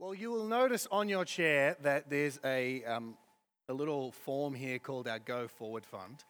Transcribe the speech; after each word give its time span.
Well, 0.00 0.14
you 0.14 0.30
will 0.30 0.44
notice 0.44 0.86
on 0.92 1.08
your 1.08 1.24
chair 1.24 1.76
that 1.82 2.08
there's 2.08 2.38
a, 2.44 2.84
um, 2.84 3.16
a 3.68 3.74
little 3.74 4.12
form 4.12 4.54
here 4.54 4.78
called 4.78 5.08
our 5.08 5.18
Go 5.18 5.48
Forward 5.48 5.84
Fund. 5.84 6.22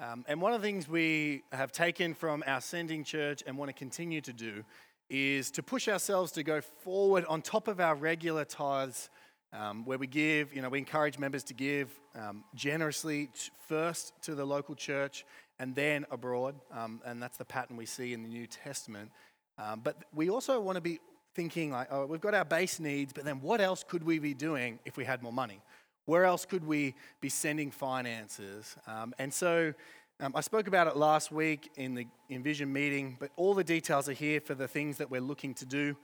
Um, 0.00 0.24
and 0.28 0.40
one 0.40 0.54
of 0.54 0.62
the 0.62 0.66
things 0.66 0.88
we 0.88 1.42
have 1.52 1.72
taken 1.72 2.14
from 2.14 2.42
our 2.46 2.62
sending 2.62 3.04
church 3.04 3.42
and 3.46 3.58
want 3.58 3.68
to 3.68 3.74
continue 3.74 4.22
to 4.22 4.32
do 4.32 4.64
is 5.10 5.50
to 5.50 5.62
push 5.62 5.88
ourselves 5.88 6.32
to 6.32 6.42
go 6.42 6.62
forward 6.62 7.26
on 7.26 7.42
top 7.42 7.68
of 7.68 7.80
our 7.80 7.94
regular 7.94 8.46
tithes, 8.46 9.10
um, 9.52 9.84
where 9.84 9.98
we 9.98 10.06
give, 10.06 10.54
you 10.54 10.62
know, 10.62 10.70
we 10.70 10.78
encourage 10.78 11.18
members 11.18 11.44
to 11.44 11.52
give 11.52 11.90
um, 12.14 12.44
generously 12.54 13.28
first 13.68 14.14
to 14.22 14.34
the 14.34 14.46
local 14.46 14.74
church 14.74 15.26
and 15.58 15.74
then 15.74 16.06
abroad. 16.10 16.54
Um, 16.72 17.02
and 17.04 17.22
that's 17.22 17.36
the 17.36 17.44
pattern 17.44 17.76
we 17.76 17.84
see 17.84 18.14
in 18.14 18.22
the 18.22 18.28
New 18.30 18.46
Testament. 18.46 19.10
Um, 19.58 19.82
but 19.84 20.02
we 20.14 20.30
also 20.30 20.58
want 20.62 20.76
to 20.76 20.80
be 20.80 20.98
thinking 21.34 21.70
like, 21.70 21.88
oh, 21.90 22.06
we've 22.06 22.20
got 22.20 22.34
our 22.34 22.44
base 22.44 22.78
needs, 22.78 23.12
but 23.12 23.24
then 23.24 23.40
what 23.40 23.60
else 23.60 23.84
could 23.86 24.04
we 24.04 24.18
be 24.18 24.34
doing 24.34 24.78
if 24.84 24.96
we 24.96 25.04
had 25.04 25.22
more 25.22 25.32
money? 25.32 25.60
Where 26.06 26.24
else 26.24 26.44
could 26.44 26.66
we 26.66 26.94
be 27.20 27.28
sending 27.28 27.70
finances? 27.70 28.76
Um, 28.86 29.14
and 29.18 29.32
so 29.32 29.72
um, 30.20 30.32
I 30.34 30.40
spoke 30.40 30.66
about 30.66 30.86
it 30.86 30.96
last 30.96 31.32
week 31.32 31.70
in 31.76 31.94
the 31.94 32.06
Envision 32.30 32.72
meeting, 32.72 33.16
but 33.18 33.30
all 33.36 33.54
the 33.54 33.64
details 33.64 34.08
are 34.08 34.14
here 34.14 34.40
for 34.40 34.54
the 34.54 34.68
things 34.68 34.98
that 34.98 35.10
we're 35.10 35.20
looking 35.20 35.54
to 35.54 35.66
do. 35.66 35.96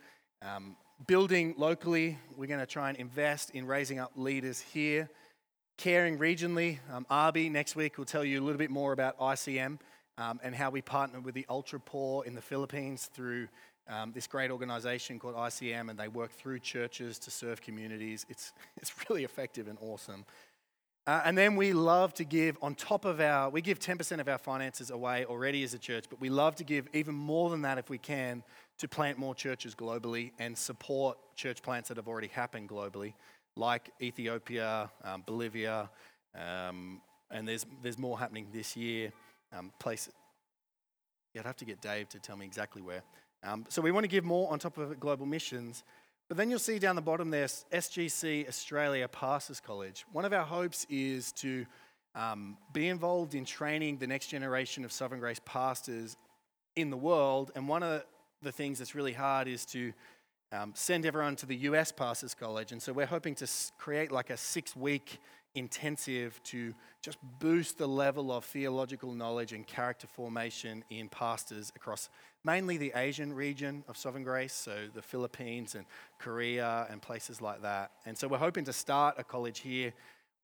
Um, 0.43 0.77
building 1.07 1.55
locally, 1.57 2.19
we're 2.37 2.47
going 2.47 2.61
to 2.61 2.67
try 2.67 2.89
and 2.89 2.99
invest 2.99 3.51
in 3.51 3.67
raising 3.67 3.99
up 3.99 4.13
leaders 4.17 4.61
here. 4.61 5.09
Caring 5.77 6.19
regionally, 6.19 6.79
um, 6.93 7.07
Arby 7.11 7.49
next 7.49 7.77
week 7.77 7.99
will 7.99 8.05
tell 8.05 8.25
you 8.25 8.41
a 8.41 8.45
little 8.45 8.59
bit 8.59 8.71
more 8.71 8.93
about 8.93 9.19
ICM 9.19 9.79
um, 10.17 10.41
and 10.43 10.55
how 10.55 10.71
we 10.71 10.83
partner 10.83 11.21
with 11.21 11.35
the 11.35 11.47
ultra 11.49 11.79
poor 11.79 12.25
in 12.25 12.35
the 12.35 12.43
Philippines 12.43 13.11
through 13.13 13.49
um, 13.89 14.13
this 14.13 14.27
great 14.27 14.51
organization 14.51 15.19
called 15.19 15.35
ICM, 15.35 15.91
and 15.91 15.99
they 15.99 16.09
work 16.09 16.31
through 16.31 16.59
churches 16.61 17.19
to 17.21 17.31
serve 17.31 17.61
communities. 17.61 18.27
It's, 18.29 18.53
it's 18.77 18.93
really 19.09 19.25
effective 19.25 19.69
and 19.69 19.79
awesome. 19.81 20.25
Uh, 21.07 21.23
and 21.25 21.39
then 21.39 21.57
we 21.57 21.73
love 21.73 22.13
to 22.13 22.23
give 22.23 22.59
on 22.61 22.75
top 22.75 23.07
of 23.07 23.19
our, 23.19 23.49
we 23.49 23.63
give 23.63 23.79
10% 23.79 24.21
of 24.21 24.29
our 24.29 24.37
finances 24.37 24.91
away 24.91 25.25
already 25.25 25.63
as 25.63 25.73
a 25.73 25.79
church, 25.79 26.05
but 26.11 26.21
we 26.21 26.29
love 26.29 26.55
to 26.55 26.65
give 26.65 26.87
even 26.93 27.15
more 27.15 27.49
than 27.49 27.63
that 27.63 27.79
if 27.79 27.89
we 27.89 27.97
can 27.97 28.43
to 28.77 28.87
plant 28.87 29.17
more 29.17 29.35
churches 29.35 29.75
globally 29.75 30.33
and 30.39 30.57
support 30.57 31.17
church 31.35 31.63
plants 31.63 31.89
that 31.89 31.97
have 31.97 32.09
already 32.09 32.29
happened 32.29 32.69
globally, 32.69 33.15
like 33.57 33.91
Ethiopia, 34.03 34.91
um, 35.03 35.23
Bolivia, 35.25 35.89
um, 36.35 37.01
and 37.31 37.49
there's, 37.49 37.65
there's 37.83 37.99
more 37.99 38.19
happening 38.19 38.47
this 38.53 38.77
year. 38.77 39.11
Um, 39.57 39.73
places. 39.79 40.13
Yeah, 41.33 41.41
I'd 41.41 41.47
have 41.47 41.57
to 41.57 41.65
get 41.65 41.81
Dave 41.81 42.11
to 42.11 42.19
tell 42.19 42.37
me 42.37 42.45
exactly 42.45 42.83
where. 42.83 43.03
Um, 43.43 43.65
so 43.69 43.81
we 43.81 43.93
want 43.93 44.05
to 44.05 44.09
give 44.09 44.25
more 44.25 44.51
on 44.53 44.59
top 44.59 44.79
of 44.79 44.99
global 44.99 45.27
missions. 45.27 45.85
But 46.29 46.37
then 46.37 46.51
you'll 46.51 46.59
see 46.59 46.79
down 46.79 46.97
the 46.97 47.03
bottom 47.03 47.31
there, 47.31 47.47
SGC 47.47 48.49
Australia 48.49 49.09
Pastors 49.09 49.61
College. 49.61 50.05
One 50.13 50.25
of 50.25 50.33
our 50.33 50.45
hopes 50.45 50.87
is 50.91 51.33
to 51.33 51.65
um, 52.15 52.59
be 52.73 52.89
involved 52.89 53.35
in 53.35 53.45
training 53.45 53.99
the 53.99 54.07
next 54.07 54.27
generation 54.27 54.85
of 54.85 54.93
Sovereign 54.93 55.21
Grace 55.21 55.41
pastors 55.45 56.17
in 56.77 56.91
the 56.91 56.97
world. 56.97 57.53
And 57.55 57.69
one 57.69 57.83
of 57.83 58.05
the 58.43 58.53
things 58.53 58.79
that's 58.79 58.95
really 58.95 59.13
hard 59.13 59.49
is 59.49 59.65
to 59.67 59.93
um, 60.53 60.73
send 60.75 61.07
everyone 61.07 61.37
to 61.37 61.47
the 61.47 61.57
US 61.57 61.93
Pastors 61.93 62.35
College. 62.35 62.73
And 62.73 62.83
so 62.83 62.93
we're 62.93 63.07
hoping 63.07 63.35
to 63.37 63.49
create 63.79 64.11
like 64.11 64.31
a 64.31 64.37
six 64.37 64.75
week 64.75 65.19
intensive 65.55 66.41
to 66.45 66.75
just 67.03 67.19
boost 67.39 67.79
the 67.79 67.87
level 67.87 68.33
of 68.33 68.45
theological 68.45 69.13
knowledge 69.13 69.53
and 69.53 69.67
character 69.67 70.07
formation 70.07 70.85
in 70.91 71.09
pastors 71.09 71.73
across 71.75 72.09
mainly 72.45 72.77
the 72.77 72.93
Asian 72.95 73.33
region 73.33 73.85
of 73.89 73.97
Sovereign 73.97 74.25
Grace, 74.25 74.53
so 74.53 74.89
the 74.95 75.03
Philippines 75.03 75.75
and 75.75 75.85
Korea 76.19 76.87
and 76.91 77.03
places 77.03 77.41
like 77.43 77.63
that. 77.63 77.91
And 78.07 78.17
so 78.17 78.29
we're 78.29 78.39
hoping 78.39 78.65
to 78.65 78.73
start 78.73 79.17
a 79.19 79.25
college 79.25 79.61
here. 79.61 79.93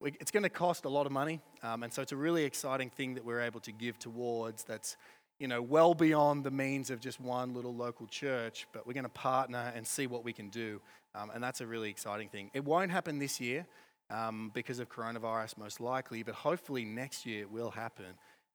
It's 0.01 0.31
going 0.31 0.43
to 0.43 0.49
cost 0.49 0.85
a 0.85 0.89
lot 0.89 1.05
of 1.05 1.11
money, 1.11 1.39
um, 1.63 1.83
and 1.83 1.91
so 1.91 2.01
it's 2.01 2.11
a 2.11 2.17
really 2.17 2.43
exciting 2.43 2.89
thing 2.89 3.15
that 3.15 3.23
we're 3.23 3.41
able 3.41 3.61
to 3.61 3.71
give 3.71 3.97
towards 3.97 4.63
that's 4.63 4.97
you 5.39 5.47
know, 5.47 5.61
well 5.61 5.93
beyond 5.93 6.43
the 6.43 6.51
means 6.51 6.89
of 6.89 7.01
just 7.01 7.19
one 7.19 7.53
little 7.53 7.75
local 7.75 8.07
church, 8.07 8.67
but 8.71 8.87
we're 8.87 8.93
going 8.93 9.03
to 9.03 9.09
partner 9.09 9.73
and 9.75 9.85
see 9.85 10.07
what 10.07 10.23
we 10.23 10.31
can 10.31 10.49
do. 10.49 10.79
Um, 11.13 11.29
and 11.33 11.43
that's 11.43 11.61
a 11.61 11.67
really 11.67 11.89
exciting 11.89 12.29
thing. 12.29 12.51
It 12.53 12.63
won't 12.63 12.91
happen 12.91 13.19
this 13.19 13.41
year 13.41 13.65
um, 14.09 14.51
because 14.53 14.79
of 14.79 14.89
coronavirus, 14.89 15.57
most 15.57 15.79
likely, 15.79 16.23
but 16.23 16.35
hopefully 16.35 16.85
next 16.85 17.25
year 17.25 17.41
it 17.41 17.51
will 17.51 17.71
happen. 17.71 18.05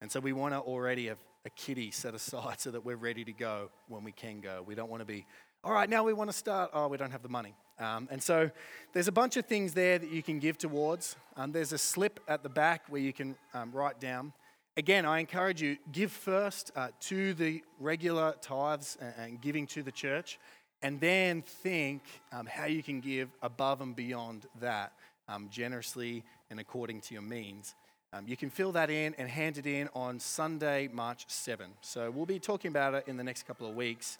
And 0.01 0.11
so 0.11 0.21
we 0.21 0.33
want 0.33 0.55
to 0.55 0.61
already 0.61 1.09
have 1.09 1.19
a 1.45 1.51
kitty 1.51 1.91
set 1.91 2.15
aside 2.15 2.59
so 2.61 2.71
that 2.71 2.85
we're 2.85 2.97
ready 2.97 3.25
to 3.25 3.33
go 3.33 3.71
when 3.89 4.05
we 4.05 4.13
can 4.13 4.41
go. 4.41 4.63
We 4.67 4.75
don't 4.75 4.91
want 4.91 5.01
to 5.01 5.07
be, 5.07 5.27
all 5.65 5.73
right, 5.73 5.89
now 5.89 6.05
we 6.05 6.13
want 6.13 6.31
to 6.31 6.37
start. 6.37 6.71
Oh, 6.73 6.89
we 6.89 6.97
don't 6.97 7.11
have 7.11 7.23
the 7.23 7.29
money. 7.29 7.55
Um, 7.79 8.09
and 8.11 8.23
so 8.23 8.51
there's 8.93 9.09
a 9.09 9.13
bunch 9.13 9.37
of 9.37 9.47
things 9.47 9.73
there 9.73 9.99
that 9.99 10.11
you 10.11 10.23
can 10.23 10.39
give 10.39 10.59
towards. 10.59 11.17
Um, 11.37 11.53
there's 11.53 11.73
a 11.73 11.79
slip 11.79 12.21
at 12.29 12.43
the 12.43 12.49
back 12.49 12.83
where 12.89 13.01
you 13.01 13.13
can 13.13 13.37
um, 13.55 13.73
write 13.73 14.01
down. 14.01 14.33
Again, 14.77 15.05
I 15.05 15.19
encourage 15.19 15.61
you, 15.61 15.79
give 15.91 16.13
first 16.13 16.71
uh, 16.77 16.89
to 17.01 17.35
the 17.35 17.63
regular 17.79 18.35
tithes 18.41 18.97
and, 19.01 19.15
and, 19.19 19.41
giving 19.41 19.67
to 19.69 19.83
the 19.83 19.91
church, 19.91 20.39
and 20.81 21.01
then 21.01 21.43
think 21.43 22.03
um, 22.33 22.47
how 22.47 22.67
you 22.67 22.83
can 22.83 23.01
give 23.01 23.29
above 23.43 23.81
and 23.81 23.97
beyond 23.97 24.47
that 24.61 24.93
um, 25.31 25.49
generously 25.51 26.25
and 26.51 26.61
according 26.61 27.01
to 27.03 27.15
your 27.15 27.23
means. 27.23 27.75
Um, 28.13 28.27
you 28.27 28.37
can 28.37 28.51
fill 28.51 28.73
that 28.73 28.91
in 28.91 29.15
and 29.19 29.29
hand 29.29 29.57
it 29.57 29.67
in 29.67 29.89
on 29.95 30.19
Sunday, 30.19 30.89
March 30.93 31.25
7. 31.29 31.71
So 31.81 32.11
we'll 32.11 32.27
be 32.27 32.41
talking 32.41 32.69
about 32.69 32.95
it 32.95 33.05
in 33.07 33.17
the 33.17 33.23
next 33.23 33.47
couple 33.47 33.69
of 33.69 33.77
weeks. 33.77 34.19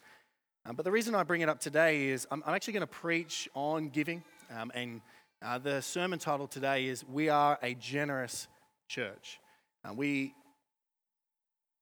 Um, 0.65 0.75
but 0.75 0.85
the 0.85 0.91
reason 0.91 1.13
I 1.13 1.23
bring 1.23 1.41
it 1.41 1.49
up 1.49 1.59
today 1.59 2.07
is 2.07 2.25
I'm, 2.31 2.41
I'm 2.45 2.55
actually 2.55 2.73
going 2.73 2.81
to 2.81 2.87
preach 2.87 3.49
on 3.53 3.89
giving. 3.89 4.23
Um, 4.55 4.71
and 4.73 5.01
uh, 5.43 5.57
the 5.57 5.81
sermon 5.81 6.19
title 6.19 6.47
today 6.47 6.85
is 6.85 7.03
We 7.05 7.27
Are 7.27 7.59
a 7.61 7.73
Generous 7.73 8.47
Church. 8.87 9.39
Uh, 9.83 9.93
we, 9.93 10.35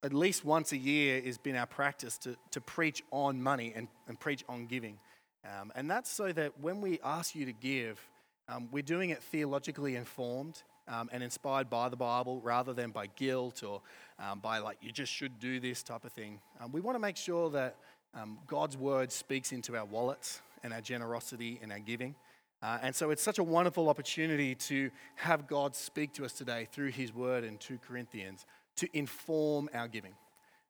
at 0.02 0.14
least 0.14 0.44
once 0.44 0.72
a 0.72 0.78
year, 0.78 1.22
has 1.22 1.38
been 1.38 1.56
our 1.56 1.68
practice 1.68 2.18
to, 2.20 2.36
to 2.52 2.62
preach 2.62 3.04
on 3.12 3.44
money 3.44 3.74
and, 3.76 3.88
and 4.08 4.20
preach 4.20 4.44
on 4.50 4.66
giving. 4.66 4.98
Um, 5.46 5.72
and 5.76 5.92
that's 5.92 6.10
so 6.10 6.32
that 6.32 6.60
when 6.60 6.82
we 6.82 7.00
ask 7.04 7.36
you 7.36 7.46
to 7.46 7.54
give, 7.54 8.00
um, 8.50 8.68
we're 8.72 8.82
doing 8.82 9.12
it 9.12 9.22
theologically 9.22 9.96
informed 9.96 10.64
um, 10.88 11.10
and 11.12 11.22
inspired 11.22 11.70
by 11.70 11.88
the 11.88 11.96
Bible 11.96 12.42
rather 12.44 12.74
than 12.74 12.90
by 12.90 13.06
guilt 13.16 13.64
or 13.64 13.82
um, 14.20 14.40
by 14.40 14.58
like, 14.58 14.78
you 14.82 14.92
just 14.92 15.14
should 15.14 15.40
do 15.40 15.60
this 15.60 15.84
type 15.84 16.04
of 16.04 16.12
thing. 16.12 16.40
Um, 16.60 16.72
we 16.72 16.82
want 16.82 16.96
to 16.96 17.00
make 17.00 17.16
sure 17.16 17.50
that 17.52 17.76
um, 18.16 18.40
God's 18.48 18.76
word 18.76 19.12
speaks 19.12 19.52
into 19.52 19.78
our 19.78 19.86
wallets 19.86 20.42
and 20.64 20.74
our 20.74 20.82
generosity 20.82 21.60
and 21.62 21.72
our 21.72 21.80
giving. 21.80 22.16
Uh, 22.62 22.80
and 22.82 22.94
so 22.94 23.12
it's 23.12 23.22
such 23.22 23.38
a 23.38 23.44
wonderful 23.44 23.88
opportunity 23.88 24.56
to 24.56 24.90
have 25.16 25.48
God 25.48 25.76
speak 25.76 26.12
to 26.14 26.26
us 26.26 26.34
today 26.34 26.68
through 26.72 26.90
his 26.90 27.14
word 27.14 27.44
in 27.44 27.58
2 27.60 27.78
Corinthians 27.88 28.46
to 28.78 28.90
inform 28.98 29.70
our 29.74 29.88
giving. 29.88 30.14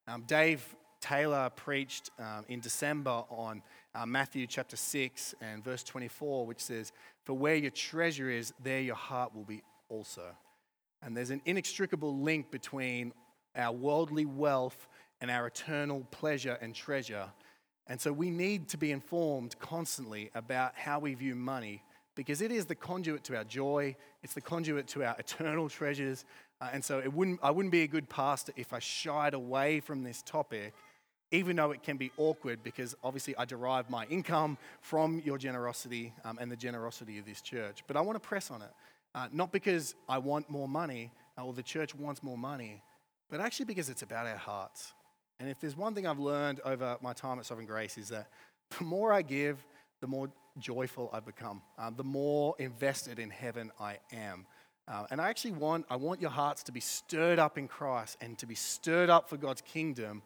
Um, 0.08 0.24
Dave 0.28 0.76
Taylor 1.00 1.50
preached 1.50 2.12
in 2.50 2.60
December 2.60 3.24
on 3.30 3.62
uh, 4.00 4.06
Matthew 4.06 4.48
chapter 4.48 4.78
6 4.78 5.36
and 5.42 5.64
verse 5.64 5.84
24, 5.84 6.46
which 6.46 6.62
says, 6.62 6.92
For 7.26 7.34
where 7.34 7.56
your 7.56 7.72
treasure 7.72 8.30
is, 8.30 8.54
there 8.64 8.80
your 8.80 8.96
heart 8.96 9.36
will 9.36 9.44
be 9.44 9.62
also. 9.90 10.24
And 11.02 11.16
there's 11.16 11.32
an 11.32 11.42
inextricable 11.46 12.18
link 12.18 12.50
between 12.50 13.14
our 13.56 13.74
worldly 13.74 14.26
wealth 14.26 14.88
and 15.20 15.30
our 15.30 15.48
eternal 15.48 16.06
pleasure 16.12 16.58
and 16.62 16.74
treasure. 16.74 17.26
And 17.88 18.00
so 18.00 18.14
we 18.14 18.30
need 18.30 18.70
to 18.70 18.78
be 18.78 18.92
informed 18.92 19.60
constantly 19.60 20.30
about 20.34 20.76
how 20.76 21.00
we 21.00 21.14
view 21.14 21.36
money 21.36 21.84
because 22.16 22.42
it 22.42 22.52
is 22.52 22.66
the 22.66 22.76
conduit 22.76 23.24
to 23.26 23.38
our 23.38 23.44
joy, 23.44 23.96
it's 24.24 24.34
the 24.34 24.42
conduit 24.42 24.88
to 24.90 25.04
our 25.04 25.16
eternal 25.20 25.68
treasures. 25.68 26.26
Uh, 26.62 26.70
and 26.74 26.84
so 26.84 27.00
it 27.00 27.12
wouldn't, 27.14 27.40
I 27.42 27.52
wouldn't 27.52 27.72
be 27.72 27.84
a 27.84 27.88
good 27.88 28.10
pastor 28.10 28.54
if 28.56 28.72
I 28.72 28.80
shied 28.80 29.34
away 29.34 29.80
from 29.80 30.04
this 30.04 30.22
topic 30.22 30.74
even 31.32 31.56
though 31.56 31.72
it 31.72 31.84
can 31.84 31.98
be 31.98 32.12
awkward 32.18 32.64
because 32.64 32.96
obviously 33.04 33.36
I 33.38 33.46
derive 33.46 33.90
my 33.90 34.06
income 34.06 34.58
from 34.82 35.22
your 35.24 35.38
generosity 35.38 36.14
um, 36.26 36.38
and 36.42 36.52
the 36.52 36.56
generosity 36.56 37.20
of 37.20 37.26
this 37.26 37.42
church. 37.42 37.84
But 37.88 37.98
I 37.98 38.02
want 38.02 38.16
to 38.22 38.28
press 38.28 38.50
on 38.50 38.62
it, 38.62 38.72
uh, 39.14 39.28
not 39.32 39.52
because 39.52 39.96
I 40.08 40.18
want 40.18 40.50
more 40.50 40.68
money 40.68 41.12
uh, 41.38 41.46
or 41.46 41.54
the 41.54 41.64
church 41.64 41.94
wants 41.94 42.24
more 42.24 42.38
money, 42.38 42.82
but 43.30 43.40
actually 43.40 43.66
because 43.66 43.90
it's 43.90 44.02
about 44.02 44.26
our 44.26 44.38
hearts. 44.38 44.94
And 45.40 45.50
if 45.50 45.60
there's 45.60 45.78
one 45.78 45.94
thing 45.94 46.08
I've 46.08 46.20
learned 46.20 46.62
over 46.66 46.98
my 47.02 47.14
time 47.14 47.40
at 47.40 47.46
Sovereign 47.46 47.68
Grace 47.68 47.98
is 47.98 48.10
that 48.10 48.28
the 48.78 48.84
more 48.84 49.14
I 49.14 49.22
give, 49.22 49.66
the 50.02 50.08
more 50.08 50.30
joyful 50.58 51.10
I 51.14 51.20
become, 51.20 51.62
uh, 51.78 51.92
the 51.96 52.04
more 52.04 52.56
invested 52.60 53.20
in 53.20 53.30
heaven 53.30 53.72
I 53.80 54.00
am. 54.12 54.46
Uh, 54.88 55.06
and 55.12 55.22
I 55.22 55.30
actually 55.30 55.52
want, 55.52 55.86
I 55.90 55.96
want 55.98 56.20
your 56.20 56.32
hearts 56.32 56.64
to 56.64 56.72
be 56.72 56.80
stirred 56.80 57.38
up 57.38 57.60
in 57.60 57.68
Christ 57.68 58.18
and 58.22 58.38
to 58.40 58.48
be 58.48 58.56
stirred 58.56 59.10
up 59.10 59.30
for 59.30 59.38
God's 59.38 59.62
kingdom 59.62 60.24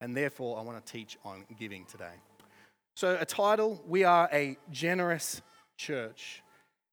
and 0.00 0.16
therefore 0.16 0.58
I 0.58 0.62
want 0.62 0.84
to 0.84 0.92
teach 0.92 1.18
on 1.24 1.44
giving 1.58 1.84
today. 1.84 2.14
So, 2.94 3.16
a 3.20 3.24
title 3.24 3.82
We 3.86 4.04
are 4.04 4.28
a 4.32 4.56
generous 4.70 5.42
church. 5.76 6.42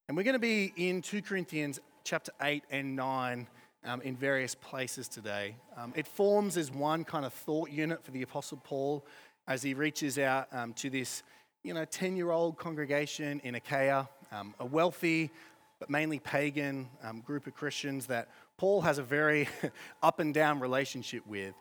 And 0.08 0.16
we're 0.16 0.24
going 0.24 0.34
to 0.34 0.40
be 0.40 0.72
in 0.78 1.02
2 1.02 1.22
Corinthians 1.22 1.80
chapter 2.06 2.32
8 2.42 2.64
and 2.72 2.96
9 2.96 3.48
um, 3.84 4.02
in 4.02 4.16
various 4.16 4.56
places 4.56 5.10
today. 5.10 5.56
Um, 5.76 5.92
it 5.96 6.08
forms 6.08 6.56
as 6.56 6.72
one 6.72 7.04
kind 7.04 7.26
of 7.26 7.34
thought 7.34 7.70
unit 7.70 8.04
for 8.06 8.12
the 8.12 8.22
Apostle 8.22 8.62
Paul 8.64 9.06
as 9.48 9.64
he 9.64 9.74
reaches 9.74 10.18
out 10.18 10.48
um, 10.54 10.74
to 10.76 10.90
this 10.90 11.24
you 11.64 11.74
know, 11.74 11.84
10 11.84 12.16
year 12.16 12.32
old 12.32 12.58
congregation 12.58 13.42
in 13.44 13.56
Achaia, 13.56 14.08
um, 14.32 14.54
a 14.60 14.66
wealthy 14.66 15.32
but 15.80 15.90
mainly 15.90 16.20
pagan 16.20 16.88
um, 17.04 17.22
group 17.22 17.46
of 17.46 17.54
Christians 17.54 18.08
that 18.08 18.30
Paul 18.58 18.82
has 18.82 18.98
a 18.98 19.04
very 19.04 19.48
up 20.02 20.20
and 20.20 20.34
down 20.34 20.60
relationship 20.60 21.26
with. 21.28 21.54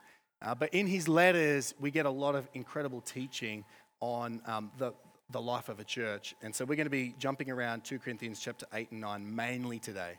Uh, 0.42 0.54
but 0.54 0.72
in 0.74 0.86
his 0.86 1.08
letters, 1.08 1.74
we 1.80 1.90
get 1.90 2.06
a 2.06 2.10
lot 2.10 2.34
of 2.34 2.48
incredible 2.54 3.00
teaching 3.00 3.64
on 4.00 4.40
um, 4.46 4.70
the, 4.78 4.92
the 5.30 5.40
life 5.40 5.68
of 5.68 5.80
a 5.80 5.84
church. 5.84 6.34
And 6.42 6.54
so 6.54 6.64
we're 6.64 6.76
going 6.76 6.86
to 6.86 6.90
be 6.90 7.14
jumping 7.18 7.50
around 7.50 7.84
2 7.84 7.98
Corinthians 7.98 8.40
chapter 8.40 8.66
8 8.72 8.90
and 8.90 9.00
9 9.00 9.34
mainly 9.34 9.78
today. 9.78 10.18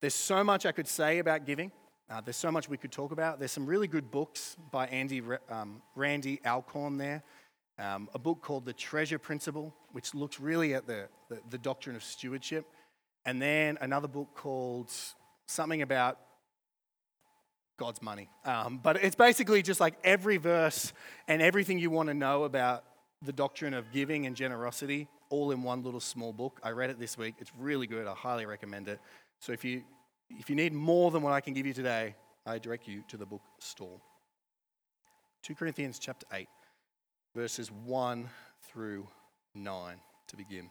There's 0.00 0.14
so 0.14 0.42
much 0.42 0.64
I 0.64 0.72
could 0.72 0.88
say 0.88 1.18
about 1.18 1.44
giving. 1.44 1.70
Uh, 2.10 2.22
there's 2.22 2.36
so 2.36 2.50
much 2.50 2.68
we 2.68 2.78
could 2.78 2.92
talk 2.92 3.12
about. 3.12 3.38
There's 3.38 3.52
some 3.52 3.66
really 3.66 3.88
good 3.88 4.10
books 4.10 4.56
by 4.70 4.86
Andy, 4.86 5.22
um, 5.50 5.82
Randy 5.94 6.40
Alcorn 6.46 6.96
there. 6.96 7.22
Um, 7.78 8.08
a 8.14 8.18
book 8.18 8.40
called 8.40 8.64
The 8.64 8.72
Treasure 8.72 9.18
Principle, 9.18 9.74
which 9.92 10.14
looks 10.14 10.40
really 10.40 10.74
at 10.74 10.86
the, 10.86 11.08
the, 11.28 11.38
the 11.50 11.58
doctrine 11.58 11.94
of 11.94 12.02
stewardship. 12.02 12.64
And 13.26 13.42
then 13.42 13.76
another 13.80 14.08
book 14.08 14.28
called 14.34 14.90
something 15.46 15.82
about 15.82 16.18
God's 17.78 18.02
money. 18.02 18.28
Um, 18.44 18.80
but 18.82 19.02
it's 19.02 19.16
basically 19.16 19.62
just 19.62 19.80
like 19.80 19.94
every 20.04 20.36
verse 20.36 20.92
and 21.26 21.40
everything 21.40 21.78
you 21.78 21.90
want 21.90 22.08
to 22.08 22.14
know 22.14 22.44
about 22.44 22.84
the 23.22 23.32
doctrine 23.32 23.72
of 23.72 23.90
giving 23.92 24.26
and 24.26 24.36
generosity 24.36 25.08
all 25.30 25.50
in 25.50 25.62
one 25.62 25.82
little 25.82 26.00
small 26.00 26.32
book. 26.32 26.60
I 26.62 26.70
read 26.70 26.90
it 26.90 26.98
this 26.98 27.16
week. 27.16 27.36
It's 27.38 27.52
really 27.58 27.86
good. 27.86 28.06
I 28.06 28.14
highly 28.14 28.46
recommend 28.46 28.88
it. 28.88 29.00
So 29.40 29.52
if 29.52 29.64
you 29.64 29.82
if 30.30 30.50
you 30.50 30.56
need 30.56 30.74
more 30.74 31.10
than 31.10 31.22
what 31.22 31.32
I 31.32 31.40
can 31.40 31.54
give 31.54 31.66
you 31.66 31.72
today, 31.72 32.14
I 32.44 32.58
direct 32.58 32.86
you 32.86 33.02
to 33.08 33.16
the 33.16 33.24
book 33.24 33.40
stall. 33.60 34.02
2 35.42 35.54
Corinthians 35.54 35.98
chapter 35.98 36.26
8, 36.30 36.46
verses 37.34 37.70
1 37.72 38.28
through 38.60 39.06
9 39.54 39.96
to 40.26 40.36
begin. 40.36 40.70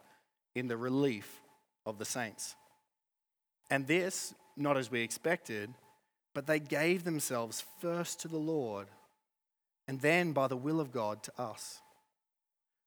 in 0.55 0.67
the 0.67 0.77
relief 0.77 1.41
of 1.85 1.97
the 1.97 2.05
saints. 2.05 2.55
And 3.69 3.87
this, 3.87 4.33
not 4.57 4.77
as 4.77 4.91
we 4.91 5.01
expected, 5.01 5.73
but 6.33 6.47
they 6.47 6.59
gave 6.59 7.03
themselves 7.03 7.63
first 7.79 8.19
to 8.21 8.27
the 8.27 8.37
Lord, 8.37 8.87
and 9.87 9.99
then 10.01 10.33
by 10.33 10.47
the 10.47 10.57
will 10.57 10.79
of 10.79 10.91
God 10.91 11.23
to 11.23 11.41
us. 11.41 11.81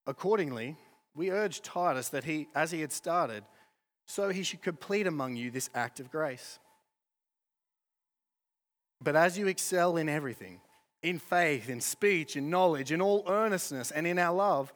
Accordingly, 0.06 0.76
we 1.14 1.30
urge 1.30 1.62
Titus 1.62 2.08
that 2.10 2.24
he, 2.24 2.48
as 2.54 2.70
he 2.70 2.80
had 2.80 2.92
started, 2.92 3.44
so 4.06 4.28
he 4.28 4.42
should 4.42 4.62
complete 4.62 5.06
among 5.06 5.36
you 5.36 5.50
this 5.50 5.70
act 5.74 6.00
of 6.00 6.10
grace. 6.10 6.58
But 9.02 9.16
as 9.16 9.38
you 9.38 9.46
excel 9.46 9.96
in 9.96 10.08
everything, 10.08 10.60
in 11.02 11.18
faith, 11.18 11.68
in 11.68 11.80
speech, 11.80 12.36
in 12.36 12.50
knowledge, 12.50 12.92
in 12.92 13.02
all 13.02 13.24
earnestness, 13.28 13.90
and 13.90 14.06
in 14.06 14.18
our 14.18 14.34
love 14.34 14.72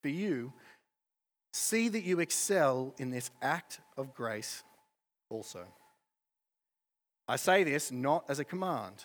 for 0.00 0.08
you, 0.08 0.52
see 1.58 1.88
that 1.88 2.04
you 2.04 2.20
excel 2.20 2.94
in 2.98 3.10
this 3.10 3.30
act 3.42 3.80
of 3.96 4.14
grace 4.14 4.62
also. 5.28 5.64
I 7.26 7.36
say 7.36 7.64
this 7.64 7.92
not 7.92 8.24
as 8.28 8.38
a 8.38 8.44
command, 8.44 9.04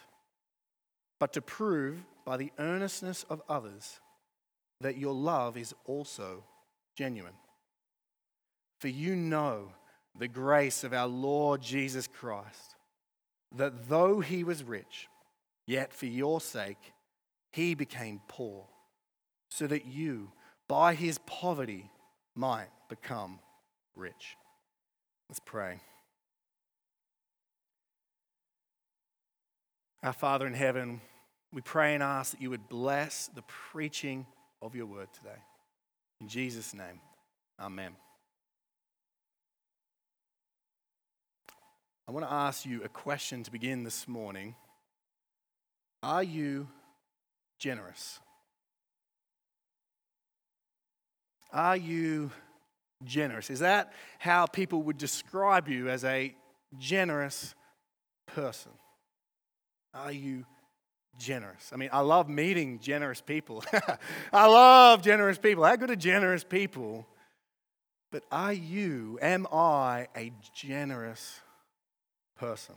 but 1.20 1.34
to 1.34 1.42
prove 1.42 2.04
by 2.26 2.38
the 2.38 2.52
earnestness 2.58 3.26
of 3.30 3.42
others 3.50 4.00
that 4.80 4.98
your 4.98 5.14
love 5.14 5.58
is 5.58 5.74
also 5.86 6.44
genuine. 6.96 7.34
For 8.80 8.88
you 8.88 9.16
know 9.16 9.70
the 10.18 10.28
grace 10.28 10.84
of 10.84 10.94
our 10.94 11.08
Lord 11.08 11.62
Jesus 11.62 12.08
Christ, 12.08 12.76
that 13.56 13.90
though 13.90 14.20
he 14.20 14.44
was 14.44 14.64
rich, 14.64 15.08
yet 15.66 15.94
for 15.94 16.06
your 16.06 16.40
sake 16.40 16.94
he 17.52 17.76
became 17.76 18.22
poor, 18.28 18.66
so 19.50 19.68
that 19.68 19.86
you, 19.86 20.32
by 20.68 20.94
his 20.94 21.20
poverty, 21.20 21.90
might 22.36 22.70
become 22.90 23.40
rich. 23.96 24.38
Let's 25.30 25.40
pray. 25.40 25.80
Our 30.04 30.14
Father 30.14 30.46
in 30.46 30.54
heaven, 30.54 31.00
we 31.54 31.62
pray 31.62 31.94
and 31.94 32.04
ask 32.04 32.32
that 32.32 32.42
you 32.42 32.50
would 32.50 32.68
bless 32.68 33.28
the 33.28 33.44
preaching 33.44 34.26
of 34.62 34.76
your 34.76 34.86
word 34.86 35.08
today. 35.14 35.40
In 36.20 36.28
Jesus' 36.28 36.74
name, 36.74 37.00
amen. 37.60 37.96
I 42.08 42.12
want 42.12 42.26
to 42.26 42.34
ask 42.34 42.66
you 42.66 42.84
a 42.84 42.90
question 42.90 43.44
to 43.44 43.52
begin 43.52 43.84
this 43.86 44.08
morning. 44.08 44.56
Are 46.02 46.24
you 46.24 46.68
generous? 47.60 48.20
Are 51.54 51.78
you 51.78 52.32
generous? 53.04 53.50
Is 53.50 53.60
that 53.60 53.94
how 54.20 54.48
people 54.48 54.84
would 54.84 54.98
describe 54.98 55.70
you 55.70 55.90
as 55.90 56.04
a 56.04 56.36
generous 56.78 57.56
person? 58.28 58.72
Are 59.94 60.12
you 60.12 60.46
generous. 61.20 61.72
I 61.72 61.78
mean, 61.78 61.90
I 61.92 62.00
love 62.02 62.30
meeting 62.30 62.80
generous 62.80 63.22
people. 63.22 63.64
I 64.34 64.48
love 64.48 65.02
generous 65.02 65.38
people. 65.38 65.64
How 65.64 65.76
good 65.76 65.92
are 65.92 65.96
generous 65.96 66.44
people? 66.44 67.08
But 68.12 68.24
are 68.32 68.54
you, 68.54 69.18
am 69.22 69.48
I 69.52 70.08
a 70.16 70.32
generous 70.56 71.40
person? 72.38 72.76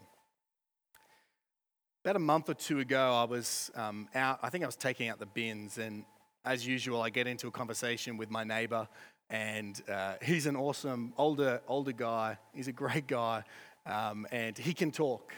About 2.04 2.16
a 2.16 2.20
month 2.20 2.48
or 2.48 2.54
two 2.54 2.78
ago, 2.78 3.14
I 3.14 3.24
was 3.24 3.70
um, 3.74 4.08
out, 4.14 4.38
I 4.42 4.48
think 4.48 4.64
I 4.64 4.66
was 4.66 4.76
taking 4.76 5.08
out 5.08 5.18
the 5.18 5.26
bins, 5.26 5.76
and 5.76 6.04
as 6.46 6.66
usual, 6.66 7.02
I 7.02 7.10
get 7.10 7.26
into 7.26 7.48
a 7.48 7.50
conversation 7.50 8.16
with 8.16 8.30
my 8.30 8.44
neighbor, 8.44 8.88
and 9.28 9.82
uh, 9.92 10.14
he's 10.22 10.46
an 10.46 10.56
awesome 10.56 11.12
older, 11.18 11.60
older 11.66 11.92
guy. 11.92 12.38
He's 12.54 12.68
a 12.68 12.72
great 12.72 13.08
guy, 13.08 13.42
um, 13.84 14.26
and 14.30 14.56
he 14.56 14.72
can 14.72 14.90
talk 14.92 15.32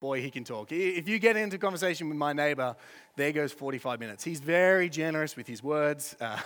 boy, 0.00 0.20
he 0.20 0.32
can 0.32 0.42
talk. 0.42 0.72
If 0.72 1.08
you 1.08 1.20
get 1.20 1.36
into 1.36 1.58
conversation 1.58 2.08
with 2.08 2.18
my 2.18 2.32
neighbor, 2.32 2.74
there 3.14 3.30
goes 3.30 3.52
45 3.52 4.00
minutes. 4.00 4.24
He's 4.24 4.40
very 4.40 4.88
generous 4.88 5.36
with 5.36 5.46
his 5.46 5.62
words, 5.62 6.16
uh, 6.20 6.36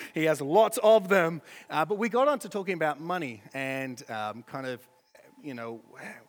he 0.14 0.24
has 0.24 0.40
lots 0.40 0.78
of 0.82 1.10
them. 1.10 1.42
Uh, 1.68 1.84
but 1.84 1.98
we 1.98 2.08
got 2.08 2.26
on 2.26 2.38
to 2.38 2.48
talking 2.48 2.72
about 2.72 3.02
money 3.02 3.42
and 3.52 4.02
um, 4.10 4.42
kind 4.44 4.66
of 4.66 4.80
you 5.42 5.54
know, 5.54 5.80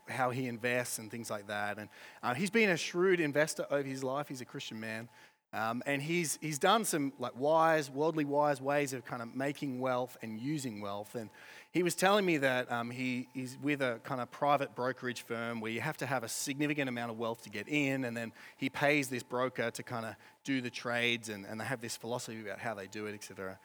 how 0.10 0.32
he 0.32 0.48
invests 0.48 0.98
and 0.98 1.10
things 1.10 1.30
like 1.30 1.48
that. 1.48 1.78
And 1.78 1.88
uh, 2.22 2.34
he's 2.34 2.50
been 2.50 2.70
a 2.70 2.78
shrewd 2.78 3.20
investor 3.20 3.66
over 3.70 3.88
his 3.88 4.04
life. 4.04 4.28
He's 4.28 4.42
a 4.42 4.46
Christian 4.46 4.80
man. 4.80 5.08
Um, 5.54 5.84
and 5.86 6.02
he's, 6.02 6.40
he's 6.42 6.58
done 6.58 6.84
some 6.84 7.14
like 7.20 7.40
wise, 7.40 7.92
worldly 7.92 8.26
wise 8.26 8.60
ways 8.60 8.92
of 8.92 9.06
kind 9.06 9.22
of 9.22 9.36
making 9.36 9.80
wealth 9.80 10.18
and 10.24 10.40
using 10.40 10.82
wealth. 10.82 11.14
And 11.14 11.30
he 11.72 11.84
was 11.84 11.94
telling 11.94 12.26
me 12.26 12.38
that 12.38 12.72
um, 12.72 12.90
he, 12.90 13.28
he's 13.34 13.58
with 13.62 13.82
a 13.82 14.00
kind 14.04 14.20
of 14.20 14.32
private 14.32 14.76
brokerage 14.76 15.22
firm 15.22 15.60
where 15.62 15.72
you 15.72 15.82
have 15.82 15.98
to 15.98 16.08
have 16.08 16.24
a 16.24 16.28
significant 16.28 16.90
amount 16.90 17.12
of 17.12 17.20
wealth 17.20 17.44
to 17.44 17.52
get 17.52 17.68
in, 17.68 18.06
and 18.06 18.18
then 18.18 18.32
he 18.58 18.70
pays 18.70 19.10
this 19.10 19.22
broker 19.22 19.70
to 19.72 19.84
kind 19.84 20.06
of 20.06 20.16
do 20.44 20.60
the 20.60 20.70
trades, 20.72 21.30
and, 21.30 21.46
and 21.46 21.62
they 21.62 21.66
have 21.66 21.82
this 21.82 21.96
philosophy 21.96 22.42
about 22.42 22.60
how 22.60 22.74
they 22.74 22.88
do 22.88 23.06
it, 23.06 23.14
etc. 23.14 23.58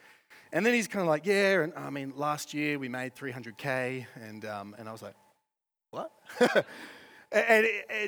And 0.51 0.65
then 0.65 0.73
he's 0.73 0.87
kind 0.87 1.01
of 1.01 1.07
like, 1.07 1.25
yeah, 1.25 1.61
and 1.61 1.73
I 1.75 1.89
mean, 1.89 2.13
last 2.15 2.53
year 2.53 2.77
we 2.79 2.87
made 2.87 3.15
300K, 3.15 4.05
and, 4.15 4.45
um, 4.45 4.75
and 4.77 4.89
I 4.89 4.91
was 4.91 5.01
like, 5.01 5.15
what? 5.91 6.11
and, 7.31 7.67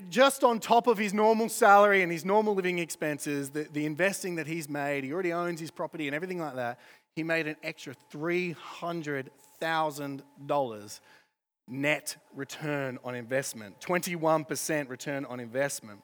just 0.10 0.44
on 0.44 0.60
top 0.60 0.88
of 0.88 0.98
his 0.98 1.14
normal 1.14 1.50
salary 1.50 2.02
and 2.02 2.12
his 2.12 2.26
normal 2.26 2.56
living 2.56 2.80
expenses, 2.80 3.52
the, 3.52 3.68
the 3.72 3.86
investing 3.86 4.36
that 4.36 4.48
he's 4.48 4.68
made, 4.68 5.04
he 5.04 5.14
already 5.14 5.34
owns 5.34 5.60
his 5.60 5.72
property 5.72 6.08
and 6.08 6.16
everything 6.16 6.40
like 6.40 6.56
that, 6.56 6.80
he 7.16 7.24
made 7.24 7.46
an 7.46 7.58
extra 7.64 7.94
300 8.10 9.30
$1,000 9.62 11.00
net 11.68 12.18
return 12.36 12.98
on 13.04 13.16
investment, 13.16 13.80
21% 13.80 14.90
return 14.90 15.26
on 15.26 15.40
investment. 15.40 16.02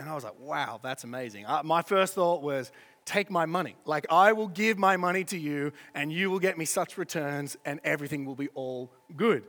And 0.00 0.08
I 0.08 0.14
was 0.14 0.24
like, 0.24 0.38
wow, 0.38 0.78
that's 0.82 1.04
amazing. 1.04 1.44
Uh, 1.44 1.62
my 1.64 1.82
first 1.82 2.14
thought 2.14 2.40
was, 2.40 2.70
take 3.04 3.30
my 3.30 3.46
money. 3.46 3.74
Like, 3.84 4.06
I 4.10 4.32
will 4.32 4.48
give 4.48 4.78
my 4.78 4.96
money 4.96 5.24
to 5.24 5.38
you, 5.38 5.72
and 5.94 6.12
you 6.12 6.30
will 6.30 6.38
get 6.38 6.56
me 6.56 6.64
such 6.64 6.96
returns, 6.96 7.56
and 7.64 7.80
everything 7.82 8.24
will 8.24 8.36
be 8.36 8.48
all 8.54 8.92
good. 9.16 9.42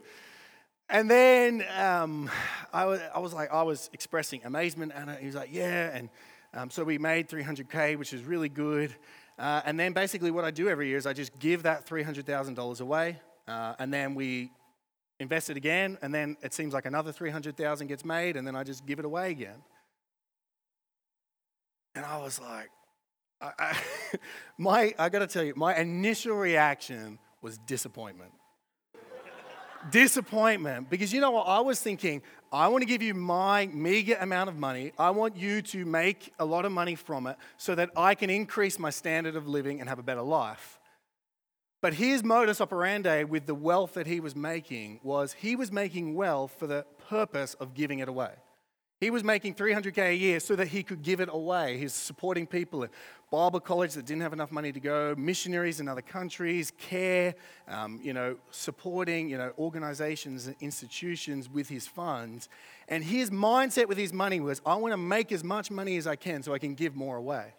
And 0.90 1.08
then 1.08 1.64
um, 1.78 2.28
I, 2.72 2.84
was, 2.84 3.00
I 3.14 3.20
was 3.20 3.32
like, 3.32 3.52
I 3.52 3.62
was 3.62 3.88
expressing 3.92 4.44
amazement, 4.44 4.92
and 4.94 5.08
he 5.18 5.26
was 5.26 5.36
like, 5.36 5.50
yeah. 5.52 5.96
And 5.96 6.08
um, 6.52 6.68
so 6.68 6.82
we 6.82 6.98
made 6.98 7.28
300K, 7.28 7.96
which 7.96 8.12
is 8.12 8.24
really 8.24 8.48
good. 8.48 8.92
Uh, 9.38 9.62
and 9.64 9.78
then 9.78 9.92
basically, 9.92 10.32
what 10.32 10.44
I 10.44 10.50
do 10.50 10.68
every 10.68 10.88
year 10.88 10.96
is 10.96 11.06
I 11.06 11.12
just 11.12 11.38
give 11.38 11.62
that 11.62 11.86
$300,000 11.86 12.80
away, 12.80 13.20
uh, 13.46 13.74
and 13.78 13.94
then 13.94 14.16
we 14.16 14.50
invest 15.20 15.48
it 15.48 15.56
again, 15.56 15.96
and 16.02 16.12
then 16.12 16.36
it 16.42 16.52
seems 16.52 16.74
like 16.74 16.86
another 16.86 17.12
300,000 17.12 17.86
gets 17.86 18.04
made, 18.04 18.36
and 18.36 18.44
then 18.44 18.56
I 18.56 18.64
just 18.64 18.84
give 18.84 18.98
it 18.98 19.04
away 19.04 19.30
again. 19.30 19.62
And 21.94 22.04
I 22.04 22.18
was 22.18 22.40
like, 22.40 22.68
I, 23.40 23.52
I 23.58 23.78
my, 24.58 24.92
I 24.98 25.08
gotta 25.08 25.28
tell 25.28 25.44
you, 25.44 25.54
my 25.56 25.76
initial 25.76 26.34
reaction 26.36 27.20
was 27.42 27.58
disappointment. 27.58 28.32
Disappointment. 29.90 30.90
Because 30.90 31.12
you 31.12 31.20
know 31.20 31.30
what? 31.30 31.46
I 31.46 31.60
was 31.60 31.80
thinking, 31.80 32.22
I 32.52 32.68
want 32.68 32.82
to 32.82 32.86
give 32.86 33.02
you 33.02 33.14
my 33.14 33.66
meager 33.68 34.16
amount 34.20 34.50
of 34.50 34.56
money. 34.56 34.92
I 34.98 35.10
want 35.10 35.36
you 35.36 35.62
to 35.62 35.84
make 35.84 36.32
a 36.38 36.44
lot 36.44 36.64
of 36.64 36.72
money 36.72 36.96
from 36.96 37.26
it 37.26 37.36
so 37.56 37.74
that 37.76 37.90
I 37.96 38.14
can 38.14 38.28
increase 38.28 38.78
my 38.78 38.90
standard 38.90 39.36
of 39.36 39.46
living 39.46 39.80
and 39.80 39.88
have 39.88 39.98
a 39.98 40.02
better 40.02 40.22
life. 40.22 40.78
But 41.80 41.94
his 41.94 42.22
modus 42.22 42.60
operandi 42.60 43.24
with 43.24 43.46
the 43.46 43.54
wealth 43.54 43.94
that 43.94 44.06
he 44.06 44.20
was 44.20 44.36
making 44.36 45.00
was 45.02 45.32
he 45.32 45.56
was 45.56 45.72
making 45.72 46.14
wealth 46.14 46.54
for 46.58 46.66
the 46.66 46.84
purpose 47.08 47.54
of 47.54 47.72
giving 47.72 48.00
it 48.00 48.08
away. 48.08 48.32
He 49.00 49.08
was 49.10 49.24
making 49.24 49.54
300K 49.54 50.10
a 50.10 50.14
year 50.14 50.40
so 50.40 50.54
that 50.56 50.68
he 50.68 50.82
could 50.82 51.00
give 51.00 51.20
it 51.20 51.30
away. 51.32 51.78
He's 51.78 51.94
supporting 51.94 52.46
people 52.46 52.86
Bible 53.30 53.60
college 53.60 53.94
that 53.94 54.06
didn't 54.06 54.22
have 54.22 54.32
enough 54.32 54.50
money 54.50 54.72
to 54.72 54.80
go, 54.80 55.14
missionaries 55.16 55.78
in 55.78 55.86
other 55.86 56.02
countries, 56.02 56.72
care, 56.78 57.36
um, 57.68 58.00
you 58.02 58.12
know, 58.12 58.36
supporting, 58.50 59.28
you 59.28 59.38
know, 59.38 59.52
organizations 59.56 60.48
and 60.48 60.56
institutions 60.60 61.48
with 61.48 61.68
his 61.68 61.86
funds. 61.86 62.48
And 62.88 63.04
his 63.04 63.30
mindset 63.30 63.86
with 63.86 63.98
his 63.98 64.12
money 64.12 64.40
was, 64.40 64.60
I 64.66 64.74
want 64.74 64.92
to 64.92 64.96
make 64.96 65.30
as 65.30 65.44
much 65.44 65.70
money 65.70 65.96
as 65.96 66.08
I 66.08 66.16
can 66.16 66.42
so 66.42 66.52
I 66.52 66.58
can 66.58 66.74
give 66.74 66.96
more 66.96 67.16
away. 67.16 67.54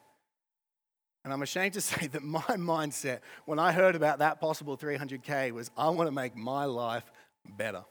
And 1.24 1.32
I'm 1.32 1.42
ashamed 1.42 1.74
to 1.76 1.82
say 1.92 2.08
that 2.08 2.22
my 2.22 2.42
mindset 2.42 3.20
when 3.46 3.58
I 3.58 3.72
heard 3.72 3.96
about 3.96 4.20
that 4.20 4.42
possible 4.42 4.78
300K 4.78 5.52
was, 5.54 5.72
I 5.78 5.90
want 5.90 6.08
to 6.08 6.12
make 6.12 6.36
my 6.36 6.66
life 6.66 7.10
better. 7.58 7.86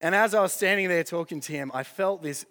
And 0.00 0.14
as 0.14 0.34
I 0.34 0.40
was 0.42 0.52
standing 0.52 0.88
there 0.88 1.04
talking 1.04 1.40
to 1.40 1.52
him, 1.52 1.72
I 1.74 1.82
felt 1.82 2.22
this 2.22 2.46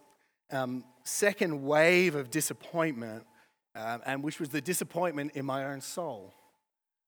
um, 0.51 0.84
second 1.03 1.63
wave 1.63 2.15
of 2.15 2.29
disappointment, 2.29 3.25
um, 3.75 4.01
and 4.05 4.23
which 4.23 4.39
was 4.39 4.49
the 4.49 4.61
disappointment 4.61 5.31
in 5.35 5.45
my 5.45 5.65
own 5.65 5.81
soul. 5.81 6.33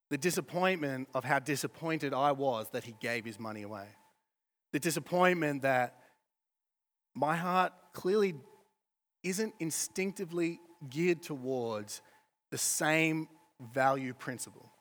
The 0.09 0.17
disappointment 0.17 1.09
of 1.13 1.23
how 1.23 1.39
disappointed 1.39 2.13
I 2.13 2.31
was 2.31 2.69
that 2.71 2.83
he 2.83 2.95
gave 2.99 3.25
his 3.25 3.39
money 3.39 3.63
away. 3.63 3.87
The 4.71 4.79
disappointment 4.79 5.63
that 5.63 5.95
my 7.15 7.35
heart 7.35 7.73
clearly 7.93 8.35
isn't 9.23 9.53
instinctively 9.59 10.59
geared 10.89 11.21
towards 11.21 12.01
the 12.51 12.57
same 12.57 13.27
value 13.73 14.13
principle. 14.13 14.71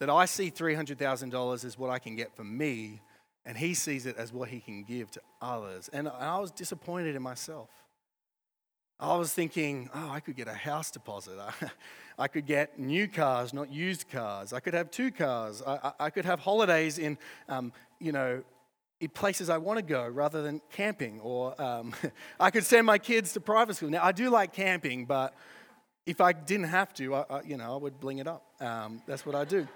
That 0.00 0.10
I 0.10 0.26
see 0.26 0.50
$300,000 0.50 1.64
as 1.64 1.78
what 1.78 1.90
I 1.90 1.98
can 1.98 2.16
get 2.16 2.34
for 2.36 2.44
me, 2.44 3.00
and 3.44 3.56
he 3.56 3.74
sees 3.74 4.06
it 4.06 4.16
as 4.16 4.32
what 4.32 4.48
he 4.48 4.60
can 4.60 4.84
give 4.84 5.10
to 5.12 5.20
others. 5.40 5.88
And 5.92 6.08
I 6.08 6.38
was 6.38 6.50
disappointed 6.50 7.16
in 7.16 7.22
myself. 7.22 7.70
I 8.98 9.16
was 9.16 9.32
thinking, 9.32 9.90
oh, 9.94 10.10
I 10.10 10.20
could 10.20 10.36
get 10.36 10.48
a 10.48 10.54
house 10.54 10.90
deposit. 10.90 11.38
I 12.18 12.28
could 12.28 12.46
get 12.46 12.78
new 12.78 13.06
cars, 13.06 13.52
not 13.52 13.70
used 13.70 14.08
cars. 14.08 14.54
I 14.54 14.60
could 14.60 14.72
have 14.72 14.90
two 14.90 15.10
cars. 15.10 15.62
I, 15.66 15.92
I 16.00 16.10
could 16.10 16.24
have 16.24 16.40
holidays 16.40 16.96
in, 16.96 17.18
um, 17.48 17.72
you 18.00 18.12
know, 18.12 18.42
in 18.98 19.10
places 19.10 19.50
I 19.50 19.58
want 19.58 19.78
to 19.78 19.84
go 19.84 20.08
rather 20.08 20.42
than 20.42 20.62
camping. 20.70 21.20
Or 21.20 21.60
um, 21.60 21.94
I 22.40 22.50
could 22.50 22.64
send 22.64 22.86
my 22.86 22.96
kids 22.96 23.34
to 23.34 23.40
private 23.40 23.76
school. 23.76 23.90
Now, 23.90 24.02
I 24.02 24.12
do 24.12 24.30
like 24.30 24.54
camping, 24.54 25.04
but 25.04 25.34
if 26.06 26.22
I 26.22 26.32
didn't 26.32 26.68
have 26.68 26.94
to, 26.94 27.16
I, 27.16 27.24
I 27.28 27.42
you 27.42 27.58
know, 27.58 27.74
I 27.74 27.76
would 27.76 28.00
bling 28.00 28.18
it 28.18 28.26
up. 28.26 28.46
Um, 28.60 29.02
that's 29.06 29.26
what 29.26 29.34
I 29.34 29.44
do. 29.44 29.68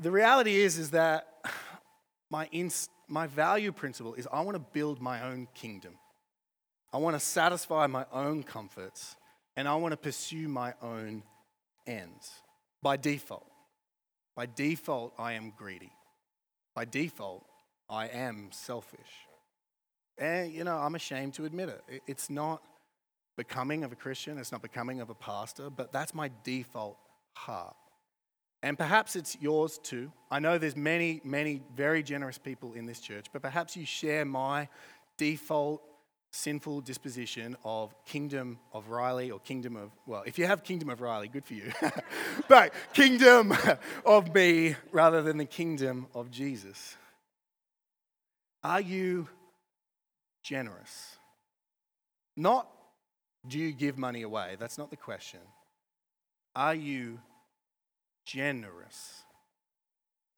the 0.00 0.10
reality 0.10 0.56
is, 0.56 0.78
is 0.78 0.90
that 0.90 1.28
my, 2.30 2.48
ins- 2.50 2.88
my 3.06 3.28
value 3.28 3.70
principle 3.70 4.14
is 4.14 4.26
I 4.32 4.40
want 4.40 4.56
to 4.56 4.64
build 4.72 5.00
my 5.00 5.22
own 5.22 5.46
kingdom. 5.54 5.94
I 6.92 6.98
want 6.98 7.14
to 7.16 7.20
satisfy 7.20 7.86
my 7.86 8.04
own 8.12 8.42
comforts 8.42 9.16
and 9.56 9.68
I 9.68 9.74
want 9.76 9.92
to 9.92 9.96
pursue 9.96 10.48
my 10.48 10.74
own 10.82 11.22
ends 11.86 12.30
by 12.82 12.96
default. 12.96 13.46
By 14.36 14.46
default, 14.46 15.14
I 15.18 15.34
am 15.34 15.52
greedy. 15.56 15.92
By 16.74 16.84
default, 16.84 17.44
I 17.88 18.06
am 18.08 18.48
selfish. 18.52 19.00
And, 20.18 20.52
you 20.52 20.64
know, 20.64 20.76
I'm 20.76 20.94
ashamed 20.94 21.34
to 21.34 21.44
admit 21.44 21.68
it. 21.68 22.02
It's 22.06 22.30
not 22.30 22.62
becoming 23.36 23.84
of 23.84 23.92
a 23.92 23.96
Christian, 23.96 24.38
it's 24.38 24.52
not 24.52 24.62
becoming 24.62 25.00
of 25.00 25.10
a 25.10 25.14
pastor, 25.14 25.70
but 25.70 25.92
that's 25.92 26.14
my 26.14 26.30
default 26.44 26.98
heart. 27.32 27.74
And 28.62 28.76
perhaps 28.76 29.16
it's 29.16 29.36
yours 29.40 29.78
too. 29.82 30.12
I 30.30 30.38
know 30.38 30.58
there's 30.58 30.76
many, 30.76 31.22
many 31.24 31.62
very 31.74 32.02
generous 32.02 32.36
people 32.36 32.74
in 32.74 32.84
this 32.84 33.00
church, 33.00 33.26
but 33.32 33.40
perhaps 33.40 33.76
you 33.76 33.86
share 33.86 34.24
my 34.24 34.68
default 35.16 35.82
sinful 36.32 36.80
disposition 36.82 37.56
of 37.64 37.94
kingdom 38.04 38.58
of 38.72 38.88
Riley 38.88 39.30
or 39.30 39.40
kingdom 39.40 39.76
of, 39.76 39.90
well, 40.06 40.22
if 40.26 40.38
you 40.38 40.46
have 40.46 40.62
kingdom 40.62 40.88
of 40.88 41.00
Riley, 41.00 41.28
good 41.28 41.44
for 41.44 41.54
you. 41.54 41.72
but 42.48 42.72
kingdom 42.94 43.52
of 44.06 44.34
me 44.34 44.76
rather 44.92 45.22
than 45.22 45.38
the 45.38 45.44
kingdom 45.44 46.06
of 46.14 46.30
Jesus. 46.30 46.96
Are 48.62 48.80
you 48.80 49.28
generous? 50.44 51.16
Not 52.36 52.68
do 53.46 53.58
you 53.58 53.72
give 53.72 53.96
money 53.96 54.22
away? 54.22 54.56
That's 54.58 54.78
not 54.78 54.90
the 54.90 54.96
question. 54.96 55.40
Are 56.54 56.74
you 56.74 57.20
generous? 58.26 59.22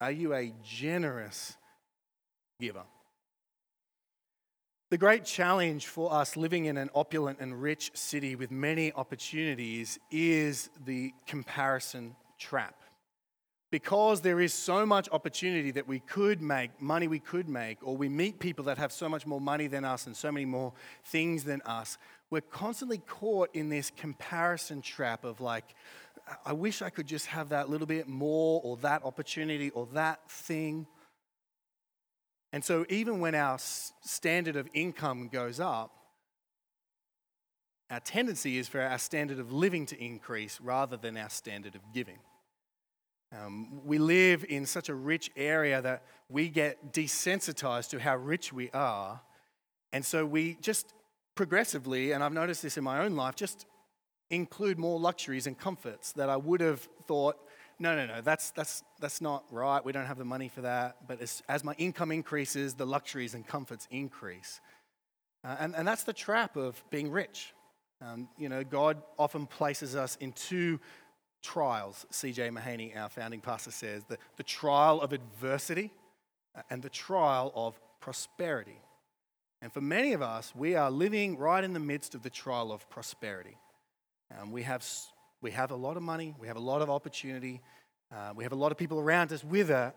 Are 0.01 0.11
you 0.11 0.35
a 0.35 0.53
generous 0.63 1.57
giver? 2.61 2.85
The 4.93 4.99
great 4.99 5.25
challenge 5.25 5.87
for 5.87 6.13
us 6.13 6.37
living 6.37 6.67
in 6.67 6.77
an 6.77 6.91
opulent 6.95 7.39
and 7.41 7.63
rich 7.63 7.93
city 7.95 8.37
with 8.37 8.51
many 8.51 8.93
opportunities 8.93 9.99
is 10.11 10.69
the 10.85 11.15
comparison 11.27 12.15
trap. 12.39 12.75
Because 13.71 14.21
there 14.21 14.39
is 14.39 14.53
so 14.53 14.85
much 14.85 15.09
opportunity 15.11 15.71
that 15.71 15.89
we 15.89 16.01
could 16.01 16.43
make, 16.43 16.79
money 16.79 17.09
we 17.09 17.21
could 17.21 17.49
make, 17.49 17.79
or 17.81 17.97
we 17.97 18.11
meet 18.11 18.39
people 18.39 18.67
that 18.67 18.77
have 18.77 18.93
so 18.93 19.09
much 19.09 19.27
more 19.27 19.41
money 19.41 19.67
than 19.67 19.83
us 19.83 20.07
and 20.07 20.15
so 20.15 20.31
many 20.31 20.45
more 20.45 20.75
things 21.07 21.45
than 21.45 21.63
us, 21.63 21.97
we're 22.29 22.43
constantly 22.43 22.99
caught 22.99 23.49
in 23.55 23.71
this 23.71 23.91
comparison 23.97 24.83
trap 24.83 25.25
of 25.25 25.41
like, 25.41 25.75
I 26.45 26.53
wish 26.53 26.83
I 26.83 26.91
could 26.91 27.07
just 27.07 27.29
have 27.29 27.49
that 27.49 27.71
little 27.71 27.87
bit 27.87 28.09
more, 28.09 28.61
or 28.63 28.77
that 28.83 29.07
opportunity, 29.07 29.71
or 29.71 29.89
that 29.95 30.31
thing. 30.31 30.87
And 32.53 32.63
so, 32.63 32.85
even 32.89 33.21
when 33.21 33.35
our 33.35 33.59
standard 33.59 34.57
of 34.57 34.69
income 34.75 35.29
goes 35.29 35.59
up, 35.59 35.91
our 37.91 38.01
tendency 38.01 38.59
is 38.59 38.69
for 38.69 38.81
our 38.81 38.99
standard 38.99 39.39
of 39.39 39.53
living 39.53 39.87
to 39.87 40.03
increase 40.03 40.61
rather 40.61 40.97
than 40.97 41.17
our 41.17 41.31
standard 41.31 41.75
of 41.75 41.81
giving. 41.93 42.19
Um, 43.33 43.81
we 43.85 43.99
live 43.99 44.45
in 44.49 44.67
such 44.67 44.91
a 44.91 44.95
rich 44.95 45.31
area 45.37 45.81
that 45.81 46.03
we 46.29 46.49
get 46.49 46.93
desensitized 46.93 47.89
to 47.91 48.01
how 48.01 48.17
rich 48.17 48.53
we 48.53 48.71
are. 48.73 49.21
And 49.93 50.05
so 50.05 50.27
we 50.27 50.59
just 50.61 50.93
progressively, 51.35 52.13
and 52.13 52.23
I've 52.23 52.33
noticed 52.33 52.63
this 52.63 52.77
in 52.77 52.85
my 52.85 53.03
own 53.03 53.17
life, 53.17 53.37
just 53.37 53.67
include 54.31 54.79
more 54.79 54.99
luxuries 54.99 55.47
and 55.47 55.59
comforts 55.59 56.13
that 56.13 56.29
I 56.29 56.37
would 56.37 56.61
have 56.61 56.89
thought 57.07 57.37
no, 57.83 57.97
no, 57.97 58.07
no, 58.07 58.21
that's, 58.21 58.53
that's, 58.53 58.85
that's 59.01 59.21
not 59.21 59.45
right. 59.51 59.85
We 59.85 59.91
don't 59.91 60.07
have 60.07 60.17
the 60.17 60.25
money 60.25 60.49
for 60.49 60.61
that. 60.61 61.09
But 61.09 61.21
as, 61.21 61.43
as 61.49 61.65
my 61.65 61.75
income 61.75 62.13
increases, 62.13 62.75
the 62.75 62.87
luxuries 62.87 63.35
and 63.35 63.45
comforts 63.45 63.89
increase. 63.91 64.61
Uh, 65.45 65.57
and, 65.59 65.75
and 65.75 65.87
that's 65.87 66.05
the 66.05 66.13
trap 66.13 66.57
of 66.57 66.83
being 66.91 67.11
rich. 67.11 67.53
Um, 68.01 68.29
you 68.39 68.49
know, 68.49 68.63
God 68.63 69.03
often 69.19 69.47
places 69.47 69.97
us 69.97 70.17
in 70.21 70.31
two 70.31 70.79
trials. 71.43 72.07
C.J. 72.11 72.51
Mahaney, 72.51 72.97
our 72.97 73.09
founding 73.09 73.41
pastor, 73.41 73.73
says 73.73 74.05
the, 74.05 74.17
the 74.37 74.45
trial 74.45 75.01
of 75.01 75.13
adversity 75.13 75.91
uh, 76.57 76.63
and 76.71 76.83
the 76.83 76.89
trial 76.89 77.53
of 77.57 77.81
prosperity. 78.01 78.81
And 79.61 79.73
for 79.73 79.81
many 79.81 80.13
of 80.13 80.23
us, 80.23 80.53
we 80.55 80.77
are 80.77 80.91
living 80.91 81.37
right 81.37 81.65
in 81.65 81.73
the 81.73 81.81
midst 81.81 82.15
of 82.15 82.23
the 82.23 82.31
trial 82.31 82.71
of 82.71 82.89
prosperity. 82.89 83.57
Um, 84.41 84.53
we 84.53 84.63
have 84.63 84.85
we 85.43 85.51
have 85.51 85.73
a 85.73 85.77
lot 85.77 85.97
of 85.97 86.03
money, 86.03 86.35
we 86.39 86.47
have 86.47 86.57
a 86.57 86.61
lot 86.61 86.81
of 86.81 86.89
opportunity, 86.89 87.61
uh, 88.15 88.33
we 88.35 88.45
have 88.45 88.53
a 88.53 88.57
lot 88.57 88.73
of 88.73 88.79
people 88.79 88.99
around 88.99 89.33
us 89.33 89.45
with 89.45 89.71
it. 89.71 89.93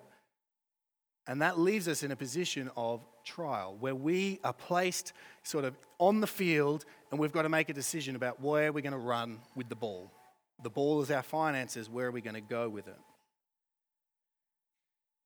And 1.28 1.42
that 1.42 1.60
leaves 1.60 1.88
us 1.88 2.04
in 2.04 2.12
a 2.12 2.16
position 2.16 2.70
of 2.76 3.04
trial 3.24 3.76
where 3.80 3.96
we 3.96 4.40
are 4.44 4.54
placed 4.54 5.14
sort 5.44 5.66
of 5.66 5.76
on 5.98 6.20
the 6.20 6.28
field 6.28 6.86
and 7.10 7.20
we've 7.20 7.32
got 7.32 7.44
to 7.44 7.50
make 7.50 7.70
a 7.70 7.74
decision 7.74 8.16
about 8.16 8.42
where 8.42 8.72
we're 8.72 8.82
going 8.82 8.94
to 8.94 8.98
run 9.00 9.40
with 9.56 9.70
the 9.70 9.76
ball. 9.76 10.12
The 10.62 10.70
ball 10.70 11.02
is 11.02 11.10
our 11.10 11.24
finances, 11.24 11.90
where 11.90 12.08
are 12.08 12.12
we 12.12 12.22
going 12.22 12.36
to 12.36 12.42
go 12.42 12.70
with 12.70 12.88
it? 12.88 13.00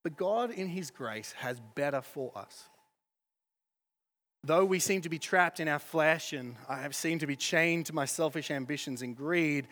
But 0.04 0.16
God, 0.16 0.52
in 0.52 0.68
His 0.68 0.90
grace, 0.92 1.34
has 1.38 1.60
better 1.76 2.02
for 2.02 2.32
us. 2.36 2.64
Though 4.44 4.64
we 4.64 4.80
seem 4.80 5.02
to 5.02 5.10
be 5.10 5.20
trapped 5.20 5.60
in 5.60 5.68
our 5.68 5.80
flesh 5.80 6.32
and 6.32 6.56
I 6.70 6.82
have 6.82 6.96
seemed 6.96 7.20
to 7.20 7.28
be 7.28 7.36
chained 7.36 7.88
to 7.88 7.94
my 7.94 8.06
selfish 8.06 8.50
ambitions 8.50 9.02
and 9.02 9.16
greed, 9.16 9.68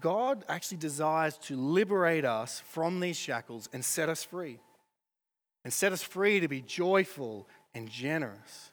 God 0.00 0.44
actually 0.48 0.78
desires 0.78 1.38
to 1.42 1.56
liberate 1.56 2.24
us 2.24 2.60
from 2.60 3.00
these 3.00 3.16
shackles 3.16 3.68
and 3.72 3.84
set 3.84 4.08
us 4.08 4.22
free. 4.22 4.60
And 5.64 5.72
set 5.72 5.92
us 5.92 6.02
free 6.02 6.40
to 6.40 6.48
be 6.48 6.60
joyful 6.60 7.48
and 7.74 7.88
generous. 7.88 8.70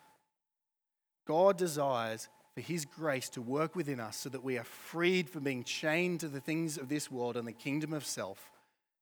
God 1.26 1.58
desires 1.58 2.30
for 2.54 2.62
His 2.62 2.86
grace 2.86 3.30
to 3.30 3.42
work 3.42 3.76
within 3.76 4.00
us 4.00 4.18
so 4.18 4.30
that 4.30 4.44
we 4.44 4.58
are 4.58 4.64
freed 4.64 5.30
from 5.30 5.44
being 5.44 5.64
chained 5.64 6.20
to 6.22 6.28
the 6.28 6.40
things 6.40 6.78
of 6.78 6.90
this 6.90 7.10
world 7.12 7.38
and 7.38 7.48
the 7.48 7.52
kingdom 7.52 7.92
of 7.92 8.06
self 8.06 8.52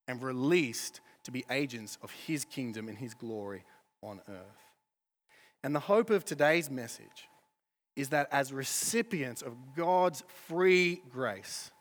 and 0.08 0.22
released 0.22 1.02
to 1.24 1.32
be 1.32 1.46
agents 1.52 1.98
of 2.02 2.12
His 2.12 2.46
kingdom 2.46 2.88
and 2.88 2.98
His 2.98 3.14
glory 3.14 3.64
on 4.02 4.22
earth. 4.30 4.64
And 5.64 5.76
the 5.76 5.80
hope 5.80 6.10
of 6.10 6.26
today's 6.26 6.70
message 6.70 7.30
is 7.96 8.10
that 8.10 8.28
as 8.32 8.52
recipients 8.52 9.42
of 9.42 9.54
God's 9.76 10.24
free 10.48 11.02
grace, 11.12 11.72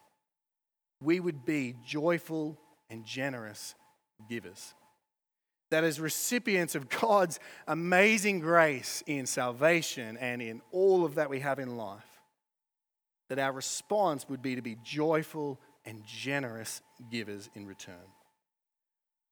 we 1.02 1.20
would 1.20 1.44
be 1.44 1.76
joyful 1.84 2.58
and 2.90 3.04
generous 3.04 3.74
givers. 4.28 4.74
That 5.70 5.84
as 5.84 5.98
recipients 5.98 6.74
of 6.74 6.88
God's 6.88 7.40
amazing 7.66 8.40
grace 8.40 9.02
in 9.06 9.26
salvation 9.26 10.16
and 10.18 10.42
in 10.42 10.60
all 10.70 11.04
of 11.04 11.14
that 11.14 11.30
we 11.30 11.40
have 11.40 11.58
in 11.58 11.76
life, 11.76 12.04
that 13.28 13.38
our 13.38 13.52
response 13.52 14.28
would 14.28 14.42
be 14.42 14.54
to 14.56 14.62
be 14.62 14.76
joyful 14.84 15.58
and 15.86 16.04
generous 16.04 16.82
givers 17.10 17.48
in 17.54 17.66
return. 17.66 17.94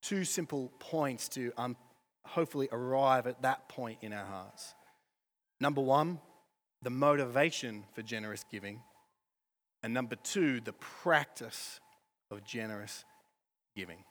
Two 0.03 0.25
simple 0.25 0.73
points 0.79 1.29
to 1.31 1.53
um, 1.59 1.77
hopefully 2.25 2.69
arrive 2.73 3.27
at 3.27 3.43
that 3.43 3.69
point 3.69 3.99
in 4.01 4.13
our 4.13 4.25
hearts. 4.25 4.75
Number 5.61 5.83
one, 5.83 6.21
the 6.83 6.91
motivation 6.91 7.85
for 7.95 8.03
generous 8.03 8.45
giving. 8.51 8.81
And 9.83 9.95
number 9.95 10.17
two, 10.17 10.61
the 10.61 10.73
practice 10.75 11.81
of 12.31 12.45
generous 12.45 13.05
giving. 13.77 14.05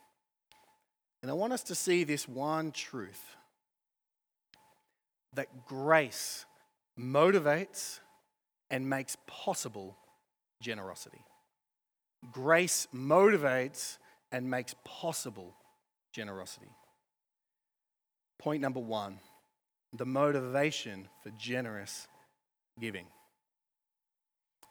And 1.22 1.30
I 1.30 1.34
want 1.34 1.52
us 1.52 1.62
to 1.64 1.74
see 1.74 2.04
this 2.04 2.26
one 2.26 2.72
truth 2.72 3.36
that 5.34 5.66
grace 5.66 6.44
motivates 6.98 8.00
and 8.70 8.88
makes 8.88 9.16
possible 9.26 9.96
generosity. 10.60 11.24
Grace 12.32 12.88
motivates 12.94 13.98
and 14.32 14.50
makes 14.50 14.74
possible 14.84 15.54
generosity. 16.12 16.70
Point 18.38 18.62
number 18.62 18.80
one 18.80 19.18
the 19.92 20.06
motivation 20.06 21.08
for 21.22 21.30
generous 21.30 22.06
giving. 22.78 23.06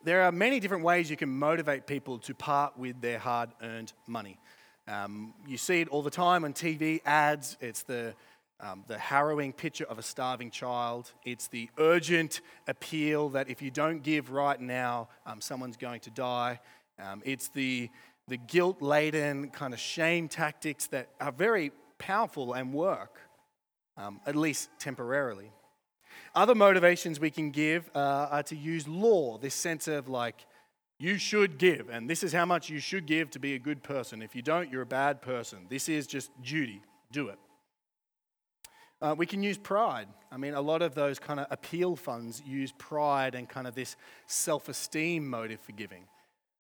There 0.02 0.22
are 0.24 0.32
many 0.32 0.62
different 0.62 0.86
ways 0.86 1.10
you 1.10 1.18
can 1.18 1.30
motivate 1.30 1.86
people 1.86 2.20
to 2.20 2.34
part 2.34 2.78
with 2.78 3.02
their 3.02 3.20
hard 3.20 3.50
earned 3.62 3.92
money. 4.08 4.40
Um, 4.88 5.34
you 5.46 5.58
see 5.58 5.82
it 5.82 5.90
all 5.90 6.02
the 6.02 6.10
time 6.10 6.46
on 6.46 6.54
TV 6.54 7.02
ads. 7.06 7.58
It's 7.60 7.84
the, 7.84 8.16
um, 8.62 8.86
the 8.88 8.98
harrowing 8.98 9.52
picture 9.52 9.84
of 9.84 10.00
a 10.00 10.02
starving 10.02 10.52
child. 10.52 11.12
It's 11.26 11.50
the 11.50 11.70
urgent 11.78 12.40
appeal 12.66 13.30
that 13.30 13.50
if 13.50 13.62
you 13.62 13.72
don't 13.72 14.02
give 14.02 14.32
right 14.32 14.60
now, 14.60 15.10
um, 15.26 15.42
someone's 15.42 15.76
going 15.76 16.00
to 16.02 16.12
die. 16.12 16.62
Um, 16.98 17.22
it's 17.26 17.50
the, 17.50 17.90
the 18.30 18.38
guilt 18.38 18.82
laden 18.82 19.50
kind 19.50 19.74
of 19.74 19.82
shame 19.82 20.30
tactics 20.30 20.88
that 20.88 21.10
are 21.20 21.34
very 21.34 21.72
powerful 21.98 22.54
and 22.54 22.74
work, 22.74 23.20
um, 23.98 24.22
at 24.26 24.38
least 24.38 24.70
temporarily. 24.80 25.52
Other 26.36 26.56
motivations 26.56 27.20
we 27.20 27.32
can 27.32 27.52
give 27.52 27.90
uh, 27.96 28.28
are 28.32 28.44
to 28.44 28.56
use 28.56 28.88
law, 28.88 29.38
this 29.38 29.56
sense 29.56 29.88
of 29.88 30.08
like, 30.08 30.46
you 31.00 31.18
should 31.18 31.58
give, 31.58 31.90
and 31.90 32.10
this 32.10 32.24
is 32.24 32.34
how 32.34 32.46
much 32.46 32.70
you 32.70 32.80
should 32.80 33.06
give 33.06 33.32
to 33.32 33.40
be 33.40 33.56
a 33.56 33.60
good 33.60 33.82
person. 33.84 34.22
If 34.22 34.36
you 34.36 34.42
don't, 34.42 34.70
you're 34.70 34.82
a 34.82 34.86
bad 34.86 35.22
person. 35.22 35.60
This 35.70 35.88
is 35.88 36.06
just 36.06 36.30
duty. 36.42 36.82
Do 37.12 37.30
it. 37.30 37.40
Uh, 39.02 39.16
we 39.18 39.26
can 39.26 39.42
use 39.42 39.58
pride. 39.58 40.08
I 40.30 40.36
mean, 40.36 40.54
a 40.54 40.62
lot 40.62 40.82
of 40.82 40.94
those 40.94 41.18
kind 41.18 41.40
of 41.40 41.48
appeal 41.52 41.96
funds 41.96 42.44
use 42.46 42.74
pride 42.78 43.34
and 43.34 43.48
kind 43.48 43.66
of 43.66 43.76
this 43.76 43.96
self 44.28 44.68
esteem 44.68 45.28
motive 45.28 45.62
for 45.62 45.72
giving. 45.72 46.04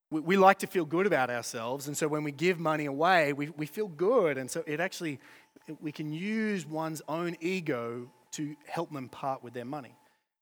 We, 0.10 0.22
we, 0.22 0.38
like 0.38 0.60
to 0.60 0.68
feel 0.68 0.86
good 0.86 1.06
about 1.06 1.30
ourselves, 1.30 1.88
and 1.88 1.98
so 1.98 2.08
when 2.08 2.24
we 2.24 2.32
give 2.32 2.60
money 2.60 2.86
away, 2.86 3.34
we, 3.34 3.50
we 3.50 3.66
feel 3.66 3.90
good. 3.90 4.38
And 4.38 4.50
so 4.50 4.64
it 4.66 4.80
actually, 4.80 5.20
we 5.82 5.92
can 5.92 6.14
use 6.14 6.66
one's 6.66 7.02
own 7.10 7.36
ego 7.42 8.10
to 8.32 8.56
help 8.68 8.92
them 8.92 9.10
part 9.10 9.44
with 9.44 9.54
their 9.54 9.66
money. 9.66 9.96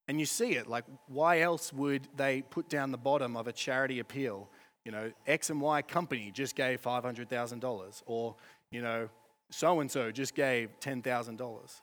And 0.07 0.19
you 0.19 0.25
see 0.25 0.51
it, 0.51 0.67
like, 0.67 0.85
why 1.07 1.41
else 1.41 1.73
would 1.73 2.07
they 2.15 2.41
put 2.41 2.69
down 2.69 2.91
the 2.91 2.97
bottom 2.97 3.35
of 3.35 3.47
a 3.47 3.51
charity 3.51 3.99
appeal? 3.99 4.49
You 4.85 4.91
know, 4.93 5.11
X 5.25 5.49
and 5.49 5.59
Y 5.59 5.81
company 5.81 6.31
just 6.33 6.55
gave 6.55 6.81
$500,000, 6.81 8.03
or, 8.05 8.35
you 8.71 8.81
know, 8.81 9.09
so 9.49 9.79
and 9.81 9.91
so 9.91 10.11
just 10.11 10.33
gave 10.33 10.69
$10,000. 10.79 11.81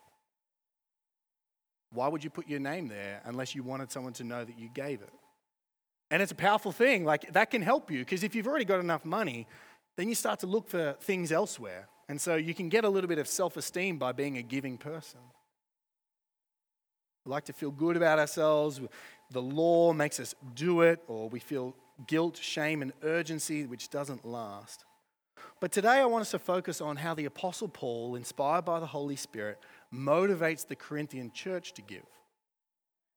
Why 1.92 2.08
would 2.08 2.24
you 2.24 2.30
put 2.30 2.48
your 2.48 2.60
name 2.60 2.88
there 2.88 3.20
unless 3.24 3.54
you 3.54 3.62
wanted 3.62 3.92
someone 3.92 4.14
to 4.14 4.24
know 4.24 4.44
that 4.44 4.58
you 4.58 4.68
gave 4.72 5.02
it? 5.02 5.12
And 6.10 6.22
it's 6.22 6.32
a 6.32 6.36
powerful 6.36 6.72
thing. 6.72 7.04
Like, 7.04 7.32
that 7.32 7.50
can 7.50 7.62
help 7.62 7.90
you 7.90 8.00
because 8.00 8.24
if 8.24 8.34
you've 8.34 8.46
already 8.46 8.64
got 8.64 8.80
enough 8.80 9.04
money, 9.04 9.46
then 9.96 10.08
you 10.08 10.14
start 10.14 10.40
to 10.40 10.46
look 10.46 10.68
for 10.68 10.96
things 11.00 11.30
elsewhere. 11.30 11.88
And 12.08 12.20
so 12.20 12.34
you 12.36 12.54
can 12.54 12.68
get 12.68 12.84
a 12.84 12.88
little 12.88 13.08
bit 13.08 13.18
of 13.18 13.28
self 13.28 13.56
esteem 13.56 13.98
by 13.98 14.12
being 14.12 14.36
a 14.38 14.42
giving 14.42 14.76
person. 14.76 15.20
We 17.24 17.30
like 17.30 17.44
to 17.46 17.52
feel 17.52 17.70
good 17.70 17.96
about 17.96 18.18
ourselves. 18.18 18.80
The 19.30 19.42
law 19.42 19.92
makes 19.92 20.20
us 20.20 20.34
do 20.54 20.82
it, 20.82 21.02
or 21.06 21.28
we 21.28 21.40
feel 21.40 21.74
guilt, 22.06 22.36
shame, 22.36 22.82
and 22.82 22.92
urgency, 23.02 23.66
which 23.66 23.88
doesn't 23.88 24.24
last. 24.24 24.84
But 25.60 25.72
today 25.72 26.00
I 26.00 26.04
want 26.04 26.22
us 26.22 26.32
to 26.32 26.38
focus 26.38 26.80
on 26.80 26.96
how 26.96 27.14
the 27.14 27.24
Apostle 27.24 27.68
Paul, 27.68 28.16
inspired 28.16 28.64
by 28.64 28.80
the 28.80 28.86
Holy 28.86 29.16
Spirit, 29.16 29.58
motivates 29.92 30.66
the 30.66 30.76
Corinthian 30.76 31.30
church 31.32 31.72
to 31.74 31.82
give. 31.82 32.04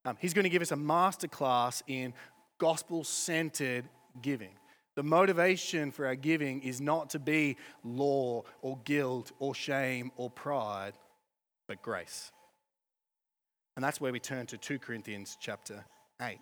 Um, 0.06 0.18
he's 0.22 0.34
going 0.34 0.44
to 0.44 0.50
give 0.50 0.62
us 0.62 0.72
a 0.72 0.78
master 0.78 1.28
class 1.28 1.84
in 1.88 2.14
gospel 2.60 3.04
centered 3.04 3.90
giving. 4.22 4.56
The 4.96 5.04
motivation 5.04 5.92
for 5.92 6.06
our 6.06 6.16
giving 6.16 6.62
is 6.62 6.80
not 6.80 7.10
to 7.12 7.20
be 7.20 7.58
law 7.84 8.44
or 8.62 8.80
guilt 8.86 9.32
or 9.40 9.54
shame 9.54 10.12
or 10.16 10.30
pride, 10.30 10.94
but 11.68 11.82
grace. 11.82 12.32
And 13.78 13.84
that's 13.84 14.02
where 14.02 14.12
we 14.12 14.20
turn 14.20 14.48
to 14.48 14.58
2 14.58 14.80
Corinthians 14.80 15.38
chapter 15.40 15.86
8. 16.20 16.40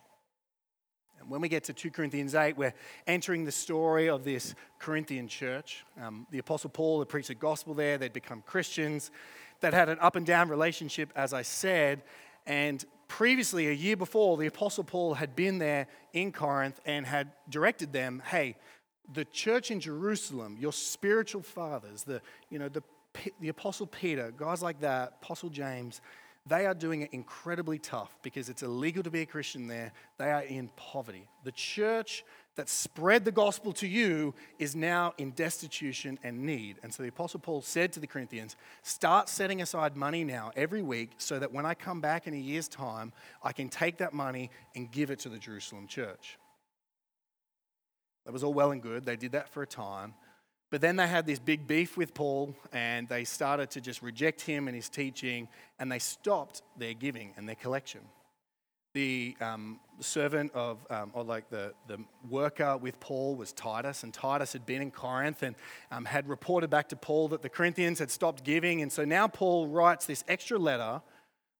And 1.20 1.30
when 1.30 1.42
we 1.42 1.50
get 1.50 1.66
to 1.66 1.74
2 1.74 1.92
Corinthians 1.92 2.34
8, 2.34 2.56
we're 2.56 2.74
entering 3.08 3.44
the 3.44 3.52
story 3.52 4.08
of 4.08 4.24
this 4.24 4.56
Corinthian 4.80 5.28
church. 5.28 5.84
Um, 6.02 6.28
the 6.32 6.38
Apostle 6.38 6.70
Paul 6.70 7.00
had 7.00 7.10
preached 7.10 7.28
the 7.28 7.36
gospel 7.36 7.74
there, 7.74 7.98
they'd 7.98 8.14
become 8.14 8.42
Christians. 8.42 9.12
That 9.60 9.74
had 9.74 9.90
an 9.90 9.98
up 10.00 10.16
and 10.16 10.26
down 10.26 10.48
relationship, 10.48 11.12
as 11.14 11.34
I 11.34 11.42
said. 11.42 12.04
And 12.46 12.86
previously, 13.10 13.68
a 13.68 13.74
year 13.74 13.98
before, 13.98 14.38
the 14.38 14.48
Apostle 14.48 14.86
Paul 14.86 15.16
had 15.16 15.36
been 15.36 15.58
there 15.58 15.88
in 16.14 16.32
Corinth 16.32 16.80
and 16.86 17.06
had 17.06 17.34
directed 17.50 17.92
them 17.92 18.24
hey, 18.28 18.56
the 19.14 19.26
church 19.26 19.72
in 19.72 19.82
Jerusalem, 19.82 20.56
your 20.58 20.72
spiritual 20.72 21.42
fathers, 21.42 22.04
the, 22.04 22.22
you 22.50 22.60
know, 22.60 22.70
the, 22.70 22.82
the 23.42 23.50
Apostle 23.50 23.88
Peter, 23.88 24.32
guys 24.38 24.64
like 24.64 24.80
that, 24.80 25.18
Apostle 25.22 25.50
James, 25.50 26.00
they 26.48 26.68
are 26.68 26.76
doing 26.76 27.02
it 27.02 27.10
incredibly 27.12 27.80
tough 27.80 28.16
because 28.22 28.50
it's 28.50 28.62
illegal 28.62 29.02
to 29.04 29.10
be 29.10 29.22
a 29.22 29.26
Christian 29.26 29.68
there. 29.68 29.92
They 30.20 30.32
are 30.32 30.44
in 30.44 30.70
poverty. 30.76 31.28
The 31.44 31.52
church 31.52 32.24
that 32.56 32.70
spread 32.70 33.26
the 33.26 33.32
gospel 33.32 33.74
to 33.74 33.88
you 33.88 34.34
is 34.60 34.76
now 34.76 35.14
in 35.18 35.32
destitution 35.32 36.20
and 36.24 36.46
need. 36.46 36.78
And 36.84 36.94
so 36.94 37.02
the 37.02 37.10
Apostle 37.10 37.40
Paul 37.40 37.62
said 37.62 37.92
to 37.94 38.00
the 38.00 38.08
Corinthians, 38.08 38.56
Start 38.84 39.28
setting 39.28 39.62
aside 39.62 39.98
money 39.98 40.24
now 40.24 40.52
every 40.56 40.84
week 40.84 41.12
so 41.18 41.40
that 41.40 41.52
when 41.52 41.66
I 41.66 41.74
come 41.74 42.00
back 42.00 42.28
in 42.28 42.34
a 42.34 42.38
year's 42.38 42.68
time, 42.68 43.12
I 43.42 43.52
can 43.52 43.68
take 43.68 43.98
that 43.98 44.14
money 44.14 44.52
and 44.76 44.92
give 44.92 45.10
it 45.10 45.20
to 45.20 45.30
the 45.30 45.40
Jerusalem 45.40 45.88
church. 45.88 46.38
That 48.26 48.34
was 48.34 48.44
all 48.44 48.54
well 48.54 48.72
and 48.72 48.82
good. 48.82 49.04
They 49.06 49.16
did 49.16 49.34
that 49.34 49.50
for 49.50 49.64
a 49.64 49.68
time. 49.68 50.14
But 50.72 50.82
then 50.82 50.96
they 50.96 51.08
had 51.08 51.26
this 51.26 51.40
big 51.40 51.68
beef 51.68 51.96
with 51.96 52.14
Paul 52.14 52.56
and 52.74 53.08
they 53.08 53.24
started 53.24 53.70
to 53.72 53.82
just 53.82 54.02
reject 54.02 54.42
him 54.42 54.68
and 54.68 54.76
his 54.76 54.90
teaching 54.90 55.48
and 55.80 55.92
they 55.92 56.00
stopped 56.00 56.64
their 56.78 56.94
giving 56.94 57.34
and 57.38 57.48
their 57.48 57.56
collection. 57.56 58.02
The 58.94 59.36
um, 59.42 59.80
servant 60.00 60.54
of, 60.54 60.80
um, 60.90 61.12
or 61.14 61.24
like 61.24 61.50
the, 61.50 61.74
the 61.88 62.00
worker 62.30 62.78
with 62.78 62.98
Paul 63.02 63.36
was 63.36 63.52
Titus, 63.52 64.04
and 64.04 64.14
Titus 64.14 64.54
had 64.54 64.66
been 64.66 64.82
in 64.82 64.90
Corinth 64.90 65.44
and 65.44 65.56
um, 65.92 66.06
had 66.06 66.30
reported 66.30 66.70
back 66.70 66.88
to 66.90 66.96
Paul 66.96 67.28
that 67.30 67.42
the 67.42 67.50
Corinthians 67.50 68.00
had 68.00 68.10
stopped 68.10 68.46
giving. 68.46 68.82
And 68.82 68.90
so 68.92 69.04
now 69.04 69.28
Paul 69.28 69.68
writes 69.68 70.06
this 70.06 70.24
extra 70.30 70.58
letter 70.58 71.02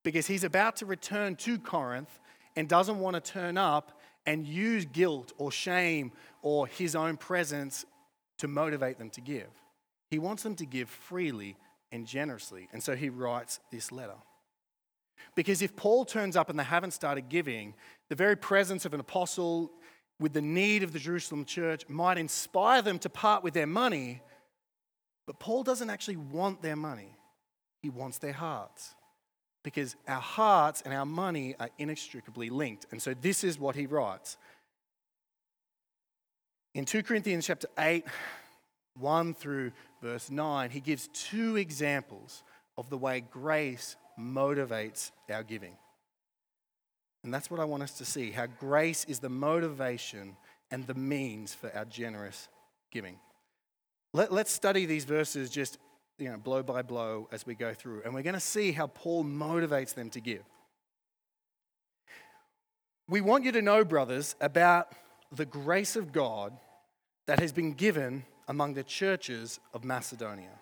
because 0.02 0.26
he's 0.26 0.44
about 0.44 0.76
to 0.76 0.86
return 0.86 1.36
to 1.36 1.58
Corinth 1.58 2.20
and 2.56 2.68
doesn't 2.68 2.98
want 2.98 3.14
to 3.14 3.20
turn 3.20 3.58
up 3.58 4.00
and 4.24 4.46
use 4.46 4.86
guilt 4.86 5.32
or 5.36 5.52
shame 5.52 6.12
or 6.42 6.66
his 6.66 6.96
own 6.96 7.16
presence 7.18 7.84
to 8.38 8.48
motivate 8.48 8.98
them 8.98 9.10
to 9.10 9.20
give. 9.20 9.48
He 10.10 10.18
wants 10.18 10.42
them 10.42 10.54
to 10.56 10.66
give 10.66 10.88
freely 10.88 11.56
and 11.92 12.06
generously. 12.06 12.68
And 12.72 12.82
so 12.82 12.94
he 12.94 13.08
writes 13.08 13.60
this 13.70 13.90
letter. 13.90 14.16
Because 15.34 15.62
if 15.62 15.76
Paul 15.76 16.04
turns 16.04 16.36
up 16.36 16.50
and 16.50 16.58
they 16.58 16.64
haven't 16.64 16.92
started 16.92 17.28
giving, 17.28 17.74
the 18.08 18.14
very 18.14 18.36
presence 18.36 18.84
of 18.84 18.94
an 18.94 19.00
apostle 19.00 19.72
with 20.20 20.32
the 20.32 20.42
need 20.42 20.82
of 20.82 20.92
the 20.92 20.98
Jerusalem 20.98 21.44
church 21.44 21.88
might 21.88 22.18
inspire 22.18 22.82
them 22.82 22.98
to 23.00 23.08
part 23.08 23.42
with 23.42 23.54
their 23.54 23.66
money. 23.66 24.22
But 25.26 25.38
Paul 25.38 25.62
doesn't 25.62 25.90
actually 25.90 26.16
want 26.16 26.62
their 26.62 26.76
money, 26.76 27.16
he 27.82 27.90
wants 27.90 28.18
their 28.18 28.32
hearts. 28.32 28.94
Because 29.62 29.96
our 30.06 30.20
hearts 30.20 30.80
and 30.82 30.94
our 30.94 31.04
money 31.04 31.56
are 31.58 31.70
inextricably 31.76 32.50
linked. 32.50 32.86
And 32.92 33.02
so 33.02 33.14
this 33.14 33.42
is 33.42 33.58
what 33.58 33.74
he 33.74 33.86
writes. 33.86 34.36
In 36.76 36.84
2 36.84 37.04
Corinthians 37.04 37.46
chapter 37.46 37.68
8, 37.78 38.04
1 38.98 39.32
through 39.32 39.72
verse 40.02 40.30
9, 40.30 40.68
he 40.68 40.80
gives 40.80 41.08
two 41.14 41.56
examples 41.56 42.44
of 42.76 42.90
the 42.90 42.98
way 42.98 43.22
grace 43.22 43.96
motivates 44.20 45.10
our 45.30 45.42
giving. 45.42 45.74
And 47.24 47.32
that's 47.32 47.50
what 47.50 47.60
I 47.60 47.64
want 47.64 47.82
us 47.82 47.92
to 47.92 48.04
see 48.04 48.30
how 48.30 48.44
grace 48.44 49.06
is 49.06 49.20
the 49.20 49.30
motivation 49.30 50.36
and 50.70 50.86
the 50.86 50.92
means 50.92 51.54
for 51.54 51.74
our 51.74 51.86
generous 51.86 52.46
giving. 52.92 53.20
Let, 54.12 54.30
us 54.30 54.50
study 54.50 54.84
these 54.84 55.06
verses 55.06 55.48
just 55.48 55.78
you 56.18 56.30
know, 56.30 56.36
blow 56.36 56.62
by 56.62 56.82
blow 56.82 57.26
as 57.32 57.46
we 57.46 57.54
go 57.54 57.72
through, 57.72 58.02
and 58.04 58.12
we're 58.12 58.20
going 58.20 58.34
to 58.34 58.40
see 58.40 58.72
how 58.72 58.88
Paul 58.88 59.24
motivates 59.24 59.94
them 59.94 60.10
to 60.10 60.20
give. 60.20 60.42
We 63.08 63.22
want 63.22 63.44
you 63.44 63.52
to 63.52 63.62
know, 63.62 63.82
brothers, 63.82 64.36
about 64.42 64.92
the 65.32 65.46
grace 65.46 65.96
of 65.96 66.12
God 66.12 66.52
that 67.26 67.40
has 67.40 67.52
been 67.52 67.72
given 67.72 68.24
among 68.48 68.74
the 68.74 68.84
churches 68.84 69.60
of 69.74 69.84
Macedonia. 69.84 70.58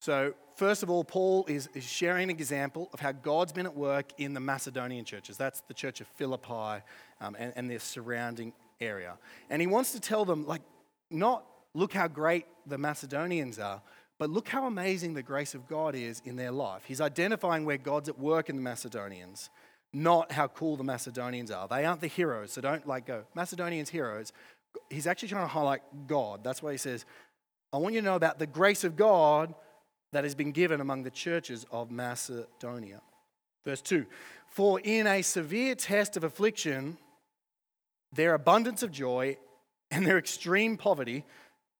So, 0.00 0.34
first 0.56 0.82
of 0.82 0.90
all, 0.90 1.02
Paul 1.02 1.44
is, 1.48 1.68
is 1.74 1.84
sharing 1.84 2.24
an 2.24 2.30
example 2.30 2.88
of 2.92 3.00
how 3.00 3.12
God's 3.12 3.52
been 3.52 3.66
at 3.66 3.74
work 3.74 4.12
in 4.18 4.32
the 4.32 4.40
Macedonian 4.40 5.04
churches. 5.04 5.36
That's 5.36 5.60
the 5.62 5.74
church 5.74 6.00
of 6.00 6.06
Philippi 6.08 6.82
um, 7.20 7.36
and, 7.38 7.52
and 7.56 7.70
their 7.70 7.80
surrounding 7.80 8.52
area. 8.80 9.18
And 9.50 9.60
he 9.60 9.66
wants 9.66 9.92
to 9.92 10.00
tell 10.00 10.24
them, 10.24 10.46
like, 10.46 10.62
not 11.10 11.44
look 11.74 11.92
how 11.92 12.06
great 12.06 12.46
the 12.66 12.78
Macedonians 12.78 13.58
are, 13.58 13.82
but 14.18 14.30
look 14.30 14.48
how 14.48 14.66
amazing 14.66 15.14
the 15.14 15.22
grace 15.22 15.54
of 15.54 15.66
God 15.68 15.94
is 15.94 16.22
in 16.24 16.36
their 16.36 16.50
life. 16.50 16.82
He's 16.86 17.00
identifying 17.00 17.64
where 17.64 17.78
God's 17.78 18.08
at 18.08 18.18
work 18.18 18.48
in 18.48 18.56
the 18.56 18.62
Macedonians, 18.62 19.50
not 19.92 20.32
how 20.32 20.48
cool 20.48 20.76
the 20.76 20.84
Macedonians 20.84 21.50
are. 21.50 21.66
They 21.66 21.84
aren't 21.84 22.00
the 22.00 22.08
heroes, 22.08 22.52
so 22.52 22.60
don't 22.60 22.86
like 22.86 23.06
go, 23.06 23.24
Macedonians 23.34 23.90
heroes. 23.90 24.32
He's 24.90 25.06
actually 25.06 25.28
trying 25.28 25.44
to 25.44 25.52
highlight 25.52 25.82
God. 26.06 26.42
That's 26.42 26.62
why 26.62 26.72
he 26.72 26.78
says, 26.78 27.04
I 27.72 27.78
want 27.78 27.94
you 27.94 28.00
to 28.00 28.04
know 28.04 28.16
about 28.16 28.38
the 28.38 28.46
grace 28.46 28.84
of 28.84 28.96
God 28.96 29.54
that 30.12 30.24
has 30.24 30.34
been 30.34 30.52
given 30.52 30.80
among 30.80 31.02
the 31.02 31.10
churches 31.10 31.66
of 31.70 31.90
Macedonia. 31.90 33.02
Verse 33.64 33.82
2 33.82 34.06
For 34.48 34.80
in 34.80 35.06
a 35.06 35.22
severe 35.22 35.74
test 35.74 36.16
of 36.16 36.24
affliction, 36.24 36.96
their 38.12 38.34
abundance 38.34 38.82
of 38.82 38.90
joy 38.90 39.36
and 39.90 40.06
their 40.06 40.18
extreme 40.18 40.76
poverty 40.76 41.24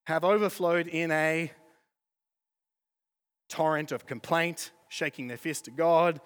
have 0.06 0.24
overflowed 0.24 0.86
in 0.86 1.10
a 1.10 1.50
torrent 3.48 3.92
of 3.92 4.06
complaint, 4.06 4.70
shaking 4.88 5.28
their 5.28 5.36
fist 5.36 5.68
at 5.68 5.76
God. 5.76 6.20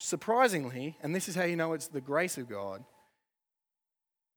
Surprisingly, 0.00 0.96
and 1.02 1.14
this 1.14 1.28
is 1.28 1.34
how 1.34 1.44
you 1.44 1.56
know 1.56 1.72
it's 1.72 1.88
the 1.88 2.00
grace 2.00 2.38
of 2.38 2.48
God, 2.48 2.84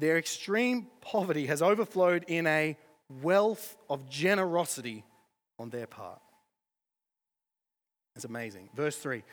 their 0.02 0.18
extreme 0.18 0.88
poverty 1.00 1.46
has 1.46 1.62
overflowed 1.62 2.26
in 2.28 2.48
a 2.48 2.76
wealth 3.22 3.78
of 3.88 4.10
generosity 4.10 5.04
on 5.60 5.70
their 5.70 5.86
part. 5.86 6.20
It's 8.16 8.26
amazing. 8.26 8.70
Verse 8.76 8.98
3 8.98 9.24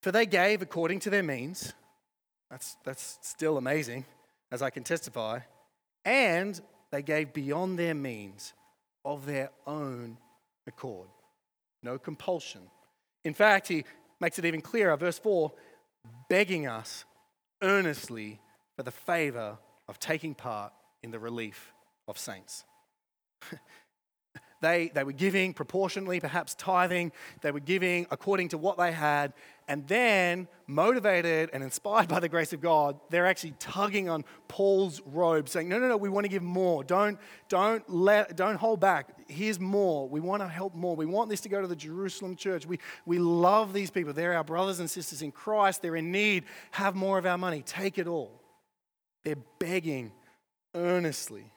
For 0.00 0.10
they 0.10 0.24
gave 0.24 0.62
according 0.62 1.00
to 1.00 1.10
their 1.10 1.22
means. 1.22 1.74
That's, 2.50 2.76
that's 2.84 3.18
still 3.20 3.58
amazing, 3.58 4.06
as 4.50 4.62
I 4.62 4.70
can 4.70 4.84
testify. 4.84 5.40
And 6.04 6.58
they 6.90 7.02
gave 7.02 7.34
beyond 7.34 7.78
their 7.78 7.94
means 7.94 8.54
of 9.04 9.26
their 9.26 9.50
own 9.66 10.16
accord. 10.66 11.08
No 11.82 11.98
compulsion. 11.98 12.62
In 13.22 13.34
fact, 13.34 13.68
he 13.68 13.84
makes 14.18 14.38
it 14.38 14.46
even 14.46 14.62
clearer. 14.62 14.96
Verse 14.96 15.18
4 15.18 15.52
begging 16.28 16.66
us 16.66 17.04
earnestly 17.62 18.40
for 18.76 18.82
the 18.82 18.90
favor 18.90 19.58
of 19.88 19.98
taking 19.98 20.34
part 20.34 20.72
in 21.02 21.10
the 21.10 21.18
relief 21.18 21.72
of 22.08 22.18
saints. 22.18 22.64
They, 24.64 24.90
they 24.94 25.04
were 25.04 25.12
giving 25.12 25.52
proportionately, 25.52 26.20
perhaps 26.20 26.54
tithing. 26.54 27.12
They 27.42 27.50
were 27.50 27.60
giving 27.60 28.06
according 28.10 28.48
to 28.48 28.58
what 28.58 28.78
they 28.78 28.92
had. 28.92 29.34
And 29.68 29.86
then, 29.86 30.48
motivated 30.66 31.50
and 31.52 31.62
inspired 31.62 32.08
by 32.08 32.18
the 32.18 32.30
grace 32.30 32.54
of 32.54 32.62
God, 32.62 32.98
they're 33.10 33.26
actually 33.26 33.52
tugging 33.58 34.08
on 34.08 34.24
Paul's 34.48 35.02
robe, 35.04 35.50
saying, 35.50 35.68
No, 35.68 35.78
no, 35.78 35.88
no, 35.88 35.98
we 35.98 36.08
want 36.08 36.24
to 36.24 36.30
give 36.30 36.42
more. 36.42 36.82
Don't, 36.82 37.18
don't, 37.50 37.86
let, 37.90 38.36
don't 38.36 38.56
hold 38.56 38.80
back. 38.80 39.10
Here's 39.28 39.60
more. 39.60 40.08
We 40.08 40.20
want 40.20 40.40
to 40.42 40.48
help 40.48 40.74
more. 40.74 40.96
We 40.96 41.04
want 41.04 41.28
this 41.28 41.42
to 41.42 41.50
go 41.50 41.60
to 41.60 41.66
the 41.66 41.76
Jerusalem 41.76 42.34
church. 42.34 42.64
We, 42.64 42.78
we 43.04 43.18
love 43.18 43.74
these 43.74 43.90
people. 43.90 44.14
They're 44.14 44.34
our 44.34 44.44
brothers 44.44 44.80
and 44.80 44.90
sisters 44.90 45.20
in 45.20 45.30
Christ. 45.30 45.82
They're 45.82 45.96
in 45.96 46.10
need. 46.10 46.44
Have 46.70 46.94
more 46.94 47.18
of 47.18 47.26
our 47.26 47.36
money. 47.36 47.62
Take 47.66 47.98
it 47.98 48.06
all. 48.06 48.43
They're 49.24 49.36
begging 49.58 50.12
earnestly. 50.74 51.50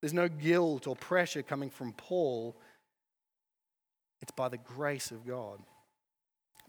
There's 0.00 0.12
no 0.12 0.28
guilt 0.28 0.86
or 0.86 0.96
pressure 0.96 1.42
coming 1.42 1.70
from 1.70 1.92
Paul. 1.92 2.56
It's 4.20 4.32
by 4.32 4.48
the 4.48 4.58
grace 4.58 5.10
of 5.10 5.26
God. 5.26 5.60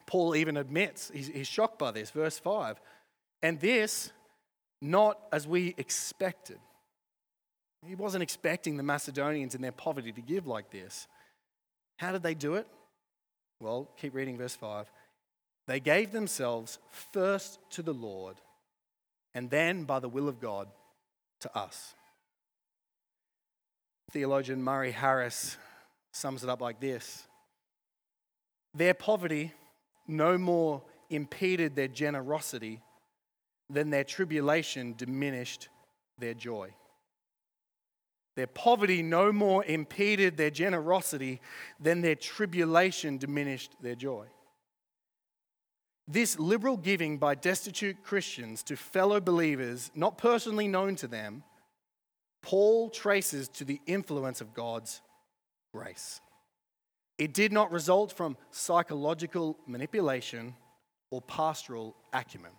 Paul 0.06 0.36
even 0.36 0.58
admits 0.58 1.12
he's, 1.13 1.28
he's 1.28 1.47
shocked 1.47 1.80
by 1.80 1.91
this. 1.91 2.12
Verse 2.12 2.38
5 2.38 2.80
And 3.41 3.60
this, 3.60 4.12
not 4.82 5.19
as 5.32 5.47
we 5.47 5.73
expected. 5.78 6.60
He 7.86 7.95
wasn't 7.95 8.23
expecting 8.23 8.78
the 8.78 8.84
Macedonians 8.84 9.56
in 9.56 9.62
their 9.62 9.71
poverty 9.71 10.12
to 10.12 10.21
give 10.21 10.47
like 10.47 10.71
this. 10.71 11.08
How 11.97 12.12
did 12.12 12.23
they 12.23 12.34
do 12.34 12.56
it? 12.56 12.67
Well, 13.60 13.89
keep 13.97 14.13
reading 14.13 14.38
verse 14.38 14.56
5. 14.56 14.91
They 15.67 15.80
gave 15.80 16.12
themselves 16.12 16.80
first 17.13 17.60
to 17.71 17.82
the 17.82 17.93
Lord, 17.93 18.36
and 19.34 19.50
then, 19.50 19.84
by 19.84 20.00
the 20.00 20.10
will 20.10 20.28
of 20.28 20.39
God, 20.39 20.67
to 21.41 21.58
us. 21.58 21.93
Theologian 24.12 24.63
Murray 24.63 24.91
Harris 24.91 25.58
sums 26.12 26.43
it 26.43 26.50
up 26.50 26.62
like 26.62 26.80
this 26.80 27.28
Their 28.74 28.93
poverty 28.93 29.52
no 30.08 30.38
more 30.38 30.84
impeded 31.10 31.76
their 31.76 31.88
generosity 31.88 32.82
than 33.69 33.89
their 33.89 34.04
tribulation 34.04 34.93
diminished 34.98 35.69
their 36.19 36.34
joy. 36.34 36.74
Their 38.36 38.48
poverty 38.48 39.04
no 39.04 39.32
more 39.32 39.63
impeded 39.65 40.38
their 40.38 40.50
generosity 40.50 41.39
than 41.80 42.02
their 42.02 42.15
tribulation 42.15 43.17
diminished 43.17 43.76
their 43.82 43.96
joy. 43.96 44.26
This 46.07 46.37
liberal 46.37 46.75
giving 46.75 47.17
by 47.17 47.35
destitute 47.35 48.03
Christians 48.03 48.61
to 48.63 48.75
fellow 48.75 49.21
believers, 49.21 49.89
not 49.95 50.17
personally 50.17 50.67
known 50.67 50.95
to 50.97 51.07
them, 51.07 51.43
Paul 52.41 52.89
traces 52.89 53.47
to 53.49 53.63
the 53.63 53.79
influence 53.85 54.41
of 54.41 54.53
God's 54.53 55.01
grace. 55.73 56.19
It 57.17 57.33
did 57.33 57.53
not 57.53 57.71
result 57.71 58.11
from 58.11 58.35
psychological 58.51 59.57
manipulation 59.65 60.55
or 61.09 61.21
pastoral 61.21 61.95
acumen. 62.11 62.51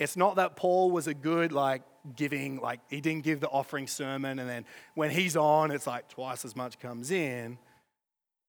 It's 0.00 0.16
not 0.16 0.36
that 0.36 0.56
Paul 0.56 0.90
was 0.90 1.06
a 1.06 1.14
good, 1.14 1.52
like, 1.52 1.82
giving, 2.16 2.60
like, 2.60 2.80
he 2.90 3.00
didn't 3.00 3.22
give 3.24 3.40
the 3.40 3.48
offering 3.48 3.86
sermon, 3.86 4.38
and 4.38 4.48
then 4.48 4.64
when 4.94 5.10
he's 5.10 5.36
on, 5.36 5.70
it's 5.70 5.86
like 5.86 6.08
twice 6.08 6.44
as 6.44 6.56
much 6.56 6.78
comes 6.80 7.10
in. 7.10 7.58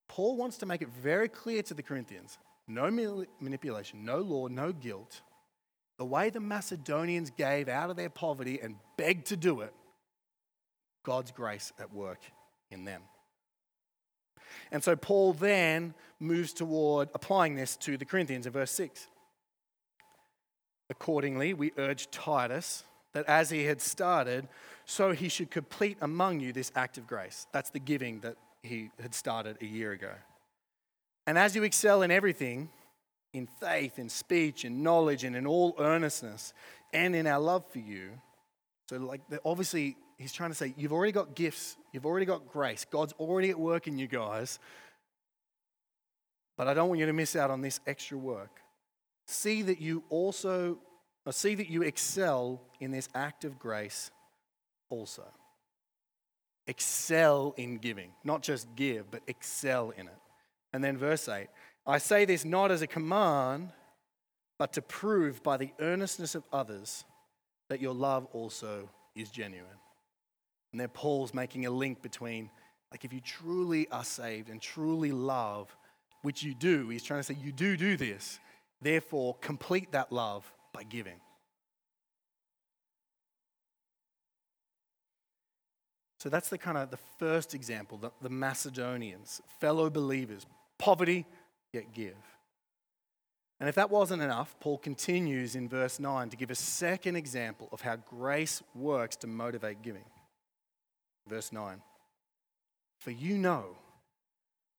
Paul 0.08 0.36
wants 0.36 0.58
to 0.58 0.66
make 0.66 0.82
it 0.82 0.88
very 0.88 1.28
clear 1.28 1.62
to 1.62 1.74
the 1.74 1.82
Corinthians 1.82 2.36
no 2.68 3.24
manipulation, 3.40 4.04
no 4.04 4.18
law, 4.18 4.46
no 4.46 4.72
guilt. 4.72 5.22
The 5.98 6.04
way 6.04 6.30
the 6.30 6.40
Macedonians 6.40 7.30
gave 7.30 7.68
out 7.68 7.90
of 7.90 7.96
their 7.96 8.10
poverty 8.10 8.60
and 8.62 8.76
begged 8.96 9.26
to 9.26 9.36
do 9.36 9.62
it 9.62 9.74
God's 11.02 11.30
grace 11.32 11.72
at 11.78 11.92
work 11.92 12.20
in 12.70 12.84
them. 12.84 13.02
And 14.70 14.82
so 14.82 14.96
Paul 14.96 15.32
then 15.32 15.94
moves 16.20 16.52
toward 16.52 17.08
applying 17.14 17.56
this 17.56 17.76
to 17.78 17.96
the 17.96 18.04
Corinthians 18.04 18.46
in 18.46 18.52
verse 18.52 18.70
6. 18.72 19.06
Accordingly, 20.90 21.54
we 21.54 21.72
urge 21.76 22.10
Titus 22.10 22.84
that 23.12 23.26
as 23.26 23.50
he 23.50 23.64
had 23.64 23.80
started, 23.80 24.48
so 24.84 25.12
he 25.12 25.28
should 25.28 25.50
complete 25.50 25.98
among 26.00 26.40
you 26.40 26.52
this 26.52 26.72
act 26.74 26.98
of 26.98 27.06
grace. 27.06 27.46
That's 27.52 27.70
the 27.70 27.78
giving 27.78 28.20
that 28.20 28.36
he 28.62 28.90
had 29.00 29.14
started 29.14 29.58
a 29.60 29.66
year 29.66 29.92
ago. 29.92 30.12
And 31.28 31.36
as 31.36 31.54
you 31.54 31.62
excel 31.62 32.00
in 32.00 32.10
everything, 32.10 32.70
in 33.34 33.48
faith, 33.60 33.98
in 33.98 34.08
speech, 34.08 34.64
in 34.64 34.82
knowledge, 34.82 35.24
and 35.24 35.36
in 35.36 35.46
all 35.46 35.74
earnestness, 35.78 36.54
and 36.94 37.14
in 37.14 37.26
our 37.26 37.38
love 37.38 37.66
for 37.70 37.80
you, 37.80 38.12
so 38.88 38.96
like 38.96 39.20
obviously 39.44 39.98
he's 40.16 40.32
trying 40.32 40.48
to 40.48 40.54
say, 40.54 40.72
you've 40.78 40.94
already 40.94 41.12
got 41.12 41.34
gifts, 41.34 41.76
you've 41.92 42.06
already 42.06 42.24
got 42.24 42.50
grace. 42.50 42.86
God's 42.90 43.12
already 43.20 43.50
at 43.50 43.60
work 43.60 43.86
in 43.86 43.98
you 43.98 44.06
guys. 44.06 44.58
But 46.56 46.66
I 46.66 46.72
don't 46.72 46.88
want 46.88 46.98
you 46.98 47.04
to 47.04 47.12
miss 47.12 47.36
out 47.36 47.50
on 47.50 47.60
this 47.60 47.78
extra 47.86 48.16
work. 48.16 48.62
See 49.26 49.60
that 49.60 49.82
you 49.82 50.04
also, 50.08 50.78
see 51.30 51.54
that 51.56 51.68
you 51.68 51.82
excel 51.82 52.62
in 52.80 52.90
this 52.90 53.06
act 53.14 53.44
of 53.44 53.58
grace 53.58 54.10
also. 54.88 55.24
Excel 56.66 57.52
in 57.58 57.76
giving, 57.76 58.12
not 58.24 58.40
just 58.42 58.66
give, 58.76 59.10
but 59.10 59.20
excel 59.26 59.90
in 59.90 60.06
it. 60.06 60.14
And 60.72 60.82
then 60.82 60.96
verse 60.96 61.28
8 61.28 61.48
I 61.86 61.98
say 61.98 62.24
this 62.24 62.44
not 62.44 62.70
as 62.70 62.82
a 62.82 62.86
command, 62.86 63.70
but 64.58 64.72
to 64.74 64.82
prove 64.82 65.42
by 65.42 65.56
the 65.56 65.72
earnestness 65.80 66.34
of 66.34 66.44
others 66.52 67.04
that 67.68 67.80
your 67.80 67.94
love 67.94 68.26
also 68.32 68.88
is 69.14 69.30
genuine. 69.30 69.70
And 70.72 70.80
there 70.80 70.88
Paul's 70.88 71.32
making 71.32 71.64
a 71.66 71.70
link 71.70 72.02
between, 72.02 72.50
like, 72.90 73.04
if 73.04 73.12
you 73.12 73.20
truly 73.20 73.88
are 73.90 74.04
saved 74.04 74.50
and 74.50 74.60
truly 74.60 75.12
love, 75.12 75.74
which 76.22 76.42
you 76.42 76.54
do, 76.54 76.88
he's 76.88 77.02
trying 77.02 77.20
to 77.20 77.24
say, 77.24 77.36
you 77.42 77.52
do 77.52 77.76
do 77.76 77.96
this. 77.96 78.38
Therefore, 78.82 79.36
complete 79.40 79.92
that 79.92 80.12
love 80.12 80.50
by 80.72 80.82
giving. 80.82 81.20
So 86.18 86.28
that's 86.28 86.48
the 86.48 86.58
kind 86.58 86.76
of 86.76 86.90
the 86.90 86.98
first 87.18 87.54
example, 87.54 87.96
the, 87.96 88.10
the 88.20 88.28
Macedonians, 88.28 89.40
fellow 89.60 89.88
believers, 89.88 90.46
poverty, 90.78 91.26
yet 91.72 91.92
give. 91.92 92.16
And 93.60 93.68
if 93.68 93.74
that 93.74 93.90
wasn't 93.90 94.22
enough, 94.22 94.54
Paul 94.60 94.78
continues 94.78 95.56
in 95.56 95.68
verse 95.68 95.98
9 95.98 96.30
to 96.30 96.36
give 96.36 96.50
a 96.50 96.54
second 96.54 97.16
example 97.16 97.68
of 97.72 97.80
how 97.80 97.96
grace 97.96 98.62
works 98.74 99.16
to 99.16 99.26
motivate 99.26 99.82
giving. 99.82 100.04
Verse 101.26 101.52
9 101.52 101.82
For 102.98 103.10
you 103.10 103.36
know 103.36 103.76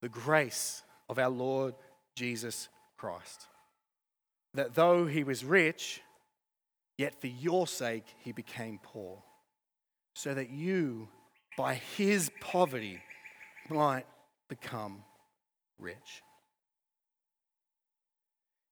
the 0.02 0.10
grace 0.10 0.84
of 1.10 1.20
our 1.20 1.30
Lord 1.30 1.76
Jesus 2.16 2.70
Christ, 2.98 3.48
that 4.54 4.76
though 4.76 5.06
he 5.06 5.26
was 5.26 5.44
rich, 5.44 6.02
yet 6.98 7.20
for 7.20 7.28
your 7.28 7.68
sake 7.68 8.06
he 8.20 8.32
became 8.32 8.80
poor, 8.82 9.22
so 10.16 10.34
that 10.34 10.50
you, 10.50 11.10
by 11.58 11.74
his 11.74 12.32
poverty, 12.40 13.02
might 13.70 14.06
become 14.48 15.04
rich. 15.80 16.24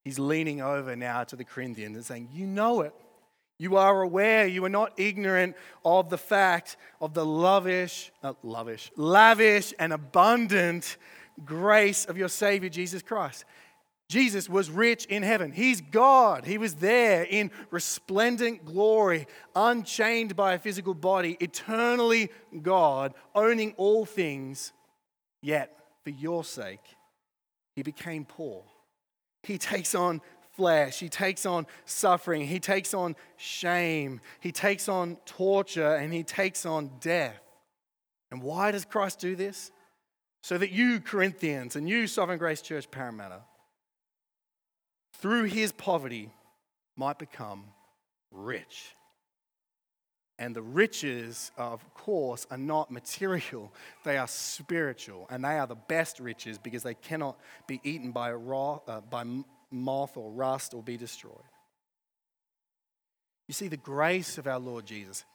He's 0.04 0.20
leaning 0.20 0.62
over 0.62 0.96
now 0.96 1.24
to 1.26 1.36
the 1.36 1.44
Corinthians 1.44 1.96
and 1.96 2.06
saying, 2.06 2.30
You 2.32 2.48
know 2.48 2.82
it. 2.82 2.94
You 3.60 3.76
are 3.78 4.02
aware, 4.04 4.46
you 4.46 4.64
are 4.66 4.70
not 4.70 4.94
ignorant 4.98 5.56
of 5.84 6.10
the 6.10 6.18
fact 6.18 6.78
of 7.02 7.16
the 7.16 7.26
lavish, 7.26 8.12
uh, 8.24 8.34
lavish, 8.44 8.92
lavish 8.96 9.74
and 9.80 9.92
abundant 9.92 10.98
grace 11.44 12.06
of 12.06 12.18
your 12.18 12.30
Savior 12.30 12.70
Jesus 12.70 13.02
Christ. 13.02 13.46
Jesus 14.10 14.48
was 14.48 14.70
rich 14.70 15.06
in 15.06 15.24
heaven. 15.24 15.52
He's 15.52 15.82
God. 15.82 16.46
He 16.46 16.58
was 16.58 16.76
there 16.76 17.24
in 17.24 17.52
resplendent 17.72 18.64
glory, 18.64 19.28
unchained 19.56 20.36
by 20.36 20.54
a 20.54 20.60
physical 20.60 20.94
body, 20.94 21.36
eternally 21.42 22.30
God, 22.62 23.14
owning 23.36 23.74
all 23.76 24.06
things. 24.06 24.72
Yet, 25.42 25.78
for 26.04 26.12
your 26.12 26.46
sake, 26.46 26.80
he 27.78 27.84
became 27.84 28.26
poor 28.26 28.66
he 29.48 29.58
takes 29.58 29.96
on 29.96 30.22
flesh, 30.52 31.00
he 31.00 31.08
takes 31.08 31.46
on 31.46 31.68
suffering, 31.86 32.46
he 32.46 32.60
takes 32.60 32.94
on 32.94 33.16
shame, 33.38 34.20
he 34.40 34.52
takes 34.52 34.90
on 34.90 35.16
torture, 35.26 35.96
and 35.96 36.14
he 36.14 36.24
takes 36.24 36.66
on 36.66 36.92
death. 37.00 37.40
And 38.30 38.42
why 38.42 38.72
does 38.72 38.84
Christ 38.84 39.20
do 39.20 39.36
this? 39.36 39.72
So 40.42 40.58
that 40.58 40.72
you, 40.72 41.00
Corinthians, 41.00 41.76
and 41.76 41.88
you, 41.88 42.08
Sovereign 42.08 42.38
Grace 42.40 42.62
Church 42.62 42.92
Parramatta, 42.92 43.42
through 45.14 45.46
his 45.46 45.72
poverty, 45.72 46.32
might 46.96 47.18
become 47.18 47.66
rich. 48.32 48.96
And 50.40 50.56
the 50.56 50.62
riches, 50.62 51.52
of 51.58 51.82
course, 51.96 52.46
are 52.52 52.58
not 52.58 52.92
material, 52.92 53.74
they 54.04 54.18
are 54.18 54.28
spiritual. 54.28 55.28
And 55.30 55.44
they 55.44 55.58
are 55.58 55.68
the 55.68 55.76
best 55.76 56.20
riches 56.20 56.58
because 56.58 56.84
they 56.84 56.94
cannot 56.94 57.40
be 57.68 57.82
eaten 57.84 58.12
by, 58.12 58.32
raw, 58.34 58.80
uh, 58.88 59.02
by 59.02 59.24
moth 59.72 60.16
or 60.16 60.32
rust 60.32 60.74
or 60.74 60.84
be 60.84 60.98
destroyed. 60.98 61.34
You 63.48 63.54
see, 63.54 63.68
the 63.68 63.78
grace 63.78 64.38
of 64.38 64.46
our 64.46 64.60
Lord 64.60 64.86
Jesus, 64.86 65.26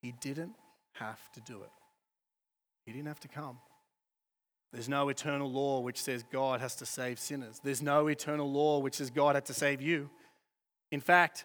He 0.00 0.14
didn't 0.20 0.54
have 0.94 1.20
to 1.32 1.40
do 1.40 1.62
it, 1.62 1.70
He 2.86 2.92
didn't 2.92 3.08
have 3.08 3.20
to 3.20 3.28
come. 3.28 3.58
There's 4.72 4.88
no 4.88 5.10
eternal 5.10 5.50
law 5.52 5.80
which 5.80 6.00
says 6.00 6.24
God 6.32 6.60
has 6.60 6.76
to 6.76 6.86
save 6.86 7.18
sinners. 7.18 7.60
There's 7.62 7.82
no 7.82 8.06
eternal 8.06 8.50
law 8.50 8.78
which 8.78 8.94
says 8.94 9.10
God 9.10 9.34
had 9.34 9.44
to 9.46 9.54
save 9.54 9.82
you. 9.82 10.08
In 10.90 11.02
fact, 11.02 11.44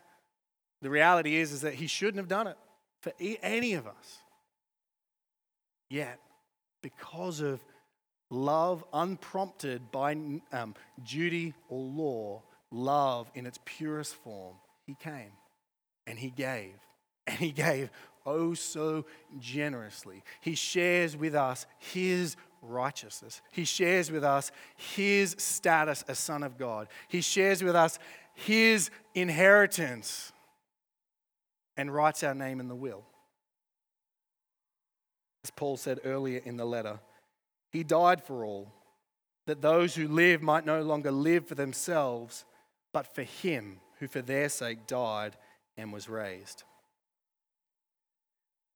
the 0.82 0.90
reality 0.90 1.36
is, 1.36 1.52
is 1.52 1.60
that 1.62 1.74
he 1.74 1.88
shouldn't 1.88 2.20
have 2.20 2.30
done 2.30 2.48
it 2.48 2.56
for 3.08 3.14
any 3.42 3.74
of 3.74 3.88
us. 3.88 4.20
Yet, 5.90 6.20
because 6.82 7.40
of 7.40 7.64
love 8.30 8.84
unprompted 8.92 9.92
by 9.92 10.18
um, 10.52 10.76
duty 11.06 11.54
or 11.70 11.80
law, 11.80 12.44
love 12.72 13.32
in 13.34 13.46
its 13.46 13.60
purest 13.64 14.16
form, 14.16 14.56
he 14.86 14.96
came 14.96 15.32
and 16.06 16.20
he 16.20 16.30
gave. 16.30 16.74
And 17.26 17.38
he 17.38 17.52
gave 17.52 17.90
oh 18.26 18.54
so 18.54 19.06
generously. 19.40 20.24
He 20.42 20.56
shares 20.56 21.16
with 21.18 21.36
us 21.36 21.66
his 21.78 22.38
righteousness. 22.62 23.42
He 23.52 23.66
shares 23.66 24.12
with 24.12 24.24
us 24.24 24.52
his 24.76 25.36
status 25.38 26.04
as 26.08 26.20
Son 26.20 26.44
of 26.44 26.58
God. 26.58 26.88
He 27.08 27.22
shares 27.22 27.64
with 27.64 27.76
us 27.76 28.00
his 28.34 28.90
inheritance 29.14 30.32
and 31.78 31.94
writes 31.94 32.24
our 32.24 32.34
name 32.34 32.60
in 32.60 32.68
the 32.68 32.76
will. 32.76 33.06
As 35.44 35.52
Paul 35.52 35.78
said 35.78 36.00
earlier 36.04 36.42
in 36.44 36.58
the 36.58 36.66
letter, 36.66 37.00
he 37.72 37.84
died 37.84 38.24
for 38.24 38.44
all, 38.44 38.74
that 39.46 39.62
those 39.62 39.96
who 39.96 40.08
live 40.08 40.42
might 40.42 40.66
no 40.66 40.82
longer 40.82 41.12
live 41.12 41.48
for 41.48 41.56
themselves, 41.56 42.44
but 42.92 43.16
for 43.16 43.24
him 43.24 43.80
who 44.00 44.08
for 44.08 44.22
their 44.22 44.50
sake 44.50 44.88
died 44.88 45.38
and 45.78 45.94
was 45.94 46.10
raised. 46.10 46.64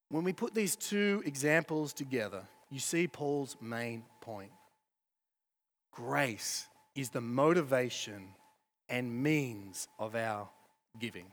When 0.09 0.23
we 0.23 0.33
put 0.33 0.53
these 0.53 0.75
two 0.75 1.23
examples 1.25 1.93
together, 1.93 2.43
you 2.69 2.79
see 2.79 3.07
Paul's 3.07 3.57
main 3.61 4.03
point. 4.21 4.51
Grace 5.91 6.67
is 6.95 7.09
the 7.09 7.21
motivation 7.21 8.29
and 8.87 9.23
means 9.23 9.87
of 9.99 10.15
our 10.15 10.49
giving. 10.99 11.25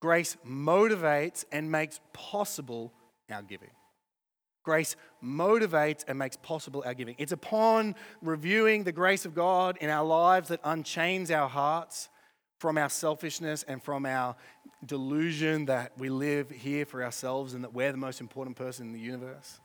Grace 0.00 0.36
motivates 0.46 1.44
and 1.52 1.70
makes 1.70 2.00
possible 2.12 2.92
our 3.30 3.42
giving. 3.42 3.70
Grace 4.62 4.96
motivates 5.22 6.04
and 6.06 6.18
makes 6.18 6.36
possible 6.36 6.82
our 6.84 6.94
giving. 6.94 7.14
It's 7.18 7.32
upon 7.32 7.94
reviewing 8.22 8.84
the 8.84 8.92
grace 8.92 9.24
of 9.24 9.34
God 9.34 9.78
in 9.80 9.90
our 9.90 10.04
lives 10.04 10.48
that 10.48 10.60
unchains 10.64 11.30
our 11.30 11.48
hearts 11.48 12.08
from 12.58 12.76
our 12.76 12.90
selfishness 12.90 13.62
and 13.62 13.82
from 13.82 14.04
our 14.04 14.36
delusion 14.84 15.66
that 15.66 15.92
we 15.98 16.10
live 16.10 16.50
here 16.50 16.84
for 16.84 17.02
ourselves 17.02 17.54
and 17.54 17.64
that 17.64 17.72
we're 17.72 17.90
the 17.90 17.98
most 17.98 18.20
important 18.20 18.56
person 18.56 18.86
in 18.86 18.92
the 18.92 19.00
universe. 19.00 19.60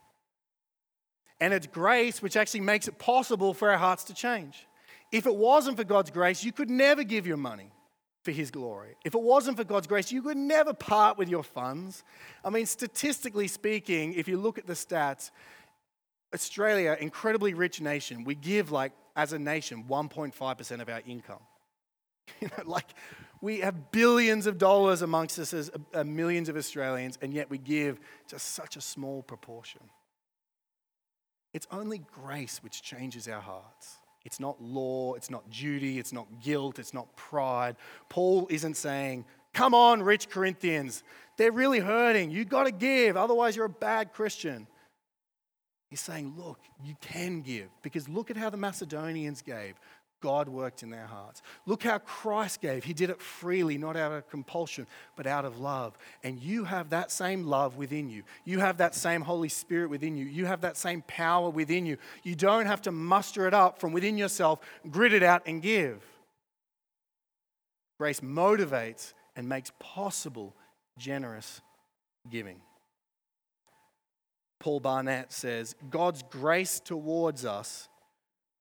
And 1.41 1.53
it's 1.53 1.67
grace 1.67 2.21
which 2.21 2.37
actually 2.37 2.61
makes 2.61 2.87
it 2.87 2.97
possible 2.97 3.53
for 3.53 3.69
our 3.69 3.77
hearts 3.77 4.05
to 4.05 4.13
change. 4.13 4.67
If 5.11 5.25
it 5.25 5.35
wasn't 5.35 5.77
for 5.77 5.83
God's 5.83 6.09
grace, 6.09 6.43
you 6.43 6.53
could 6.53 6.69
never 6.69 7.03
give 7.03 7.27
your 7.27 7.37
money 7.37 7.69
for 8.25 8.31
His 8.31 8.51
glory. 8.51 8.95
If 9.05 9.13
it 9.13 9.21
wasn't 9.21 9.55
for 9.55 9.63
God's 9.63 9.87
grace, 9.87 10.11
you 10.11 10.23
could 10.23 10.35
never 10.35 10.73
part 10.73 11.17
with 11.17 11.29
your 11.29 11.43
funds. 11.43 12.03
I 12.43 12.49
mean, 12.49 12.65
statistically 12.65 13.47
speaking, 13.47 14.13
if 14.13 14.27
you 14.27 14.37
look 14.37 14.57
at 14.57 14.65
the 14.65 14.73
stats, 14.73 15.29
Australia, 16.33 16.97
incredibly 16.99 17.53
rich 17.53 17.79
nation, 17.79 18.23
we 18.23 18.33
give 18.35 18.71
like 18.71 18.91
as 19.15 19.31
a 19.31 19.39
nation 19.39 19.85
1.5% 19.87 20.81
of 20.81 20.89
our 20.89 21.01
income. 21.05 21.39
You 22.41 22.47
know, 22.47 22.63
like 22.65 22.87
we 23.39 23.59
have 23.59 23.91
billions 23.91 24.47
of 24.47 24.57
dollars 24.57 25.03
amongst 25.03 25.37
us 25.37 25.53
as 25.53 25.69
uh, 25.93 26.03
millions 26.03 26.49
of 26.49 26.57
Australians, 26.57 27.19
and 27.21 27.31
yet 27.31 27.51
we 27.51 27.59
give 27.59 27.99
just 28.27 28.55
such 28.55 28.75
a 28.75 28.81
small 28.81 29.21
proportion. 29.21 29.81
It's 31.53 31.67
only 31.69 31.99
grace 31.99 32.63
which 32.63 32.81
changes 32.81 33.27
our 33.27 33.41
hearts. 33.41 33.97
It's 34.25 34.39
not 34.39 34.61
law, 34.61 35.13
it's 35.13 35.29
not 35.29 35.49
duty, 35.51 35.99
it's 35.99 36.11
not 36.11 36.27
guilt, 36.43 36.79
it's 36.79 36.93
not 36.93 37.15
pride. 37.15 37.75
Paul 38.09 38.47
isn't 38.49 38.75
saying, 38.75 39.25
Come 39.53 39.73
on, 39.73 40.03
rich 40.03 40.29
Corinthians. 40.29 41.03
They're 41.37 41.51
really 41.51 41.79
hurting. 41.79 42.31
You've 42.31 42.49
got 42.49 42.63
to 42.63 42.71
give, 42.71 43.15
otherwise, 43.15 43.55
you're 43.55 43.65
a 43.65 43.69
bad 43.69 44.11
Christian. 44.11 44.67
He's 45.89 46.01
saying, 46.01 46.33
Look, 46.37 46.59
you 46.83 46.95
can 46.99 47.41
give 47.41 47.69
because 47.83 48.09
look 48.09 48.31
at 48.31 48.37
how 48.37 48.49
the 48.49 48.57
Macedonians 48.57 49.41
gave. 49.43 49.75
God 50.25 50.49
worked 50.49 50.81
in 50.81 50.89
their 50.89 51.05
hearts. 51.05 51.43
Look 51.67 51.83
how 51.83 51.99
Christ 51.99 52.59
gave. 52.59 52.83
He 52.83 52.93
did 52.95 53.11
it 53.11 53.21
freely, 53.21 53.77
not 53.77 53.95
out 53.95 54.11
of 54.11 54.27
compulsion, 54.27 54.87
but 55.15 55.27
out 55.27 55.45
of 55.45 55.59
love. 55.59 55.95
And 56.23 56.39
you 56.39 56.63
have 56.63 56.89
that 56.89 57.11
same 57.11 57.45
love 57.45 57.77
within 57.77 58.09
you. 58.09 58.23
You 58.43 58.57
have 58.57 58.77
that 58.77 58.95
same 58.95 59.21
Holy 59.21 59.49
Spirit 59.49 59.91
within 59.91 60.17
you. 60.17 60.25
You 60.25 60.47
have 60.47 60.61
that 60.61 60.77
same 60.77 61.03
power 61.05 61.51
within 61.51 61.85
you. 61.85 61.97
You 62.23 62.33
don't 62.33 62.65
have 62.65 62.81
to 62.81 62.91
muster 62.91 63.47
it 63.47 63.53
up 63.53 63.79
from 63.79 63.93
within 63.93 64.17
yourself, 64.17 64.61
grit 64.89 65.13
it 65.13 65.21
out, 65.21 65.43
and 65.45 65.61
give. 65.61 66.01
Grace 67.99 68.21
motivates 68.21 69.13
and 69.35 69.47
makes 69.47 69.71
possible 69.77 70.55
generous 70.97 71.61
giving. 72.31 72.61
Paul 74.59 74.79
Barnett 74.79 75.31
says 75.31 75.75
God's 75.91 76.23
grace 76.23 76.79
towards 76.79 77.45
us 77.45 77.89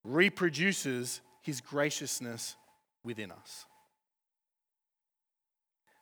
reproduces 0.05 1.23
his 1.45 1.61
graciousness 1.61 2.57
within 3.05 3.31
us. 3.31 3.67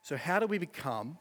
So, 0.02 0.16
how 0.16 0.38
do 0.38 0.46
we 0.46 0.58
become, 0.58 1.18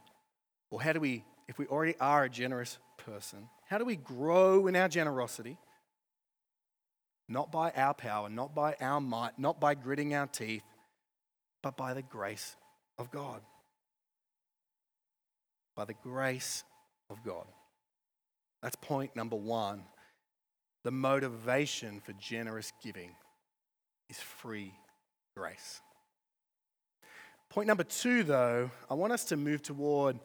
or 0.69 0.81
how 0.81 0.93
do 0.93 0.99
we, 0.99 1.25
if 1.47 1.57
we 1.57 1.65
already 1.65 1.95
are 1.99 2.23
a 2.23 2.29
generous 2.29 2.77
person, 2.97 3.49
how 3.67 3.79
do 3.79 3.85
we 3.85 3.95
grow 3.95 4.67
in 4.67 4.75
our 4.75 4.87
generosity? 4.87 5.57
Not 7.27 7.51
by 7.51 7.71
our 7.71 7.93
power, 7.95 8.29
not 8.29 8.53
by 8.53 8.75
our 8.79 9.01
might, 9.01 9.39
not 9.39 9.59
by 9.59 9.73
gritting 9.73 10.13
our 10.13 10.27
teeth, 10.27 10.63
but 11.63 11.75
by 11.75 11.93
the 11.93 12.01
grace 12.03 12.55
of 12.99 13.09
God. 13.09 13.41
By 15.75 15.85
the 15.85 15.95
grace 16.03 16.63
of 17.09 17.23
God. 17.23 17.45
That's 18.61 18.75
point 18.75 19.15
number 19.15 19.35
one. 19.35 19.83
The 20.83 20.91
motivation 20.91 22.01
for 22.01 22.13
generous 22.13 22.71
giving 22.83 23.15
is 24.11 24.19
free 24.19 24.73
grace. 25.35 25.79
Point 27.49 27.67
number 27.67 27.83
two, 27.83 28.23
though, 28.23 28.69
I 28.89 28.93
want 28.93 29.13
us 29.13 29.25
to 29.25 29.37
move 29.37 29.63
toward 29.63 30.19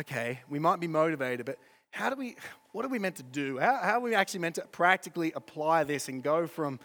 okay, 0.00 0.40
we 0.48 0.58
might 0.58 0.80
be 0.80 0.88
motivated, 0.88 1.46
but 1.46 1.58
how 1.90 2.10
do 2.10 2.16
we, 2.16 2.36
what 2.72 2.84
are 2.84 2.88
we 2.88 2.98
meant 2.98 3.16
to 3.16 3.22
do? 3.22 3.58
How, 3.58 3.78
how 3.82 3.98
are 3.98 4.00
we 4.00 4.14
actually 4.14 4.40
meant 4.40 4.56
to 4.56 4.62
practically 4.62 5.32
apply 5.34 5.84
this 5.84 6.08
and 6.08 6.22
go 6.22 6.46
from 6.46 6.78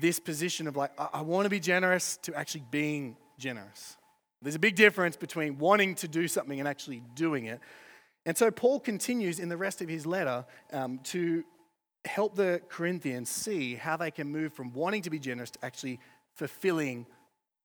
this 0.00 0.18
position 0.18 0.66
of 0.66 0.76
like, 0.76 0.90
I, 0.98 1.08
I 1.14 1.20
want 1.22 1.44
to 1.44 1.50
be 1.50 1.60
generous 1.60 2.16
to 2.22 2.34
actually 2.34 2.64
being 2.70 3.16
generous? 3.38 3.96
There's 4.40 4.54
a 4.54 4.58
big 4.58 4.74
difference 4.74 5.16
between 5.16 5.58
wanting 5.58 5.94
to 5.96 6.08
do 6.08 6.26
something 6.26 6.58
and 6.58 6.68
actually 6.68 7.02
doing 7.14 7.44
it. 7.46 7.60
And 8.24 8.36
so 8.36 8.50
Paul 8.50 8.80
continues 8.80 9.38
in 9.38 9.48
the 9.48 9.56
rest 9.56 9.80
of 9.80 9.88
his 9.88 10.06
letter 10.06 10.44
um, 10.72 10.98
to 11.04 11.44
help 12.04 12.34
the 12.34 12.60
Corinthians 12.68 13.30
see 13.30 13.74
how 13.74 13.96
they 13.96 14.10
can 14.10 14.28
move 14.28 14.52
from 14.52 14.72
wanting 14.72 15.02
to 15.02 15.10
be 15.10 15.18
generous 15.18 15.50
to 15.50 15.64
actually 15.64 16.00
fulfilling 16.34 17.06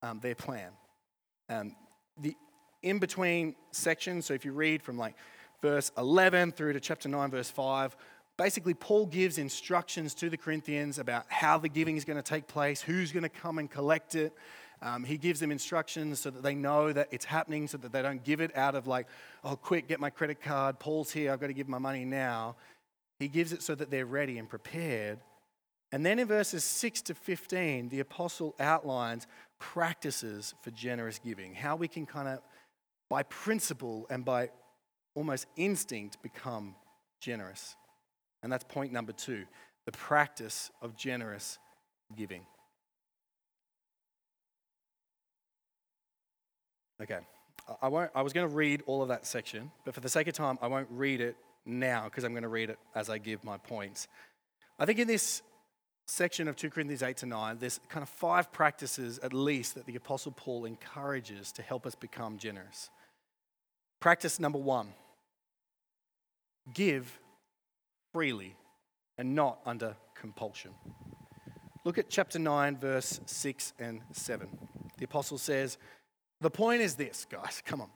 um, 0.04 0.20
their 0.20 0.36
plan. 0.36 0.72
Um, 1.50 1.76
the 2.20 2.36
in 2.84 3.00
between 3.00 3.56
sections, 3.72 4.28
so 4.28 4.34
if 4.34 4.46
you 4.46 4.52
read 4.52 4.84
from 4.84 4.98
like 4.98 5.16
verse 5.62 5.92
11 5.98 6.52
through 6.52 6.74
to 6.74 6.80
chapter 6.80 7.10
9, 7.10 7.32
verse 7.32 7.50
5, 7.50 7.98
basically 8.38 8.76
Paul 8.76 9.08
gives 9.08 9.40
instructions 9.40 10.14
to 10.16 10.30
the 10.30 10.38
Corinthians 10.38 11.00
about 11.00 11.26
how 11.28 11.58
the 11.58 11.70
giving 11.70 11.98
is 11.98 12.06
going 12.06 12.18
to 12.18 12.24
take 12.24 12.48
place, 12.48 12.82
who's 12.82 13.12
going 13.12 13.24
to 13.24 13.30
come 13.30 13.58
and 13.58 13.70
collect 13.70 14.16
it. 14.16 14.34
Um, 14.82 15.04
he 15.04 15.18
gives 15.18 15.40
them 15.40 15.52
instructions 15.52 16.20
so 16.20 16.30
that 16.30 16.44
they 16.44 16.54
know 16.54 16.94
that 16.94 17.08
it's 17.10 17.26
happening, 17.26 17.68
so 17.68 17.78
that 17.80 17.92
they 17.92 18.04
don't 18.04 18.24
give 18.24 18.42
it 18.42 18.56
out 18.56 18.76
of 18.76 18.86
like, 18.86 19.08
oh, 19.44 19.56
quick, 19.56 19.88
get 19.88 20.00
my 20.00 20.12
credit 20.12 20.40
card. 20.40 20.78
Paul's 20.78 21.12
here, 21.12 21.32
I've 21.32 21.40
got 21.40 21.48
to 21.48 21.54
give 21.54 21.68
my 21.68 21.80
money 21.80 22.06
now. 22.06 22.56
He 23.20 23.28
gives 23.28 23.54
it 23.54 23.62
so 23.64 23.76
that 23.76 23.90
they're 23.90 24.06
ready 24.06 24.38
and 24.38 24.50
prepared. 24.50 25.20
And 25.92 26.06
then 26.06 26.20
in 26.20 26.28
verses 26.28 26.64
6 26.64 27.02
to 27.04 27.14
15, 27.14 27.90
the 27.90 28.00
apostle 28.00 28.56
outlines 28.60 29.26
practices 29.60 30.54
for 30.62 30.72
generous 30.72 31.20
giving, 31.20 31.56
how 31.56 31.76
we 31.76 31.88
can 31.88 32.06
kind 32.06 32.28
of, 32.28 32.40
by 33.10 33.24
principle 33.24 34.06
and 34.10 34.24
by 34.24 34.50
almost 35.16 35.48
instinct, 35.56 36.22
become 36.22 36.76
generous. 37.22 37.76
And 38.44 38.52
that's 38.52 38.64
point 38.64 38.92
number 38.92 39.14
two 39.14 39.46
the 39.86 39.92
practice 39.94 40.70
of 40.82 40.98
generous 40.98 41.58
giving. 42.16 42.46
Okay. 47.02 47.20
I, 47.82 47.88
won't, 47.88 48.12
I 48.14 48.22
was 48.22 48.34
going 48.34 48.50
to 48.50 48.54
read 48.54 48.84
all 48.86 49.02
of 49.02 49.08
that 49.10 49.26
section, 49.26 49.72
but 49.86 49.94
for 49.94 50.02
the 50.02 50.10
sake 50.10 50.28
of 50.28 50.34
time, 50.34 50.58
I 50.62 50.68
won't 50.68 50.88
read 50.92 51.22
it 51.22 51.38
now 51.68 52.06
because 52.06 52.24
I'm 52.24 52.32
going 52.32 52.44
to 52.44 52.50
read 52.50 52.70
it 52.70 52.80
as 52.96 53.10
I 53.10 53.18
give 53.18 53.44
my 53.44 53.58
points. 53.58 54.08
I 54.80 54.86
think 54.86 55.00
in 55.00 55.08
this 55.08 55.42
section 56.08 56.48
of 56.48 56.56
2 56.56 56.70
Corinthians 56.70 57.04
8 57.04 57.18
to 57.18 57.26
9, 57.26 57.58
there's 57.60 57.80
kind 57.90 58.02
of 58.02 58.10
five 58.10 58.52
practices 58.52 59.20
at 59.20 59.34
least 59.34 59.76
that 59.76 59.86
the 59.86 59.96
Apostle 59.96 60.32
Paul 60.32 60.66
encourages 60.66 61.52
to 61.54 61.62
help 61.62 61.86
us 61.86 61.96
become 61.96 62.38
generous. 62.38 62.90
Practice 64.00 64.40
number 64.40 64.60
one 64.60 64.94
give 66.74 67.20
freely 68.14 68.56
and 69.18 69.36
not 69.36 69.60
under 69.66 69.96
compulsion. 70.16 70.72
Look 71.84 71.98
at 71.98 72.10
chapter 72.10 72.40
9, 72.40 72.78
verse 72.78 73.20
6 73.26 73.74
and 73.80 74.02
7. 74.12 74.48
The 74.98 75.06
Apostle 75.06 75.38
says, 75.38 75.78
the 76.42 76.50
point 76.50 76.82
is 76.82 76.96
this, 76.96 77.26
guys, 77.30 77.62
come 77.66 77.82
on. 77.82 77.90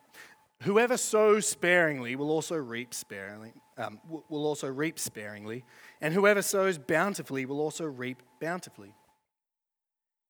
Whoever 0.61 0.95
sows 0.95 1.47
sparingly 1.47 2.15
will 2.15 2.29
also 2.29 2.55
reap 2.55 2.93
sparingly, 2.93 3.51
um, 3.77 3.99
will 4.29 4.45
also 4.45 4.67
reap 4.67 4.99
sparingly, 4.99 5.65
and 6.01 6.13
whoever 6.13 6.43
sows 6.43 6.77
bountifully 6.77 7.45
will 7.45 7.59
also 7.59 7.85
reap 7.85 8.21
bountifully. 8.39 8.93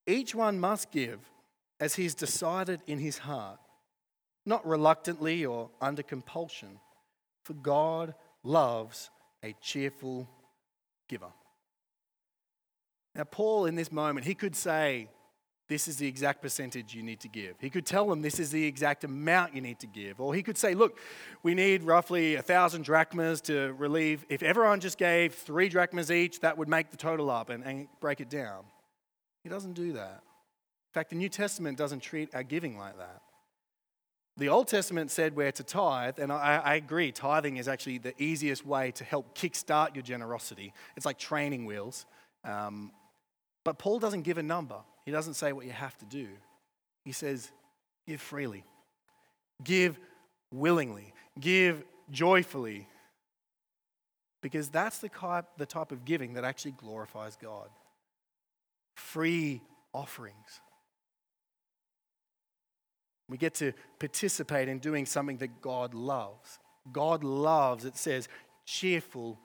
Each 0.07 0.33
one 0.33 0.57
must 0.57 0.89
give 0.89 1.19
as 1.81 1.95
he's 1.95 2.15
decided 2.15 2.81
in 2.87 2.97
his 2.99 3.17
heart, 3.17 3.59
not 4.45 4.65
reluctantly 4.65 5.45
or 5.45 5.69
under 5.81 6.01
compulsion, 6.01 6.79
for 7.43 7.53
God 7.53 8.15
loves 8.43 9.09
a 9.43 9.53
cheerful 9.61 10.29
giver. 11.09 11.33
Now, 13.15 13.25
Paul, 13.25 13.65
in 13.65 13.75
this 13.75 13.91
moment, 13.91 14.25
he 14.25 14.35
could 14.35 14.55
say, 14.55 15.09
this 15.71 15.87
is 15.87 15.95
the 15.95 16.05
exact 16.05 16.41
percentage 16.41 16.93
you 16.93 17.01
need 17.01 17.21
to 17.21 17.29
give. 17.29 17.55
He 17.61 17.69
could 17.69 17.85
tell 17.85 18.05
them 18.05 18.21
this 18.21 18.41
is 18.41 18.51
the 18.51 18.65
exact 18.65 19.05
amount 19.05 19.55
you 19.55 19.61
need 19.61 19.79
to 19.79 19.87
give. 19.87 20.19
Or 20.19 20.35
he 20.35 20.43
could 20.43 20.57
say, 20.57 20.73
look, 20.73 20.99
we 21.43 21.55
need 21.55 21.83
roughly 21.83 22.35
a 22.35 22.41
thousand 22.41 22.83
drachmas 22.83 23.39
to 23.43 23.73
relieve. 23.77 24.25
If 24.27 24.43
everyone 24.43 24.81
just 24.81 24.97
gave 24.97 25.33
three 25.33 25.69
drachmas 25.69 26.11
each, 26.11 26.41
that 26.41 26.57
would 26.57 26.67
make 26.67 26.91
the 26.91 26.97
total 26.97 27.29
up 27.29 27.49
and, 27.49 27.63
and 27.63 27.87
break 28.01 28.19
it 28.19 28.29
down. 28.29 28.65
He 29.45 29.49
doesn't 29.49 29.71
do 29.71 29.93
that. 29.93 30.21
In 30.89 30.93
fact, 30.93 31.09
the 31.09 31.15
New 31.15 31.29
Testament 31.29 31.77
doesn't 31.77 32.01
treat 32.01 32.35
our 32.35 32.43
giving 32.43 32.77
like 32.77 32.97
that. 32.97 33.21
The 34.35 34.49
Old 34.49 34.67
Testament 34.67 35.09
said 35.09 35.37
we're 35.37 35.53
to 35.53 35.63
tithe, 35.63 36.19
and 36.19 36.33
I, 36.33 36.61
I, 36.65 36.75
agree, 36.75 37.13
tithing 37.13 37.55
is 37.55 37.69
actually 37.69 37.97
the 37.97 38.13
easiest 38.21 38.65
way 38.65 38.91
to 38.91 39.05
help 39.05 39.37
kickstart 39.37 39.95
your 39.95 40.03
generosity. 40.03 40.73
It's 40.97 41.05
like 41.05 41.17
training 41.17 41.63
wheels. 41.63 42.05
Um, 42.43 42.91
but 43.63 43.79
Paul 43.79 43.99
doesn't 43.99 44.23
give 44.23 44.37
a 44.37 44.43
number. 44.43 44.79
He 45.05 45.11
doesn't 45.11 45.33
say 45.33 45.53
what 45.53 45.65
you 45.65 45.71
have 45.71 45.97
to 45.99 46.05
do. 46.05 46.27
He 47.03 47.11
says, 47.11 47.51
give 48.07 48.21
freely, 48.21 48.63
give 49.63 49.97
willingly, 50.53 51.13
give 51.39 51.83
joyfully. 52.11 52.87
Because 54.41 54.69
that's 54.69 54.99
the 54.99 55.09
type, 55.09 55.45
the 55.57 55.65
type 55.65 55.91
of 55.91 56.03
giving 56.03 56.33
that 56.33 56.43
actually 56.43 56.71
glorifies 56.71 57.37
God. 57.41 57.69
Free 58.95 59.61
offerings. 59.93 60.61
We 63.29 63.37
get 63.37 63.53
to 63.55 63.71
participate 63.99 64.67
in 64.67 64.79
doing 64.79 65.05
something 65.05 65.37
that 65.37 65.61
God 65.61 65.93
loves. 65.93 66.59
God 66.91 67.23
loves, 67.23 67.85
it 67.85 67.95
says, 67.95 68.27
cheerful 68.65 69.39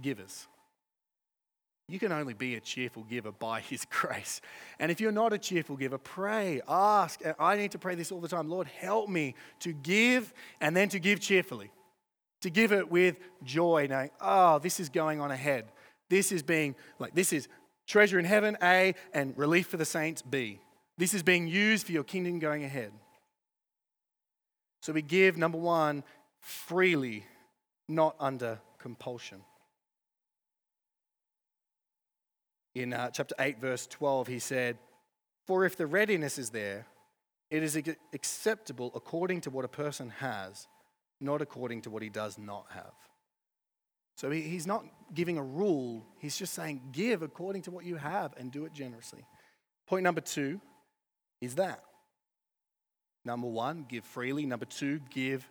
givers. 0.00 0.46
You 1.88 2.00
can 2.00 2.10
only 2.10 2.34
be 2.34 2.56
a 2.56 2.60
cheerful 2.60 3.04
giver 3.04 3.32
by 3.32 3.60
His 3.60 3.84
grace. 3.90 4.40
And 4.78 4.90
if 4.90 5.00
you're 5.00 5.12
not 5.12 5.32
a 5.32 5.38
cheerful 5.38 5.76
giver, 5.76 5.98
pray, 5.98 6.60
ask. 6.68 7.20
I 7.38 7.56
need 7.56 7.72
to 7.72 7.78
pray 7.78 7.94
this 7.94 8.10
all 8.10 8.20
the 8.20 8.28
time 8.28 8.48
Lord, 8.48 8.66
help 8.66 9.08
me 9.08 9.34
to 9.60 9.72
give 9.72 10.32
and 10.60 10.76
then 10.76 10.88
to 10.90 10.98
give 10.98 11.20
cheerfully, 11.20 11.70
to 12.42 12.50
give 12.50 12.72
it 12.72 12.90
with 12.90 13.16
joy, 13.44 13.86
knowing, 13.88 14.10
oh, 14.20 14.58
this 14.58 14.80
is 14.80 14.88
going 14.88 15.20
on 15.20 15.30
ahead. 15.30 15.66
This 16.08 16.32
is 16.32 16.42
being 16.42 16.74
like, 16.98 17.14
this 17.14 17.32
is 17.32 17.48
treasure 17.86 18.18
in 18.18 18.24
heaven, 18.24 18.56
A, 18.62 18.94
and 19.12 19.36
relief 19.36 19.68
for 19.68 19.76
the 19.76 19.84
saints, 19.84 20.22
B. 20.22 20.60
This 20.98 21.14
is 21.14 21.22
being 21.22 21.46
used 21.46 21.86
for 21.86 21.92
your 21.92 22.04
kingdom 22.04 22.38
going 22.38 22.64
ahead. 22.64 22.92
So 24.82 24.92
we 24.92 25.02
give, 25.02 25.36
number 25.36 25.58
one, 25.58 26.04
freely, 26.40 27.24
not 27.88 28.16
under 28.18 28.60
compulsion. 28.78 29.40
In 32.76 32.92
uh, 32.92 33.10
chapter 33.10 33.34
8, 33.38 33.58
verse 33.58 33.86
12, 33.86 34.26
he 34.26 34.38
said, 34.38 34.76
For 35.46 35.64
if 35.64 35.76
the 35.76 35.86
readiness 35.86 36.36
is 36.36 36.50
there, 36.50 36.86
it 37.50 37.62
is 37.62 37.80
acceptable 38.12 38.92
according 38.94 39.40
to 39.42 39.50
what 39.50 39.64
a 39.64 39.68
person 39.68 40.10
has, 40.18 40.68
not 41.18 41.40
according 41.40 41.82
to 41.82 41.90
what 41.90 42.02
he 42.02 42.10
does 42.10 42.36
not 42.36 42.66
have. 42.70 42.92
So 44.18 44.30
he's 44.30 44.66
not 44.66 44.84
giving 45.14 45.38
a 45.38 45.42
rule, 45.42 46.04
he's 46.18 46.36
just 46.36 46.52
saying, 46.52 46.82
Give 46.92 47.22
according 47.22 47.62
to 47.62 47.70
what 47.70 47.86
you 47.86 47.96
have 47.96 48.34
and 48.36 48.52
do 48.52 48.66
it 48.66 48.74
generously. 48.74 49.24
Point 49.86 50.02
number 50.02 50.20
two 50.20 50.60
is 51.40 51.54
that. 51.54 51.82
Number 53.24 53.48
one, 53.48 53.86
give 53.88 54.04
freely. 54.04 54.44
Number 54.44 54.66
two, 54.66 55.00
give 55.10 55.48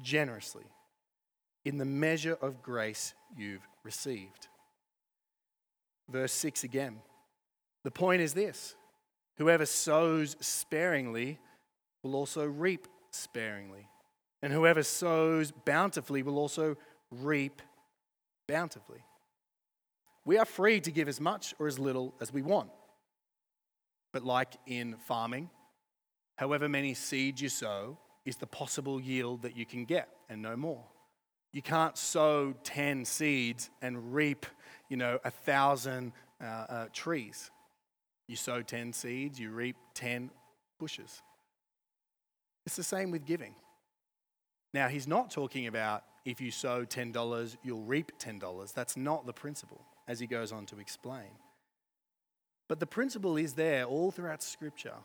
generously 0.00 0.64
in 1.64 1.78
the 1.78 1.84
measure 1.84 2.36
of 2.40 2.62
grace 2.62 3.14
you've 3.36 3.66
received. 3.84 4.48
Verse 6.08 6.32
6 6.32 6.64
again. 6.64 6.98
The 7.84 7.90
point 7.90 8.22
is 8.22 8.34
this 8.34 8.74
whoever 9.38 9.66
sows 9.66 10.36
sparingly 10.40 11.38
will 12.02 12.14
also 12.14 12.44
reap 12.44 12.86
sparingly, 13.10 13.88
and 14.42 14.52
whoever 14.52 14.82
sows 14.82 15.52
bountifully 15.52 16.22
will 16.22 16.38
also 16.38 16.76
reap 17.10 17.62
bountifully. 18.48 19.02
We 20.24 20.38
are 20.38 20.44
free 20.44 20.80
to 20.80 20.90
give 20.90 21.08
as 21.08 21.20
much 21.20 21.54
or 21.58 21.66
as 21.66 21.78
little 21.78 22.14
as 22.20 22.32
we 22.32 22.42
want. 22.42 22.70
But 24.12 24.24
like 24.24 24.54
in 24.66 24.96
farming, 25.08 25.50
however 26.36 26.68
many 26.68 26.94
seeds 26.94 27.40
you 27.40 27.48
sow 27.48 27.98
is 28.24 28.36
the 28.36 28.46
possible 28.46 29.00
yield 29.00 29.42
that 29.42 29.56
you 29.56 29.66
can 29.66 29.84
get 29.84 30.08
and 30.28 30.40
no 30.40 30.56
more. 30.56 30.84
You 31.52 31.62
can't 31.62 31.98
sow 31.98 32.54
10 32.64 33.04
seeds 33.04 33.70
and 33.82 34.14
reap, 34.14 34.46
you 34.92 34.98
know, 34.98 35.18
a 35.24 35.30
thousand 35.30 36.12
uh, 36.38 36.44
uh, 36.44 36.86
trees. 36.92 37.50
You 38.28 38.36
sow 38.36 38.60
10 38.60 38.92
seeds, 38.92 39.40
you 39.40 39.48
reap 39.48 39.74
10 39.94 40.30
bushes. 40.78 41.22
It's 42.66 42.76
the 42.76 42.82
same 42.82 43.10
with 43.10 43.24
giving. 43.24 43.54
Now, 44.74 44.88
he's 44.88 45.08
not 45.08 45.30
talking 45.30 45.66
about 45.66 46.04
if 46.26 46.42
you 46.42 46.50
sow 46.50 46.84
$10, 46.84 47.56
you'll 47.62 47.84
reap 47.84 48.12
$10. 48.18 48.74
That's 48.74 48.94
not 48.94 49.24
the 49.24 49.32
principle, 49.32 49.80
as 50.06 50.20
he 50.20 50.26
goes 50.26 50.52
on 50.52 50.66
to 50.66 50.78
explain. 50.78 51.38
But 52.68 52.78
the 52.78 52.86
principle 52.86 53.38
is 53.38 53.54
there 53.54 53.84
all 53.84 54.10
throughout 54.10 54.42
Scripture 54.42 54.96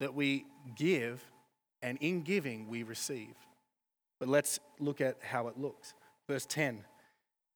that 0.00 0.12
we 0.12 0.44
give, 0.74 1.24
and 1.82 1.98
in 2.00 2.22
giving, 2.22 2.66
we 2.68 2.82
receive. 2.82 3.36
But 4.18 4.28
let's 4.28 4.58
look 4.80 5.00
at 5.00 5.18
how 5.22 5.46
it 5.46 5.56
looks. 5.56 5.94
Verse 6.26 6.46
10 6.46 6.82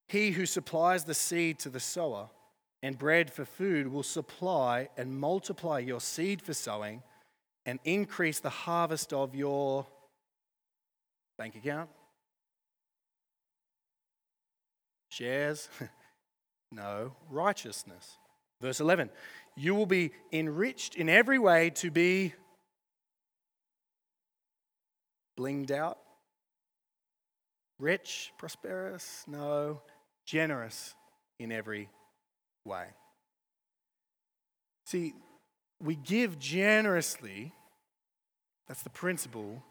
He 0.07 0.31
who 0.31 0.45
supplies 0.45 1.05
the 1.05 1.13
seed 1.13 1.59
to 1.59 1.69
the 1.69 1.79
sower 1.79 2.29
and 2.83 2.97
bread 2.97 3.33
for 3.33 3.45
food 3.45 3.87
will 3.87 4.03
supply 4.03 4.89
and 4.97 5.19
multiply 5.19 5.79
your 5.79 5.99
seed 5.99 6.41
for 6.41 6.53
sowing 6.53 7.01
and 7.65 7.79
increase 7.83 8.39
the 8.39 8.49
harvest 8.49 9.11
of 9.11 9.33
your 9.33 9.87
bank 11.37 11.55
account, 11.55 11.89
shares, 15.09 15.67
no, 16.71 17.15
righteousness. 17.29 18.17
Verse 18.61 18.79
11 18.79 19.09
You 19.55 19.73
will 19.73 19.87
be 19.87 20.11
enriched 20.31 20.95
in 20.95 21.09
every 21.09 21.39
way 21.39 21.71
to 21.71 21.89
be 21.89 22.33
blinged 25.37 25.71
out, 25.71 25.97
rich, 27.79 28.31
prosperous, 28.37 29.23
no, 29.27 29.81
generous 30.25 30.93
in 31.39 31.51
every 31.51 31.89
way. 32.63 32.85
See, 34.85 35.13
we 35.81 35.95
give 35.95 36.39
generously, 36.39 37.53
that's 38.67 38.83
the 38.83 38.89
principle, 38.89 39.63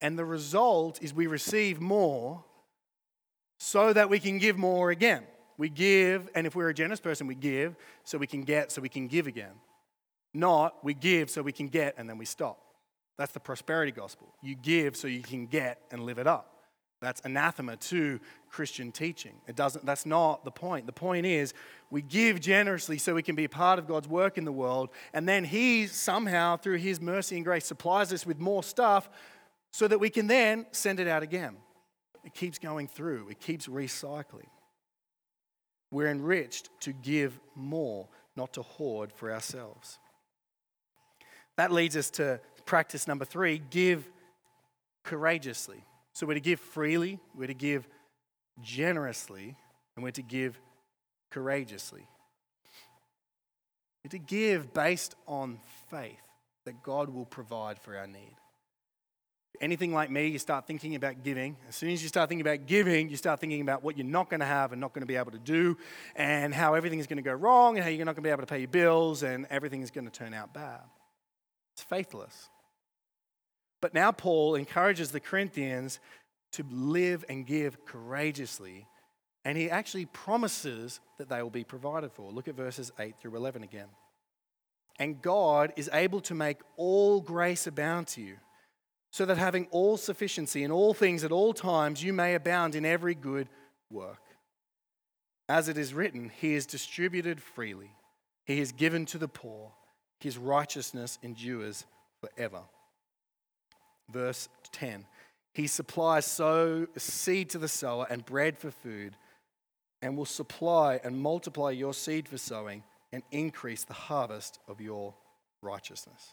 and 0.00 0.18
the 0.18 0.24
result 0.24 1.02
is 1.02 1.12
we 1.12 1.26
receive 1.26 1.80
more 1.80 2.44
so 3.58 3.92
that 3.92 4.08
we 4.08 4.18
can 4.18 4.38
give 4.38 4.56
more 4.56 4.90
again. 4.90 5.24
We 5.58 5.68
give, 5.68 6.30
and 6.34 6.46
if 6.46 6.54
we're 6.54 6.70
a 6.70 6.74
generous 6.74 7.00
person, 7.00 7.26
we 7.26 7.34
give 7.34 7.76
so 8.04 8.16
we 8.16 8.26
can 8.26 8.42
get, 8.42 8.72
so 8.72 8.80
we 8.80 8.88
can 8.88 9.08
give 9.08 9.26
again. 9.26 9.52
Not 10.32 10.82
we 10.82 10.94
give 10.94 11.28
so 11.28 11.42
we 11.42 11.52
can 11.52 11.66
get 11.66 11.94
and 11.98 12.08
then 12.08 12.16
we 12.16 12.24
stop. 12.24 12.58
That's 13.18 13.32
the 13.32 13.40
prosperity 13.40 13.92
gospel. 13.92 14.32
You 14.42 14.54
give 14.54 14.96
so 14.96 15.06
you 15.08 15.22
can 15.22 15.46
get 15.46 15.78
and 15.90 16.04
live 16.04 16.18
it 16.18 16.26
up. 16.26 16.49
That's 17.00 17.22
anathema 17.24 17.76
to 17.76 18.20
Christian 18.50 18.92
teaching. 18.92 19.32
It 19.46 19.56
doesn't, 19.56 19.86
that's 19.86 20.04
not 20.04 20.44
the 20.44 20.50
point. 20.50 20.84
The 20.84 20.92
point 20.92 21.24
is 21.24 21.54
we 21.90 22.02
give 22.02 22.40
generously 22.40 22.98
so 22.98 23.14
we 23.14 23.22
can 23.22 23.34
be 23.34 23.44
a 23.44 23.48
part 23.48 23.78
of 23.78 23.86
God's 23.86 24.06
work 24.06 24.36
in 24.36 24.44
the 24.44 24.52
world, 24.52 24.90
and 25.14 25.26
then 25.26 25.44
He 25.44 25.86
somehow, 25.86 26.58
through 26.58 26.76
His 26.76 27.00
mercy 27.00 27.36
and 27.36 27.44
grace, 27.44 27.64
supplies 27.64 28.12
us 28.12 28.26
with 28.26 28.38
more 28.38 28.62
stuff 28.62 29.08
so 29.72 29.88
that 29.88 29.98
we 29.98 30.10
can 30.10 30.26
then 30.26 30.66
send 30.72 31.00
it 31.00 31.08
out 31.08 31.22
again. 31.22 31.56
It 32.22 32.34
keeps 32.34 32.58
going 32.58 32.86
through, 32.86 33.28
it 33.30 33.40
keeps 33.40 33.66
recycling. 33.66 34.48
We're 35.90 36.10
enriched 36.10 36.68
to 36.80 36.92
give 36.92 37.40
more, 37.54 38.08
not 38.36 38.52
to 38.54 38.62
hoard 38.62 39.10
for 39.12 39.32
ourselves. 39.32 39.98
That 41.56 41.72
leads 41.72 41.96
us 41.96 42.10
to 42.12 42.40
practice 42.66 43.08
number 43.08 43.24
three 43.24 43.58
give 43.70 44.06
courageously. 45.02 45.82
So 46.12 46.26
we're 46.26 46.34
to 46.34 46.40
give 46.40 46.60
freely, 46.60 47.18
we're 47.34 47.46
to 47.46 47.54
give 47.54 47.88
generously, 48.60 49.56
and 49.96 50.04
we're 50.04 50.10
to 50.12 50.22
give 50.22 50.60
courageously. 51.30 52.06
We're 54.04 54.10
to 54.10 54.18
give 54.18 54.72
based 54.74 55.14
on 55.26 55.60
faith 55.90 56.20
that 56.66 56.82
God 56.82 57.10
will 57.10 57.26
provide 57.26 57.78
for 57.78 57.96
our 57.96 58.06
need 58.06 58.36
anything 59.60 59.92
like 59.92 60.10
me, 60.10 60.28
you 60.28 60.38
start 60.38 60.66
thinking 60.66 60.94
about 60.94 61.22
giving. 61.22 61.56
As 61.68 61.76
soon 61.76 61.90
as 61.90 62.02
you 62.02 62.08
start 62.08 62.28
thinking 62.28 62.46
about 62.46 62.66
giving, 62.66 63.08
you 63.08 63.16
start 63.16 63.40
thinking 63.40 63.60
about 63.60 63.82
what 63.82 63.96
you're 63.96 64.06
not 64.06 64.30
going 64.30 64.40
to 64.40 64.46
have 64.46 64.72
and 64.72 64.80
not 64.80 64.92
going 64.92 65.02
to 65.02 65.06
be 65.06 65.16
able 65.16 65.32
to 65.32 65.38
do, 65.38 65.76
and 66.16 66.54
how 66.54 66.74
everything 66.74 66.98
is 66.98 67.06
going 67.06 67.18
to 67.18 67.22
go 67.22 67.32
wrong, 67.32 67.76
and 67.76 67.84
how 67.84 67.90
you're 67.90 68.06
not 68.06 68.14
going 68.14 68.22
to 68.22 68.28
be 68.28 68.30
able 68.30 68.42
to 68.42 68.46
pay 68.46 68.60
your 68.60 68.68
bills, 68.68 69.22
and 69.22 69.46
everything 69.50 69.82
is 69.82 69.90
going 69.90 70.06
to 70.06 70.10
turn 70.10 70.34
out 70.34 70.54
bad. 70.54 70.80
It's 71.74 71.82
faithless. 71.82 72.48
But 73.80 73.94
now 73.94 74.12
Paul 74.12 74.54
encourages 74.54 75.10
the 75.10 75.20
Corinthians 75.20 76.00
to 76.52 76.64
live 76.70 77.24
and 77.28 77.46
give 77.46 77.84
courageously, 77.84 78.86
and 79.44 79.56
he 79.56 79.70
actually 79.70 80.06
promises 80.06 81.00
that 81.18 81.28
they 81.28 81.42
will 81.42 81.50
be 81.50 81.64
provided 81.64 82.12
for. 82.12 82.30
Look 82.30 82.48
at 82.48 82.54
verses 82.54 82.92
8 82.98 83.14
through 83.18 83.36
11 83.36 83.62
again. 83.62 83.88
And 84.98 85.22
God 85.22 85.72
is 85.76 85.88
able 85.92 86.20
to 86.22 86.34
make 86.34 86.58
all 86.76 87.20
grace 87.20 87.66
abound 87.66 88.08
to 88.08 88.20
you 88.20 88.36
so 89.10 89.24
that 89.24 89.38
having 89.38 89.66
all 89.70 89.96
sufficiency 89.96 90.62
in 90.62 90.70
all 90.70 90.94
things 90.94 91.24
at 91.24 91.32
all 91.32 91.52
times, 91.52 92.02
you 92.02 92.12
may 92.12 92.34
abound 92.34 92.74
in 92.74 92.84
every 92.84 93.14
good 93.14 93.48
work. 93.90 94.20
As 95.48 95.68
it 95.68 95.78
is 95.78 95.94
written, 95.94 96.30
He 96.40 96.54
is 96.54 96.66
distributed 96.66 97.40
freely, 97.42 97.90
He 98.44 98.60
is 98.60 98.72
given 98.72 99.06
to 99.06 99.18
the 99.18 99.26
poor, 99.26 99.72
His 100.20 100.38
righteousness 100.38 101.18
endures 101.22 101.86
forever. 102.20 102.62
Verse 104.12 104.48
10 104.72 105.06
He 105.54 105.66
supplies 105.66 106.26
sow, 106.26 106.86
seed 106.96 107.50
to 107.50 107.58
the 107.58 107.68
sower 107.68 108.06
and 108.10 108.24
bread 108.24 108.58
for 108.58 108.70
food, 108.70 109.16
and 110.02 110.16
will 110.16 110.26
supply 110.26 111.00
and 111.02 111.20
multiply 111.20 111.70
your 111.70 111.94
seed 111.94 112.28
for 112.28 112.38
sowing 112.38 112.82
and 113.12 113.22
increase 113.30 113.84
the 113.84 113.92
harvest 113.92 114.60
of 114.68 114.80
your 114.80 115.14
righteousness. 115.62 116.32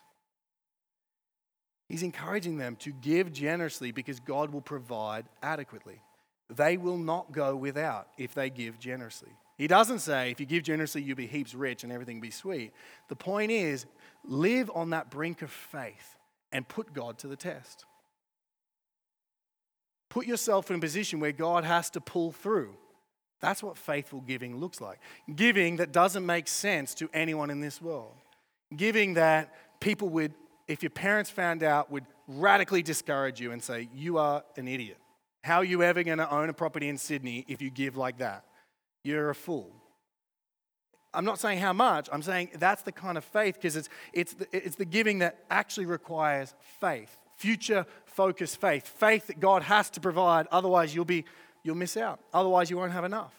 He's 1.89 2.03
encouraging 2.03 2.57
them 2.57 2.75
to 2.77 2.91
give 2.91 3.31
generously 3.31 3.91
because 3.91 4.19
God 4.19 4.51
will 4.51 4.61
provide 4.61 5.25
adequately. 5.41 6.01
They 6.53 6.77
will 6.77 6.97
not 6.97 7.31
go 7.31 7.55
without 7.55 8.09
if 8.17 8.33
they 8.33 8.49
give 8.49 8.79
generously. 8.79 9.31
He 9.57 9.67
doesn't 9.67 9.99
say 9.99 10.31
if 10.31 10.39
you 10.39 10.45
give 10.45 10.63
generously, 10.63 11.01
you'll 11.01 11.15
be 11.15 11.27
heaps 11.27 11.55
rich 11.55 11.83
and 11.83 11.91
everything 11.91 12.17
will 12.17 12.27
be 12.27 12.31
sweet. 12.31 12.73
The 13.09 13.15
point 13.15 13.51
is, 13.51 13.85
live 14.23 14.69
on 14.75 14.91
that 14.91 15.09
brink 15.09 15.41
of 15.41 15.49
faith 15.49 16.16
and 16.51 16.67
put 16.67 16.93
God 16.93 17.17
to 17.19 17.27
the 17.27 17.35
test. 17.35 17.85
Put 20.09 20.25
yourself 20.25 20.69
in 20.69 20.77
a 20.77 20.79
position 20.79 21.19
where 21.19 21.31
God 21.31 21.63
has 21.63 21.89
to 21.91 22.01
pull 22.01 22.31
through. 22.31 22.75
That's 23.39 23.61
what 23.61 23.77
faithful 23.77 24.21
giving 24.21 24.57
looks 24.57 24.81
like. 24.81 24.99
Giving 25.35 25.77
that 25.77 25.91
doesn't 25.91 26.25
make 26.25 26.47
sense 26.47 26.95
to 26.95 27.09
anyone 27.13 27.49
in 27.49 27.61
this 27.61 27.81
world. 27.81 28.15
Giving 28.75 29.13
that 29.15 29.53
people 29.79 30.09
would 30.09 30.33
if 30.67 30.83
your 30.83 30.89
parents 30.89 31.29
found 31.29 31.63
out, 31.63 31.91
would 31.91 32.05
radically 32.27 32.81
discourage 32.81 33.39
you 33.39 33.51
and 33.51 33.63
say, 33.63 33.89
You 33.93 34.17
are 34.17 34.43
an 34.57 34.67
idiot. 34.67 34.97
How 35.43 35.57
are 35.57 35.63
you 35.63 35.81
ever 35.81 36.03
going 36.03 36.17
to 36.17 36.29
own 36.29 36.49
a 36.49 36.53
property 36.53 36.89
in 36.89 36.97
Sydney 36.97 37.45
if 37.47 37.61
you 37.61 37.69
give 37.69 37.95
like 37.95 38.17
that? 38.17 38.43
You're 39.03 39.29
a 39.29 39.35
fool. 39.35 39.71
I'm 41.13 41.25
not 41.25 41.39
saying 41.39 41.59
how 41.59 41.73
much, 41.73 42.09
I'm 42.11 42.21
saying 42.21 42.51
that's 42.55 42.81
the 42.83 42.91
kind 42.91 43.17
of 43.17 43.23
faith 43.23 43.55
because 43.55 43.75
it's, 43.75 43.89
it's, 44.13 44.33
the, 44.33 44.47
it's 44.51 44.75
the 44.75 44.85
giving 44.85 45.19
that 45.19 45.45
actually 45.49 45.85
requires 45.85 46.53
faith, 46.79 47.17
future 47.37 47.85
focused 48.05 48.59
faith, 48.59 48.87
faith 48.87 49.27
that 49.27 49.39
God 49.39 49.63
has 49.63 49.89
to 49.91 49.99
provide, 49.99 50.47
otherwise, 50.51 50.93
you'll, 50.93 51.05
be, 51.05 51.25
you'll 51.63 51.75
miss 51.75 51.97
out. 51.97 52.19
Otherwise, 52.33 52.69
you 52.69 52.77
won't 52.77 52.91
have 52.91 53.05
enough. 53.05 53.33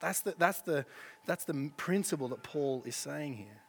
That's 0.00 0.20
the, 0.20 0.34
that's, 0.38 0.60
the, 0.62 0.84
that's 1.26 1.44
the 1.44 1.70
principle 1.76 2.28
that 2.28 2.42
Paul 2.42 2.82
is 2.84 2.96
saying 2.96 3.34
here. 3.34 3.62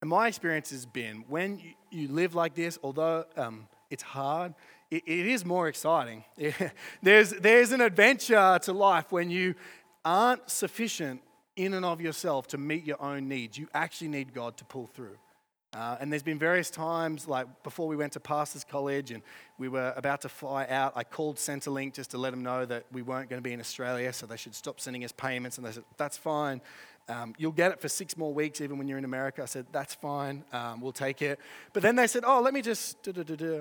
And 0.00 0.08
my 0.08 0.28
experience 0.28 0.70
has 0.70 0.86
been 0.86 1.24
when 1.28 1.58
you, 1.58 1.72
you 1.90 2.08
live 2.08 2.34
like 2.34 2.54
this, 2.54 2.78
although 2.82 3.24
um, 3.36 3.66
it's 3.90 4.02
hard, 4.02 4.54
it, 4.90 5.02
it 5.06 5.26
is 5.26 5.44
more 5.44 5.68
exciting. 5.68 6.24
there's, 7.02 7.30
there's 7.30 7.72
an 7.72 7.80
adventure 7.80 8.58
to 8.62 8.72
life 8.72 9.10
when 9.10 9.28
you 9.28 9.54
aren't 10.04 10.48
sufficient 10.48 11.20
in 11.58 11.74
and 11.74 11.84
of 11.84 12.00
yourself 12.00 12.46
to 12.48 12.58
meet 12.58 12.84
your 12.84 13.00
own 13.02 13.28
needs. 13.28 13.58
You 13.58 13.68
actually 13.74 14.08
need 14.08 14.32
God 14.32 14.56
to 14.58 14.64
pull 14.64 14.86
through. 14.86 15.16
Uh, 15.74 15.96
and 16.00 16.10
there's 16.10 16.22
been 16.22 16.38
various 16.38 16.70
times, 16.70 17.28
like 17.28 17.46
before 17.62 17.86
we 17.86 17.94
went 17.94 18.14
to 18.14 18.20
Pastors 18.20 18.64
College 18.64 19.10
and 19.10 19.22
we 19.58 19.68
were 19.68 19.92
about 19.96 20.22
to 20.22 20.28
fly 20.28 20.66
out, 20.66 20.94
I 20.96 21.04
called 21.04 21.36
Centrelink 21.36 21.92
just 21.92 22.12
to 22.12 22.18
let 22.18 22.30
them 22.30 22.42
know 22.42 22.64
that 22.64 22.84
we 22.90 23.02
weren't 23.02 23.28
going 23.28 23.42
to 23.42 23.46
be 23.46 23.52
in 23.52 23.60
Australia, 23.60 24.10
so 24.14 24.24
they 24.24 24.38
should 24.38 24.54
stop 24.54 24.80
sending 24.80 25.04
us 25.04 25.12
payments. 25.12 25.58
And 25.58 25.66
they 25.66 25.72
said, 25.72 25.84
That's 25.98 26.16
fine. 26.16 26.62
Um, 27.10 27.34
you'll 27.38 27.52
get 27.52 27.72
it 27.72 27.80
for 27.80 27.88
six 27.88 28.16
more 28.16 28.32
weeks, 28.32 28.60
even 28.60 28.78
when 28.78 28.88
you're 28.88 28.98
in 28.98 29.04
America. 29.04 29.42
I 29.42 29.46
said, 29.46 29.66
That's 29.70 29.94
fine. 29.94 30.42
Um, 30.54 30.80
we'll 30.80 30.92
take 30.92 31.20
it. 31.20 31.38
But 31.74 31.82
then 31.82 31.96
they 31.96 32.06
said, 32.06 32.24
Oh, 32.26 32.40
let 32.40 32.54
me 32.54 32.62
just, 32.62 33.06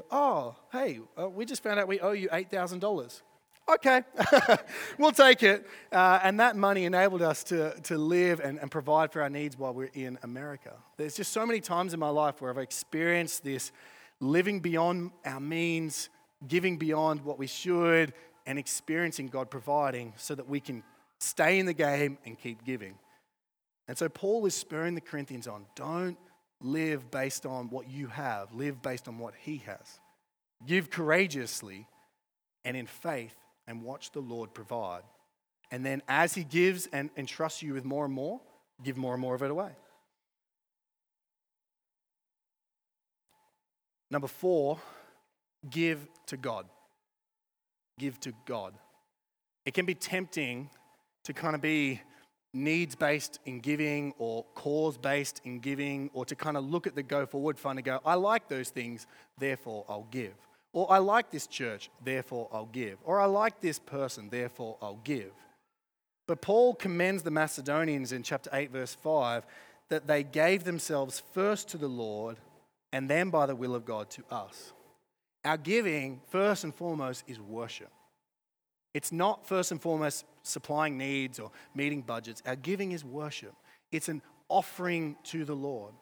oh, 0.09 0.55
hey, 0.71 1.01
uh, 1.19 1.27
we 1.27 1.43
just 1.43 1.61
found 1.61 1.77
out 1.77 1.89
we 1.89 1.99
owe 1.99 2.11
you 2.11 2.29
$8,000 2.29 3.21
okay, 3.69 4.03
we'll 4.97 5.11
take 5.11 5.43
it. 5.43 5.67
Uh, 5.91 6.19
and 6.23 6.39
that 6.39 6.55
money 6.55 6.85
enabled 6.85 7.21
us 7.21 7.43
to, 7.45 7.79
to 7.81 7.97
live 7.97 8.39
and, 8.39 8.59
and 8.59 8.71
provide 8.71 9.11
for 9.11 9.21
our 9.21 9.29
needs 9.29 9.57
while 9.57 9.73
we're 9.73 9.89
in 9.93 10.17
America. 10.23 10.73
There's 10.97 11.15
just 11.15 11.31
so 11.31 11.45
many 11.45 11.59
times 11.59 11.93
in 11.93 11.99
my 11.99 12.09
life 12.09 12.41
where 12.41 12.51
I've 12.51 12.57
experienced 12.57 13.43
this 13.43 13.71
living 14.19 14.59
beyond 14.59 15.11
our 15.25 15.39
means, 15.39 16.09
giving 16.47 16.77
beyond 16.77 17.21
what 17.21 17.37
we 17.37 17.47
should, 17.47 18.13
and 18.45 18.57
experiencing 18.57 19.27
God 19.27 19.49
providing 19.49 20.13
so 20.17 20.33
that 20.35 20.47
we 20.47 20.59
can 20.59 20.83
stay 21.19 21.59
in 21.59 21.65
the 21.65 21.73
game 21.73 22.17
and 22.25 22.39
keep 22.39 22.63
giving. 22.63 22.95
And 23.87 23.97
so 23.97 24.09
Paul 24.09 24.45
is 24.45 24.55
spurring 24.55 24.95
the 24.95 25.01
Corinthians 25.01 25.47
on 25.47 25.65
don't 25.75 26.17
live 26.61 27.11
based 27.11 27.45
on 27.45 27.69
what 27.69 27.89
you 27.89 28.07
have, 28.07 28.53
live 28.53 28.81
based 28.81 29.07
on 29.07 29.19
what 29.19 29.33
he 29.39 29.57
has. 29.65 29.99
Give 30.65 30.89
courageously 30.89 31.87
and 32.65 32.75
in 32.75 32.87
faith 32.87 33.35
and 33.67 33.83
watch 33.83 34.11
the 34.11 34.19
Lord 34.19 34.53
provide. 34.53 35.03
And 35.71 35.85
then 35.85 36.01
as 36.07 36.33
He 36.33 36.43
gives 36.43 36.87
and 36.87 37.09
entrusts 37.17 37.61
you 37.61 37.73
with 37.73 37.85
more 37.85 38.05
and 38.05 38.13
more, 38.13 38.39
give 38.83 38.97
more 38.97 39.13
and 39.13 39.21
more 39.21 39.35
of 39.35 39.43
it 39.43 39.51
away. 39.51 39.71
Number 44.09 44.27
four, 44.27 44.79
give 45.69 46.07
to 46.27 46.37
God. 46.37 46.65
Give 47.99 48.19
to 48.21 48.33
God. 48.45 48.73
It 49.65 49.73
can 49.73 49.85
be 49.85 49.95
tempting 49.95 50.69
to 51.25 51.33
kind 51.33 51.55
of 51.55 51.61
be 51.61 52.01
needs 52.53 52.95
based 52.95 53.39
in 53.45 53.59
giving 53.59 54.13
or 54.17 54.45
cause 54.55 54.97
based 54.97 55.41
in 55.43 55.59
giving 55.59 56.09
or 56.13 56.25
to 56.25 56.35
kind 56.35 56.55
of 56.55 56.63
look 56.63 56.87
at 56.87 56.95
the 56.95 57.03
go 57.03 57.25
forward 57.25 57.59
fund 57.59 57.77
and 57.77 57.85
go, 57.85 57.99
I 58.05 58.15
like 58.15 58.47
those 58.47 58.69
things, 58.69 59.05
therefore 59.37 59.85
I'll 59.89 60.07
give. 60.09 60.33
Or 60.77 60.91
I 60.91 60.99
like 60.99 61.31
this 61.31 61.47
church, 61.47 61.89
therefore 62.03 62.49
I'll 62.51 62.67
give. 62.67 62.99
Or 63.03 63.19
I 63.19 63.25
like 63.25 63.61
this 63.61 63.79
person, 63.79 64.29
therefore 64.29 64.77
I'll 64.79 64.99
give. 65.03 65.31
But 66.27 66.43
Paul 66.43 66.75
commends 66.75 67.23
the 67.23 67.31
Macedonians 67.31 68.11
in 68.11 68.21
chapter 68.21 68.51
8, 68.53 68.69
verse 68.69 68.93
5, 68.93 69.43
that 69.89 70.05
they 70.05 70.21
gave 70.21 70.65
themselves 70.65 71.23
first 71.33 71.67
to 71.69 71.79
the 71.79 71.87
Lord 71.87 72.37
and 72.93 73.09
then 73.09 73.31
by 73.31 73.47
the 73.47 73.55
will 73.55 73.73
of 73.73 73.85
God 73.85 74.11
to 74.11 74.23
us. 74.29 74.71
Our 75.43 75.57
giving, 75.57 76.21
first 76.29 76.63
and 76.63 76.75
foremost, 76.75 77.23
is 77.25 77.39
worship. 77.39 77.89
It's 78.93 79.11
not 79.11 79.47
first 79.47 79.71
and 79.71 79.81
foremost 79.81 80.25
supplying 80.43 80.95
needs 80.95 81.39
or 81.39 81.49
meeting 81.73 82.03
budgets. 82.03 82.43
Our 82.45 82.55
giving 82.55 82.91
is 82.91 83.03
worship, 83.03 83.55
it's 83.91 84.09
an 84.09 84.21
offering 84.47 85.15
to 85.23 85.43
the 85.43 85.55
Lord. 85.55 85.95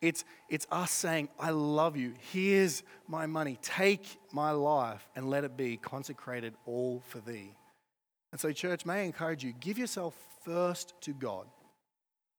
It's, 0.00 0.24
it's 0.48 0.66
us 0.70 0.90
saying, 0.90 1.28
I 1.38 1.50
love 1.50 1.96
you. 1.96 2.14
Here's 2.32 2.82
my 3.08 3.26
money. 3.26 3.58
Take 3.62 4.18
my 4.32 4.50
life 4.50 5.08
and 5.16 5.30
let 5.30 5.44
it 5.44 5.56
be 5.56 5.76
consecrated 5.76 6.54
all 6.66 7.02
for 7.08 7.18
thee. 7.18 7.54
And 8.32 8.40
so, 8.40 8.52
church, 8.52 8.84
may 8.84 8.94
I 8.94 9.04
encourage 9.04 9.42
you 9.42 9.54
give 9.58 9.78
yourself 9.78 10.14
first 10.44 10.92
to 11.02 11.12
God. 11.12 11.46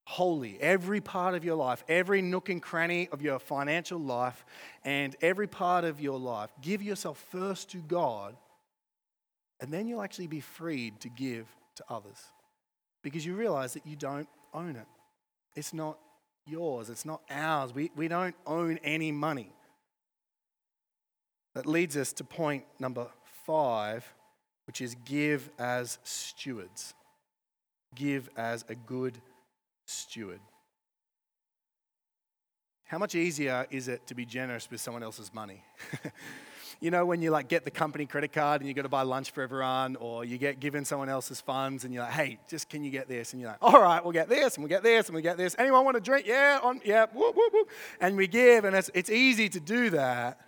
Wholly, 0.05 0.57
every 0.61 1.01
part 1.01 1.35
of 1.35 1.43
your 1.43 1.55
life, 1.55 1.83
every 1.89 2.21
nook 2.21 2.47
and 2.47 2.61
cranny 2.61 3.09
of 3.11 3.21
your 3.21 3.39
financial 3.39 3.99
life, 3.99 4.45
and 4.85 5.15
every 5.21 5.47
part 5.47 5.83
of 5.83 5.99
your 5.99 6.17
life, 6.17 6.49
give 6.61 6.81
yourself 6.81 7.17
first 7.29 7.71
to 7.71 7.77
God, 7.79 8.37
and 9.59 9.73
then 9.73 9.87
you'll 9.87 10.01
actually 10.01 10.27
be 10.27 10.39
freed 10.39 11.01
to 11.01 11.09
give 11.09 11.47
to 11.75 11.83
others 11.89 12.17
because 13.01 13.25
you 13.25 13.35
realize 13.35 13.73
that 13.73 13.85
you 13.85 13.95
don't 13.95 14.29
own 14.53 14.75
it. 14.75 14.87
It's 15.55 15.73
not 15.73 15.97
yours, 16.47 16.89
it's 16.89 17.05
not 17.05 17.21
ours. 17.29 17.73
We, 17.73 17.91
we 17.95 18.07
don't 18.07 18.35
own 18.45 18.79
any 18.83 19.11
money. 19.11 19.51
That 21.55 21.65
leads 21.65 21.97
us 21.97 22.13
to 22.13 22.23
point 22.23 22.65
number 22.79 23.07
five, 23.45 24.13
which 24.67 24.81
is 24.81 24.95
give 25.05 25.49
as 25.57 25.97
stewards. 26.03 26.93
Give 27.95 28.29
as 28.37 28.63
a 28.69 28.75
good 28.75 29.19
steward. 29.85 30.39
How 32.85 32.97
much 32.97 33.15
easier 33.15 33.65
is 33.69 33.87
it 33.87 34.07
to 34.07 34.15
be 34.15 34.25
generous 34.25 34.69
with 34.69 34.79
someone 34.79 35.03
else's 35.03 35.33
money? 35.33 35.63
you 36.79 36.91
know, 36.91 37.05
when 37.05 37.21
you 37.21 37.31
like 37.31 37.47
get 37.47 37.65
the 37.65 37.71
company 37.71 38.05
credit 38.05 38.31
card 38.31 38.61
and 38.61 38.67
you 38.67 38.73
got 38.73 38.83
to 38.83 38.89
buy 38.89 39.01
lunch 39.01 39.31
for 39.31 39.41
everyone, 39.41 39.95
or 39.95 40.23
you 40.23 40.37
get 40.37 40.59
given 40.59 40.85
someone 40.85 41.09
else's 41.09 41.41
funds 41.41 41.83
and 41.83 41.93
you're 41.93 42.03
like, 42.03 42.13
hey, 42.13 42.39
just 42.47 42.69
can 42.69 42.83
you 42.83 42.91
get 42.91 43.07
this? 43.07 43.33
And 43.33 43.41
you're 43.41 43.49
like, 43.49 43.59
all 43.61 43.81
right, 43.81 44.03
we'll 44.03 44.13
get 44.13 44.29
this 44.29 44.55
and 44.55 44.63
we'll 44.63 44.69
get 44.69 44.83
this 44.83 45.07
and 45.07 45.15
we'll 45.15 45.23
get 45.23 45.37
this. 45.37 45.55
Anyone 45.57 45.85
want 45.85 45.97
a 45.97 46.01
drink? 46.01 46.27
Yeah, 46.27 46.59
on, 46.61 46.81
yeah, 46.85 47.05
whoop, 47.13 47.35
whoop, 47.35 47.53
whoop. 47.53 47.69
And 47.99 48.15
we 48.15 48.27
give, 48.27 48.65
and 48.65 48.75
it's, 48.75 48.91
it's 48.93 49.09
easy 49.09 49.49
to 49.49 49.59
do 49.59 49.89
that. 49.91 50.39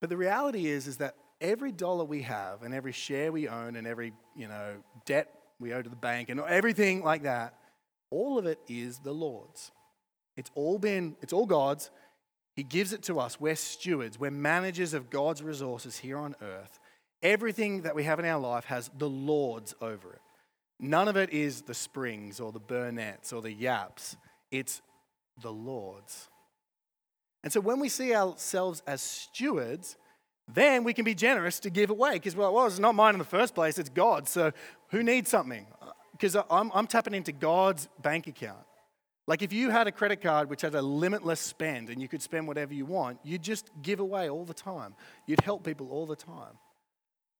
But 0.00 0.10
the 0.10 0.16
reality 0.16 0.66
is, 0.66 0.86
is 0.86 0.98
that 0.98 1.16
every 1.40 1.72
dollar 1.72 2.04
we 2.04 2.22
have 2.22 2.62
and 2.62 2.72
every 2.72 2.92
share 2.92 3.32
we 3.32 3.48
own 3.48 3.76
and 3.76 3.86
every, 3.86 4.12
you 4.36 4.48
know, 4.48 4.76
debt 5.06 5.32
we 5.58 5.72
owe 5.72 5.82
to 5.82 5.88
the 5.88 5.96
bank 5.96 6.28
and 6.28 6.40
everything 6.40 7.02
like 7.02 7.24
that, 7.24 7.54
all 8.10 8.38
of 8.38 8.46
it 8.46 8.60
is 8.68 9.00
the 9.00 9.12
Lord's. 9.12 9.72
It's 10.36 10.50
all 10.54 10.78
been, 10.78 11.16
it's 11.20 11.32
all 11.32 11.46
God's. 11.46 11.90
He 12.58 12.64
gives 12.64 12.92
it 12.92 13.04
to 13.04 13.20
us. 13.20 13.38
We're 13.38 13.54
stewards, 13.54 14.18
we're 14.18 14.32
managers 14.32 14.92
of 14.92 15.10
God's 15.10 15.44
resources 15.44 15.96
here 15.96 16.18
on 16.18 16.34
earth. 16.42 16.80
Everything 17.22 17.82
that 17.82 17.94
we 17.94 18.02
have 18.02 18.18
in 18.18 18.24
our 18.24 18.40
life 18.40 18.64
has 18.64 18.90
the 18.98 19.08
Lord's 19.08 19.76
over 19.80 20.14
it. 20.14 20.20
None 20.80 21.06
of 21.06 21.16
it 21.16 21.32
is 21.32 21.62
the 21.62 21.72
Springs 21.72 22.40
or 22.40 22.50
the 22.50 22.58
Burnett's 22.58 23.32
or 23.32 23.42
the 23.42 23.52
Yaps. 23.52 24.16
It's 24.50 24.82
the 25.40 25.52
Lord's. 25.52 26.30
And 27.44 27.52
so 27.52 27.60
when 27.60 27.78
we 27.78 27.88
see 27.88 28.12
ourselves 28.12 28.82
as 28.88 29.02
stewards, 29.02 29.96
then 30.52 30.82
we 30.82 30.92
can 30.92 31.04
be 31.04 31.14
generous 31.14 31.60
to 31.60 31.70
give 31.70 31.90
away 31.90 32.14
because, 32.14 32.34
well, 32.34 32.66
it's 32.66 32.80
not 32.80 32.96
mine 32.96 33.14
in 33.14 33.20
the 33.20 33.24
first 33.24 33.54
place, 33.54 33.78
it's 33.78 33.88
God's. 33.88 34.32
So 34.32 34.50
who 34.88 35.04
needs 35.04 35.30
something? 35.30 35.64
Because 36.10 36.34
I'm, 36.50 36.72
I'm 36.74 36.88
tapping 36.88 37.14
into 37.14 37.30
God's 37.30 37.88
bank 38.02 38.26
account. 38.26 38.64
Like 39.28 39.42
if 39.42 39.52
you 39.52 39.68
had 39.68 39.86
a 39.86 39.92
credit 39.92 40.22
card 40.22 40.48
which 40.48 40.62
had 40.62 40.74
a 40.74 40.80
limitless 40.80 41.38
spend 41.38 41.90
and 41.90 42.00
you 42.00 42.08
could 42.08 42.22
spend 42.22 42.48
whatever 42.48 42.72
you 42.72 42.86
want, 42.86 43.18
you'd 43.22 43.42
just 43.42 43.70
give 43.82 44.00
away 44.00 44.30
all 44.30 44.46
the 44.46 44.54
time. 44.54 44.94
You'd 45.26 45.42
help 45.42 45.64
people 45.64 45.90
all 45.90 46.06
the 46.06 46.16
time. 46.16 46.56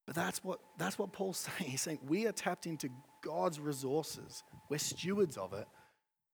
But 0.05 0.14
that's 0.14 0.45
what, 0.45 0.61
that's 0.76 0.99
what 0.99 1.14
Paul's 1.14 1.39
saying. 1.59 1.70
He's 1.70 1.80
saying 1.80 2.01
we 2.07 2.26
are 2.26 2.32
tapped 2.32 2.66
into 2.66 2.91
God's 3.22 3.59
resources. 3.59 4.45
We're 4.68 4.76
stewards 4.76 5.39
of 5.39 5.55
it. 5.55 5.66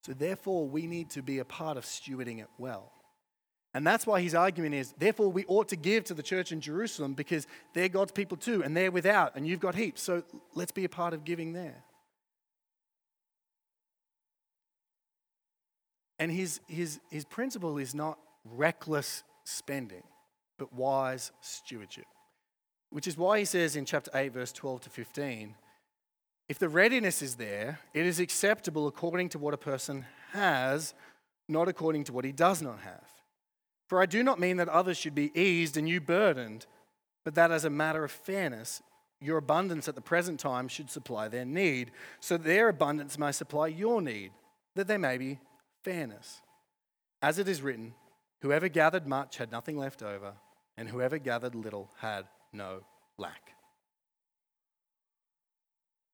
So 0.03 0.11
therefore, 0.11 0.67
we 0.67 0.87
need 0.87 1.09
to 1.11 1.23
be 1.23 1.39
a 1.39 1.45
part 1.45 1.77
of 1.77 1.85
stewarding 1.85 2.41
it 2.41 2.49
well. 2.57 2.91
And 3.73 3.87
that's 3.87 4.05
why 4.05 4.19
his 4.19 4.35
argument 4.35 4.75
is, 4.75 4.93
therefore, 4.97 5.29
we 5.29 5.45
ought 5.47 5.69
to 5.69 5.77
give 5.77 6.03
to 6.05 6.13
the 6.13 6.21
church 6.21 6.51
in 6.51 6.59
Jerusalem 6.59 7.13
because 7.13 7.47
they're 7.73 7.89
God's 7.89 8.11
people 8.11 8.35
too, 8.35 8.61
and 8.61 8.75
they're 8.75 8.91
without, 8.91 9.37
and 9.37 9.47
you've 9.47 9.61
got 9.61 9.75
heaps. 9.75 10.01
So 10.01 10.23
let's 10.53 10.73
be 10.73 10.83
a 10.83 10.89
part 10.89 11.13
of 11.13 11.23
giving 11.23 11.53
there. 11.53 11.83
And 16.19 16.31
his, 16.31 16.59
his, 16.67 16.99
his 17.09 17.25
principle 17.25 17.77
is 17.77 17.93
not 17.93 18.17
reckless 18.45 19.23
spending, 19.43 20.03
but 20.57 20.73
wise 20.73 21.31
stewardship. 21.41 22.05
Which 22.89 23.07
is 23.07 23.17
why 23.17 23.39
he 23.39 23.45
says 23.45 23.75
in 23.75 23.85
chapter 23.85 24.11
8, 24.13 24.33
verse 24.33 24.51
12 24.51 24.81
to 24.81 24.89
15 24.89 25.55
if 26.47 26.59
the 26.59 26.69
readiness 26.69 27.21
is 27.21 27.35
there, 27.35 27.79
it 27.93 28.05
is 28.05 28.19
acceptable 28.19 28.87
according 28.87 29.29
to 29.29 29.39
what 29.39 29.53
a 29.53 29.57
person 29.57 30.05
has, 30.31 30.93
not 31.47 31.67
according 31.67 32.03
to 32.05 32.13
what 32.13 32.25
he 32.25 32.31
does 32.31 32.61
not 32.61 32.79
have. 32.81 33.09
For 33.87 33.99
I 33.99 34.05
do 34.05 34.23
not 34.23 34.39
mean 34.39 34.57
that 34.57 34.69
others 34.69 34.97
should 34.97 35.15
be 35.15 35.31
eased 35.39 35.77
and 35.77 35.89
you 35.89 35.99
burdened, 35.99 36.67
but 37.23 37.35
that 37.35 37.51
as 37.51 37.65
a 37.65 37.69
matter 37.69 38.03
of 38.03 38.11
fairness, 38.11 38.83
your 39.19 39.37
abundance 39.37 39.87
at 39.87 39.95
the 39.95 40.01
present 40.01 40.39
time 40.39 40.67
should 40.67 40.89
supply 40.89 41.27
their 41.27 41.45
need, 41.45 41.91
so 42.19 42.37
that 42.37 42.43
their 42.43 42.69
abundance 42.69 43.17
may 43.17 43.31
supply 43.31 43.67
your 43.67 44.01
need, 44.01 44.31
that 44.75 44.87
there 44.87 44.99
may 44.99 45.17
be 45.17 45.39
fairness. 45.85 46.41
As 47.21 47.39
it 47.39 47.47
is 47.47 47.61
written, 47.61 47.93
whoever 48.41 48.67
gathered 48.67 49.07
much 49.07 49.37
had 49.37 49.51
nothing 49.51 49.77
left 49.77 50.01
over, 50.01 50.33
and 50.77 50.89
whoever 50.89 51.17
gathered 51.19 51.55
little 51.55 51.89
had 51.99 52.25
no 52.51 52.81
lack. 53.17 53.51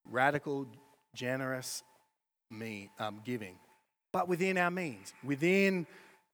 Radical, 0.04 0.66
generous 1.14 1.82
me, 2.50 2.90
um, 2.98 3.22
giving, 3.24 3.56
but 4.12 4.28
within 4.28 4.58
our 4.58 4.70
means, 4.70 5.14
within 5.24 5.86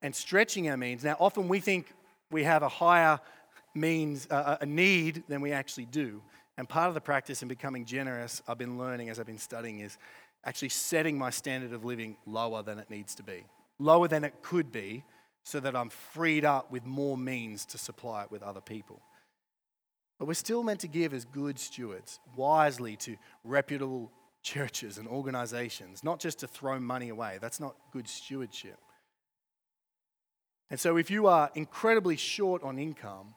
and 0.03 0.14
stretching 0.14 0.68
our 0.68 0.76
means. 0.76 1.05
Now, 1.05 1.16
often 1.20 1.49
we 1.49 1.61
think 1.61 1.93
we 2.30 2.43
have 2.45 2.62
a 2.62 2.68
higher 2.68 3.20
means, 3.74 4.26
uh, 4.30 4.57
a 4.61 4.66
need 4.66 5.22
than 5.28 5.41
we 5.41 5.53
actually 5.53 5.86
do. 5.86 6.20
And 6.57 6.68
part 6.68 6.89
of 6.89 6.95
the 6.95 7.01
practice 7.01 7.43
in 7.43 7.49
becoming 7.49 7.84
generous, 7.84 8.43
I've 8.49 8.59
been 8.59 8.78
learning 8.78 9.11
as 9.11 9.20
I've 9.20 9.26
been 9.26 9.39
studying, 9.39 9.78
is 9.78 9.97
actually 10.45 10.68
setting 10.70 11.18
my 11.18 11.30
standard 11.30 11.72
of 11.72 11.84
living 11.84 12.16
lower 12.26 12.62
than 12.62 12.78
it 12.78 12.91
needs 12.91 13.14
to 13.16 13.22
be, 13.22 13.45
lower 13.78 14.09
than 14.09 14.24
it 14.24 14.34
could 14.43 14.72
be, 14.72 15.05
so 15.45 15.61
that 15.61 15.74
I'm 15.74 15.91
freed 15.91 16.45
up 16.45 16.70
with 16.70 16.84
more 16.84 17.16
means 17.16 17.64
to 17.66 17.78
supply 17.78 18.24
it 18.24 18.30
with 18.30 18.43
other 18.43 18.61
people. 18.61 19.03
But 20.18 20.26
we're 20.26 20.34
still 20.34 20.62
meant 20.62 20.80
to 20.80 20.89
give 20.89 21.14
as 21.14 21.24
good 21.24 21.59
stewards, 21.59 22.18
wisely 22.36 22.97
to 22.97 23.16
reputable 23.45 24.11
churches 24.43 24.99
and 24.99 25.07
organizations, 25.07 26.03
not 26.03 26.20
just 26.20 26.41
to 26.41 26.47
throw 26.47 26.80
money 26.80 27.09
away. 27.09 27.39
That's 27.41 27.61
not 27.61 27.76
good 27.93 28.09
stewardship. 28.09 28.78
And 30.70 30.78
so, 30.78 30.97
if 30.97 31.11
you 31.11 31.28
are 31.28 31.51
incredibly 31.55 32.16
short 32.16 32.62
on 32.62 32.78
income, 32.78 33.34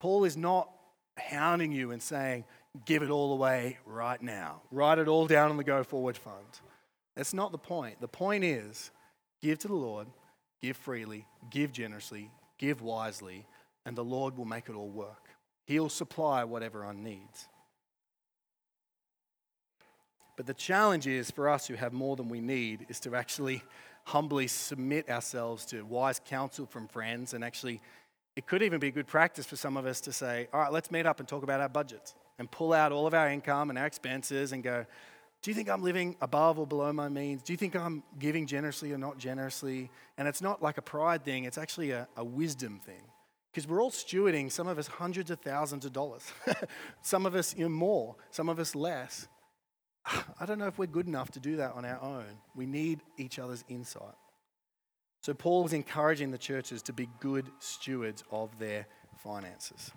Paul 0.00 0.24
is 0.24 0.36
not 0.36 0.70
hounding 1.16 1.70
you 1.72 1.90
and 1.92 2.02
saying, 2.02 2.44
give 2.84 3.02
it 3.02 3.10
all 3.10 3.32
away 3.32 3.78
right 3.84 4.20
now, 4.22 4.62
write 4.70 4.98
it 4.98 5.08
all 5.08 5.26
down 5.26 5.50
on 5.50 5.56
the 5.56 5.64
go 5.64 5.82
forward 5.82 6.16
fund. 6.16 6.60
That's 7.16 7.34
not 7.34 7.52
the 7.52 7.58
point. 7.58 8.00
The 8.00 8.08
point 8.08 8.44
is 8.44 8.90
give 9.42 9.58
to 9.60 9.68
the 9.68 9.74
Lord, 9.74 10.06
give 10.62 10.76
freely, 10.76 11.26
give 11.50 11.72
generously, 11.72 12.30
give 12.58 12.80
wisely, 12.82 13.46
and 13.84 13.96
the 13.96 14.04
Lord 14.04 14.36
will 14.36 14.44
make 14.44 14.68
it 14.68 14.74
all 14.74 14.88
work. 14.88 15.28
He'll 15.66 15.88
supply 15.88 16.44
what 16.44 16.62
everyone 16.62 17.02
needs. 17.02 17.48
But 20.36 20.46
the 20.46 20.54
challenge 20.54 21.06
is 21.06 21.30
for 21.30 21.48
us 21.48 21.66
who 21.66 21.74
have 21.74 21.92
more 21.92 22.16
than 22.16 22.28
we 22.28 22.40
need 22.40 22.86
is 22.88 23.00
to 23.00 23.14
actually 23.14 23.62
humbly 24.04 24.46
submit 24.46 25.10
ourselves 25.10 25.66
to 25.66 25.84
wise 25.84 26.20
counsel 26.24 26.66
from 26.66 26.88
friends. 26.88 27.34
And 27.34 27.44
actually, 27.44 27.82
it 28.36 28.46
could 28.46 28.62
even 28.62 28.80
be 28.80 28.90
good 28.90 29.06
practice 29.06 29.44
for 29.44 29.56
some 29.56 29.76
of 29.76 29.84
us 29.84 30.00
to 30.02 30.12
say, 30.12 30.48
all 30.52 30.60
right, 30.60 30.72
let's 30.72 30.90
meet 30.90 31.04
up 31.04 31.20
and 31.20 31.28
talk 31.28 31.42
about 31.42 31.60
our 31.60 31.68
budgets 31.68 32.14
and 32.40 32.50
pull 32.50 32.72
out 32.72 32.90
all 32.90 33.06
of 33.06 33.12
our 33.12 33.28
income 33.28 33.68
and 33.68 33.78
our 33.78 33.84
expenses 33.84 34.52
and 34.52 34.62
go, 34.62 34.86
do 35.42 35.50
you 35.50 35.54
think 35.54 35.68
I'm 35.68 35.82
living 35.82 36.16
above 36.22 36.58
or 36.58 36.66
below 36.66 36.90
my 36.90 37.08
means? 37.08 37.42
Do 37.42 37.52
you 37.52 37.56
think 37.58 37.76
I'm 37.76 38.02
giving 38.18 38.46
generously 38.46 38.92
or 38.92 38.98
not 38.98 39.18
generously? 39.18 39.90
And 40.16 40.26
it's 40.26 40.40
not 40.40 40.62
like 40.62 40.78
a 40.78 40.82
pride 40.82 41.22
thing, 41.22 41.44
it's 41.44 41.58
actually 41.58 41.90
a, 41.90 42.08
a 42.16 42.24
wisdom 42.24 42.80
thing. 42.82 43.02
Because 43.52 43.68
we're 43.68 43.82
all 43.82 43.90
stewarding, 43.90 44.50
some 44.50 44.68
of 44.68 44.78
us 44.78 44.86
hundreds 44.86 45.30
of 45.30 45.40
thousands 45.40 45.84
of 45.84 45.92
dollars, 45.92 46.24
some 47.02 47.26
of 47.26 47.34
us 47.34 47.54
you 47.54 47.64
know, 47.64 47.68
more, 47.68 48.16
some 48.30 48.48
of 48.48 48.58
us 48.58 48.74
less. 48.74 49.28
I 50.40 50.46
don't 50.46 50.58
know 50.58 50.66
if 50.66 50.78
we're 50.78 50.86
good 50.86 51.08
enough 51.08 51.30
to 51.32 51.40
do 51.40 51.56
that 51.56 51.72
on 51.72 51.84
our 51.84 52.00
own. 52.02 52.38
We 52.54 52.64
need 52.64 53.00
each 53.18 53.38
other's 53.38 53.64
insight. 53.68 54.16
So, 55.22 55.34
Paul 55.34 55.66
is 55.66 55.74
encouraging 55.74 56.30
the 56.30 56.38
churches 56.38 56.80
to 56.84 56.94
be 56.94 57.06
good 57.20 57.50
stewards 57.58 58.24
of 58.30 58.58
their 58.58 58.86
finances. 59.18 59.90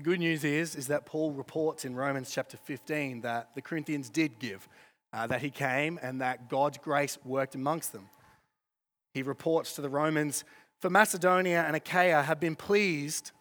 The 0.00 0.04
good 0.04 0.20
news 0.20 0.44
is, 0.44 0.76
is 0.76 0.86
that 0.86 1.04
Paul 1.04 1.32
reports 1.32 1.84
in 1.84 1.94
Romans 1.94 2.30
chapter 2.30 2.56
15 2.56 3.20
that 3.20 3.54
the 3.54 3.60
Corinthians 3.60 4.08
did 4.08 4.38
give, 4.38 4.66
uh, 5.12 5.26
that 5.26 5.42
he 5.42 5.50
came 5.50 6.00
and 6.00 6.22
that 6.22 6.48
God's 6.48 6.78
grace 6.78 7.18
worked 7.22 7.54
amongst 7.54 7.92
them. 7.92 8.08
He 9.12 9.20
reports 9.20 9.74
to 9.74 9.82
the 9.82 9.90
Romans 9.90 10.44
for 10.78 10.88
Macedonia 10.88 11.64
and 11.66 11.76
Achaia 11.76 12.22
have 12.22 12.40
been 12.40 12.56
pleased, 12.56 13.32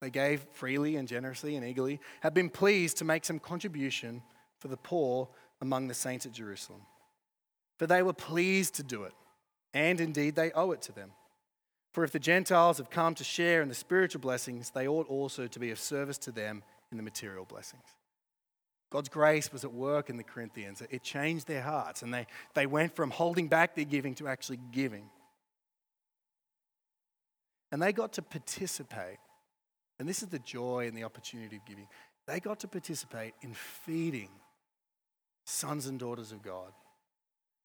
they 0.00 0.10
gave 0.10 0.46
freely 0.52 0.94
and 0.94 1.08
generously 1.08 1.56
and 1.56 1.66
eagerly, 1.66 1.98
have 2.20 2.34
been 2.34 2.50
pleased 2.50 2.98
to 2.98 3.04
make 3.04 3.24
some 3.24 3.40
contribution 3.40 4.22
for 4.60 4.68
the 4.68 4.76
poor 4.76 5.28
among 5.60 5.88
the 5.88 5.94
saints 5.94 6.24
at 6.24 6.30
Jerusalem. 6.30 6.82
For 7.80 7.88
they 7.88 8.04
were 8.04 8.12
pleased 8.12 8.76
to 8.76 8.84
do 8.84 9.02
it, 9.02 9.12
and 9.74 10.00
indeed 10.00 10.36
they 10.36 10.52
owe 10.52 10.70
it 10.70 10.82
to 10.82 10.92
them. 10.92 11.10
For 11.92 12.04
if 12.04 12.12
the 12.12 12.18
Gentiles 12.18 12.78
have 12.78 12.90
come 12.90 13.14
to 13.16 13.24
share 13.24 13.62
in 13.62 13.68
the 13.68 13.74
spiritual 13.74 14.20
blessings, 14.20 14.70
they 14.70 14.86
ought 14.86 15.08
also 15.08 15.46
to 15.46 15.58
be 15.58 15.70
of 15.70 15.78
service 15.78 16.18
to 16.18 16.32
them 16.32 16.62
in 16.90 16.96
the 16.96 17.02
material 17.02 17.44
blessings. 17.44 17.82
God's 18.90 19.08
grace 19.08 19.52
was 19.52 19.64
at 19.64 19.72
work 19.72 20.10
in 20.10 20.16
the 20.16 20.24
Corinthians. 20.24 20.82
It 20.90 21.02
changed 21.02 21.46
their 21.46 21.62
hearts, 21.62 22.02
and 22.02 22.12
they, 22.12 22.26
they 22.54 22.66
went 22.66 22.94
from 22.96 23.10
holding 23.10 23.48
back 23.48 23.74
their 23.74 23.84
giving 23.84 24.14
to 24.16 24.28
actually 24.28 24.58
giving. 24.72 25.10
And 27.70 27.80
they 27.80 27.92
got 27.92 28.12
to 28.14 28.22
participate. 28.22 29.18
And 29.98 30.08
this 30.08 30.22
is 30.22 30.28
the 30.28 30.40
joy 30.40 30.86
and 30.88 30.96
the 30.96 31.04
opportunity 31.04 31.56
of 31.56 31.64
giving. 31.64 31.86
They 32.26 32.40
got 32.40 32.60
to 32.60 32.68
participate 32.68 33.34
in 33.42 33.54
feeding 33.54 34.30
sons 35.44 35.86
and 35.86 35.98
daughters 35.98 36.32
of 36.32 36.42
God, 36.42 36.72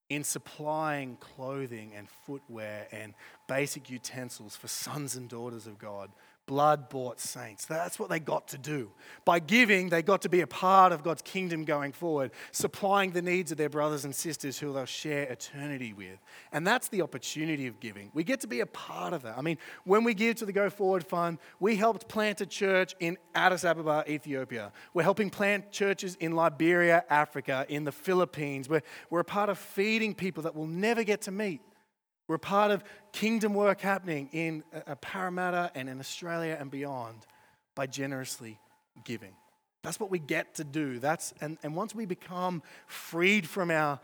in 0.10 0.24
supplying 0.24 1.18
clothing 1.18 1.92
and 1.96 2.08
footwear 2.26 2.88
and 2.92 3.14
basic 3.48 3.90
utensils 3.90 4.56
for 4.56 4.68
sons 4.68 5.16
and 5.16 5.30
daughters 5.30 5.66
of 5.66 5.78
God 5.80 6.12
blood 6.46 6.90
bought 6.90 7.20
saints. 7.20 7.66
That's 7.66 8.00
what 8.00 8.10
they 8.10 8.20
got 8.20 8.48
to 8.50 8.58
do. 8.58 8.92
By 9.24 9.40
giving, 9.40 9.90
they 9.90 10.02
got 10.02 10.22
to 10.24 10.30
be 10.30 10.42
a 10.42 10.48
part 10.48 10.92
of 10.92 11.04
God's 11.04 11.22
kingdom 11.22 11.66
going 11.66 11.92
forward, 11.92 12.32
supplying 12.52 13.12
the 13.12 13.22
needs 13.22 13.52
of 13.52 13.58
their 13.58 13.70
brothers 13.70 14.06
and 14.06 14.14
sisters 14.14 14.60
who 14.60 14.72
they'll 14.74 14.86
share 14.86 15.24
eternity 15.24 15.94
with. 15.94 16.20
And 16.52 16.66
that's 16.66 16.88
the 16.90 17.02
opportunity 17.02 17.68
of 17.68 17.80
giving. 17.80 18.12
We 18.14 18.24
get 18.24 18.42
to 18.42 18.48
be 18.48 18.60
a 18.60 18.66
part 18.66 19.14
of 19.14 19.24
that. 19.24 19.38
I 19.38 19.42
mean, 19.42 19.58
when 19.84 20.04
we 20.04 20.14
give 20.14 20.36
to 20.38 20.46
the 20.46 20.54
Go 20.54 20.70
Forward 20.70 21.06
Fund, 21.06 21.40
we 21.60 21.76
helped 21.76 22.08
plant 22.08 22.42
a 22.42 22.46
church 22.46 22.96
in 23.00 23.18
Addis 23.34 23.66
Ababa, 23.66 24.04
Ethiopia. 24.08 24.72
We're 24.94 25.04
helping 25.04 25.30
plant 25.30 25.72
churches 25.72 26.16
in 26.20 26.34
Liberia, 26.34 27.04
Africa, 27.10 27.66
in 27.70 27.84
the 27.84 27.92
Philippines. 27.92 28.70
We're, 28.70 28.84
we're 29.10 29.22
a 29.22 29.26
part 29.26 29.50
of 29.50 29.58
feeding 29.58 30.14
people 30.14 30.44
that 30.44 30.56
we'll 30.56 30.68
never 30.68 31.04
get 31.04 31.22
to 31.24 31.32
meet. 31.32 31.62
We're 32.28 32.38
part 32.38 32.72
of 32.72 32.84
kingdom 33.12 33.54
work 33.54 33.82
happening 33.82 34.30
in 34.32 34.64
uh, 34.74 34.80
uh, 34.88 34.96
Parramatta 34.96 35.72
and 35.76 35.88
in 35.88 36.00
Australia 36.00 36.58
and 36.60 36.72
beyond 36.72 37.26
by 37.76 37.88
generously 37.88 38.60
giving. 39.04 39.34
That's 39.84 40.00
what 40.00 40.10
we 40.10 40.18
get 40.18 40.56
to 40.56 40.64
do. 40.64 40.98
That's, 40.98 41.34
and, 41.42 41.58
and 41.62 41.76
once 41.76 41.94
we 41.94 42.06
become 42.06 42.64
freed 42.88 43.48
from 43.48 43.70
our 43.70 44.00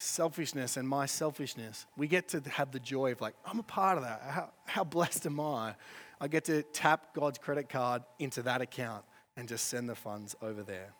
selfishness 0.00 0.76
and 0.76 0.88
my 0.88 1.06
selfishness, 1.06 1.86
we 1.96 2.08
get 2.08 2.28
to 2.28 2.42
have 2.50 2.72
the 2.72 2.80
joy 2.80 3.12
of 3.12 3.20
like, 3.20 3.34
I'm 3.46 3.60
a 3.60 3.64
part 3.64 3.96
of 3.96 4.02
that. 4.02 4.22
How, 4.22 4.50
how 4.66 4.82
blessed 4.82 5.26
am 5.26 5.38
I? 5.38 5.74
I 6.20 6.26
get 6.26 6.46
to 6.46 6.62
tap 6.62 7.14
God's 7.14 7.38
credit 7.38 7.68
card 7.68 8.02
into 8.18 8.42
that 8.42 8.60
account 8.60 9.04
and 9.36 9.48
just 9.48 9.66
send 9.66 9.88
the 9.88 9.94
funds 9.94 10.34
over 10.42 10.62
there. 10.64 10.92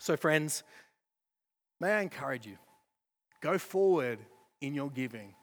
So, 0.00 0.16
friends, 0.16 0.64
may 1.80 1.92
I 1.92 2.00
encourage 2.02 2.46
you 2.46 2.56
go 3.40 3.56
forward 3.58 4.18
in 4.60 4.74
your 4.74 4.90
giving 4.90 5.34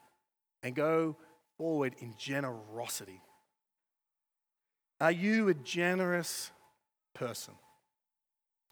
and 0.66 0.74
go 0.74 1.14
forward 1.58 1.94
in 2.00 2.12
generosity. 2.18 3.22
Are 5.00 5.12
you 5.12 5.48
a 5.48 5.54
generous 5.54 6.50
person? 7.14 7.54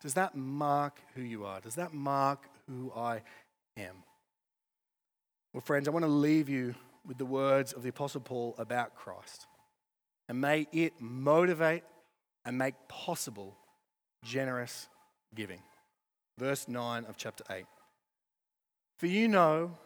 Does 0.03 0.15
that 0.15 0.35
mark 0.35 0.99
who 1.15 1.23
you 1.23 1.45
are? 1.45 1.61
Does 1.61 1.77
that 1.77 1.95
mark 1.95 2.49
who 2.69 2.93
I 2.97 3.23
am? 3.77 4.03
Well, 5.53 5.61
friends, 5.61 5.87
I 5.87 5.93
want 5.93 6.05
to 6.05 6.11
leave 6.11 6.49
you 6.49 6.75
with 7.07 7.17
the 7.17 7.25
words 7.25 7.73
of 7.73 7.85
the 7.85 7.91
Apostle 7.91 8.23
Paul 8.23 8.57
about 8.59 8.97
Christ. 8.97 9.47
And 10.29 10.41
may 10.41 10.67
it 10.73 10.95
motivate 10.99 11.85
and 12.45 12.59
make 12.59 12.75
possible 12.89 13.57
generous 14.25 14.89
giving. 15.33 15.61
Verse 16.39 16.67
9 16.67 17.05
of 17.05 17.17
chapter 17.17 17.45
8. 17.49 17.65
For 18.99 19.07
you 19.07 19.29
know 19.29 19.79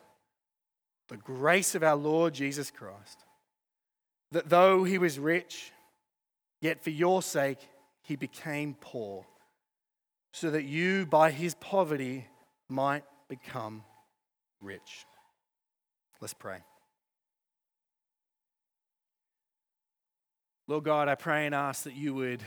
the 1.09 1.16
grace 1.16 1.74
of 1.74 1.82
our 1.82 1.96
Lord 1.96 2.34
Jesus 2.34 2.70
Christ, 2.70 3.24
that 4.32 4.48
though 4.48 4.84
he 4.84 4.98
was 4.98 5.18
rich, 5.18 5.72
yet 6.61 6.82
for 6.82 6.90
your 6.90 7.22
sake 7.22 7.61
he 8.02 8.16
became 8.16 8.76
poor, 8.80 9.26
so 10.32 10.50
that 10.50 10.64
you 10.64 11.06
by 11.06 11.30
his 11.30 11.54
poverty 11.54 12.26
might 12.68 13.04
become 13.28 13.82
rich. 14.61 15.06
Let's 16.20 16.34
pray. 16.34 16.59
Lord 20.66 20.84
God, 20.84 21.09
I 21.09 21.14
pray 21.14 21.46
and 21.46 21.54
ask 21.54 21.84
that 21.84 21.96
you 21.96 22.12
would 22.14 22.42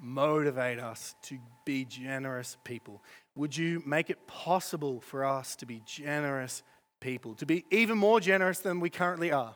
motivate 0.00 0.78
us 0.78 1.16
to 1.22 1.38
be 1.64 1.84
generous 1.84 2.56
people. 2.62 3.02
Would 3.34 3.56
you 3.56 3.82
make 3.84 4.10
it 4.10 4.26
possible 4.26 5.00
for 5.00 5.24
us 5.24 5.56
to 5.56 5.66
be 5.66 5.82
generous 5.84 6.62
people, 7.00 7.34
to 7.34 7.46
be 7.46 7.64
even 7.70 7.98
more 7.98 8.20
generous 8.20 8.60
than 8.60 8.80
we 8.80 8.90
currently 8.90 9.32
are. 9.32 9.54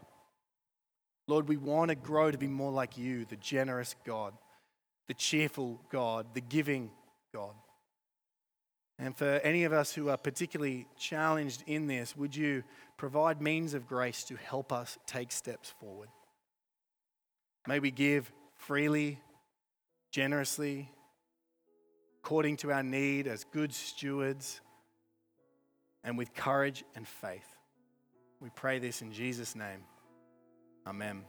Lord, 1.26 1.48
we 1.48 1.56
want 1.56 1.90
to 1.90 1.94
grow 1.94 2.30
to 2.30 2.38
be 2.38 2.48
more 2.48 2.72
like 2.72 2.98
you, 2.98 3.24
the 3.24 3.36
generous 3.36 3.94
God, 4.04 4.34
the 5.08 5.14
cheerful 5.14 5.80
God, 5.90 6.34
the 6.34 6.40
giving 6.40 6.90
God. 7.32 7.54
And 8.98 9.16
for 9.16 9.40
any 9.44 9.64
of 9.64 9.72
us 9.72 9.94
who 9.94 10.10
are 10.10 10.16
particularly 10.16 10.86
challenged 10.98 11.64
in 11.66 11.86
this, 11.86 12.16
would 12.16 12.36
you 12.36 12.62
provide 12.98 13.40
means 13.40 13.72
of 13.72 13.86
grace 13.86 14.24
to 14.24 14.36
help 14.36 14.72
us 14.72 14.98
take 15.06 15.32
steps 15.32 15.72
forward? 15.80 16.08
May 17.66 17.78
we 17.78 17.90
give 17.90 18.30
freely, 18.56 19.18
generously, 20.10 20.90
according 22.22 22.58
to 22.58 22.72
our 22.72 22.82
need 22.82 23.26
as 23.26 23.44
good 23.44 23.72
stewards 23.72 24.60
and 26.04 26.16
with 26.16 26.34
courage 26.34 26.84
and 26.94 27.06
faith. 27.06 27.56
We 28.40 28.50
pray 28.50 28.78
this 28.78 29.02
in 29.02 29.12
Jesus' 29.12 29.54
name. 29.54 29.84
Amen. 30.86 31.24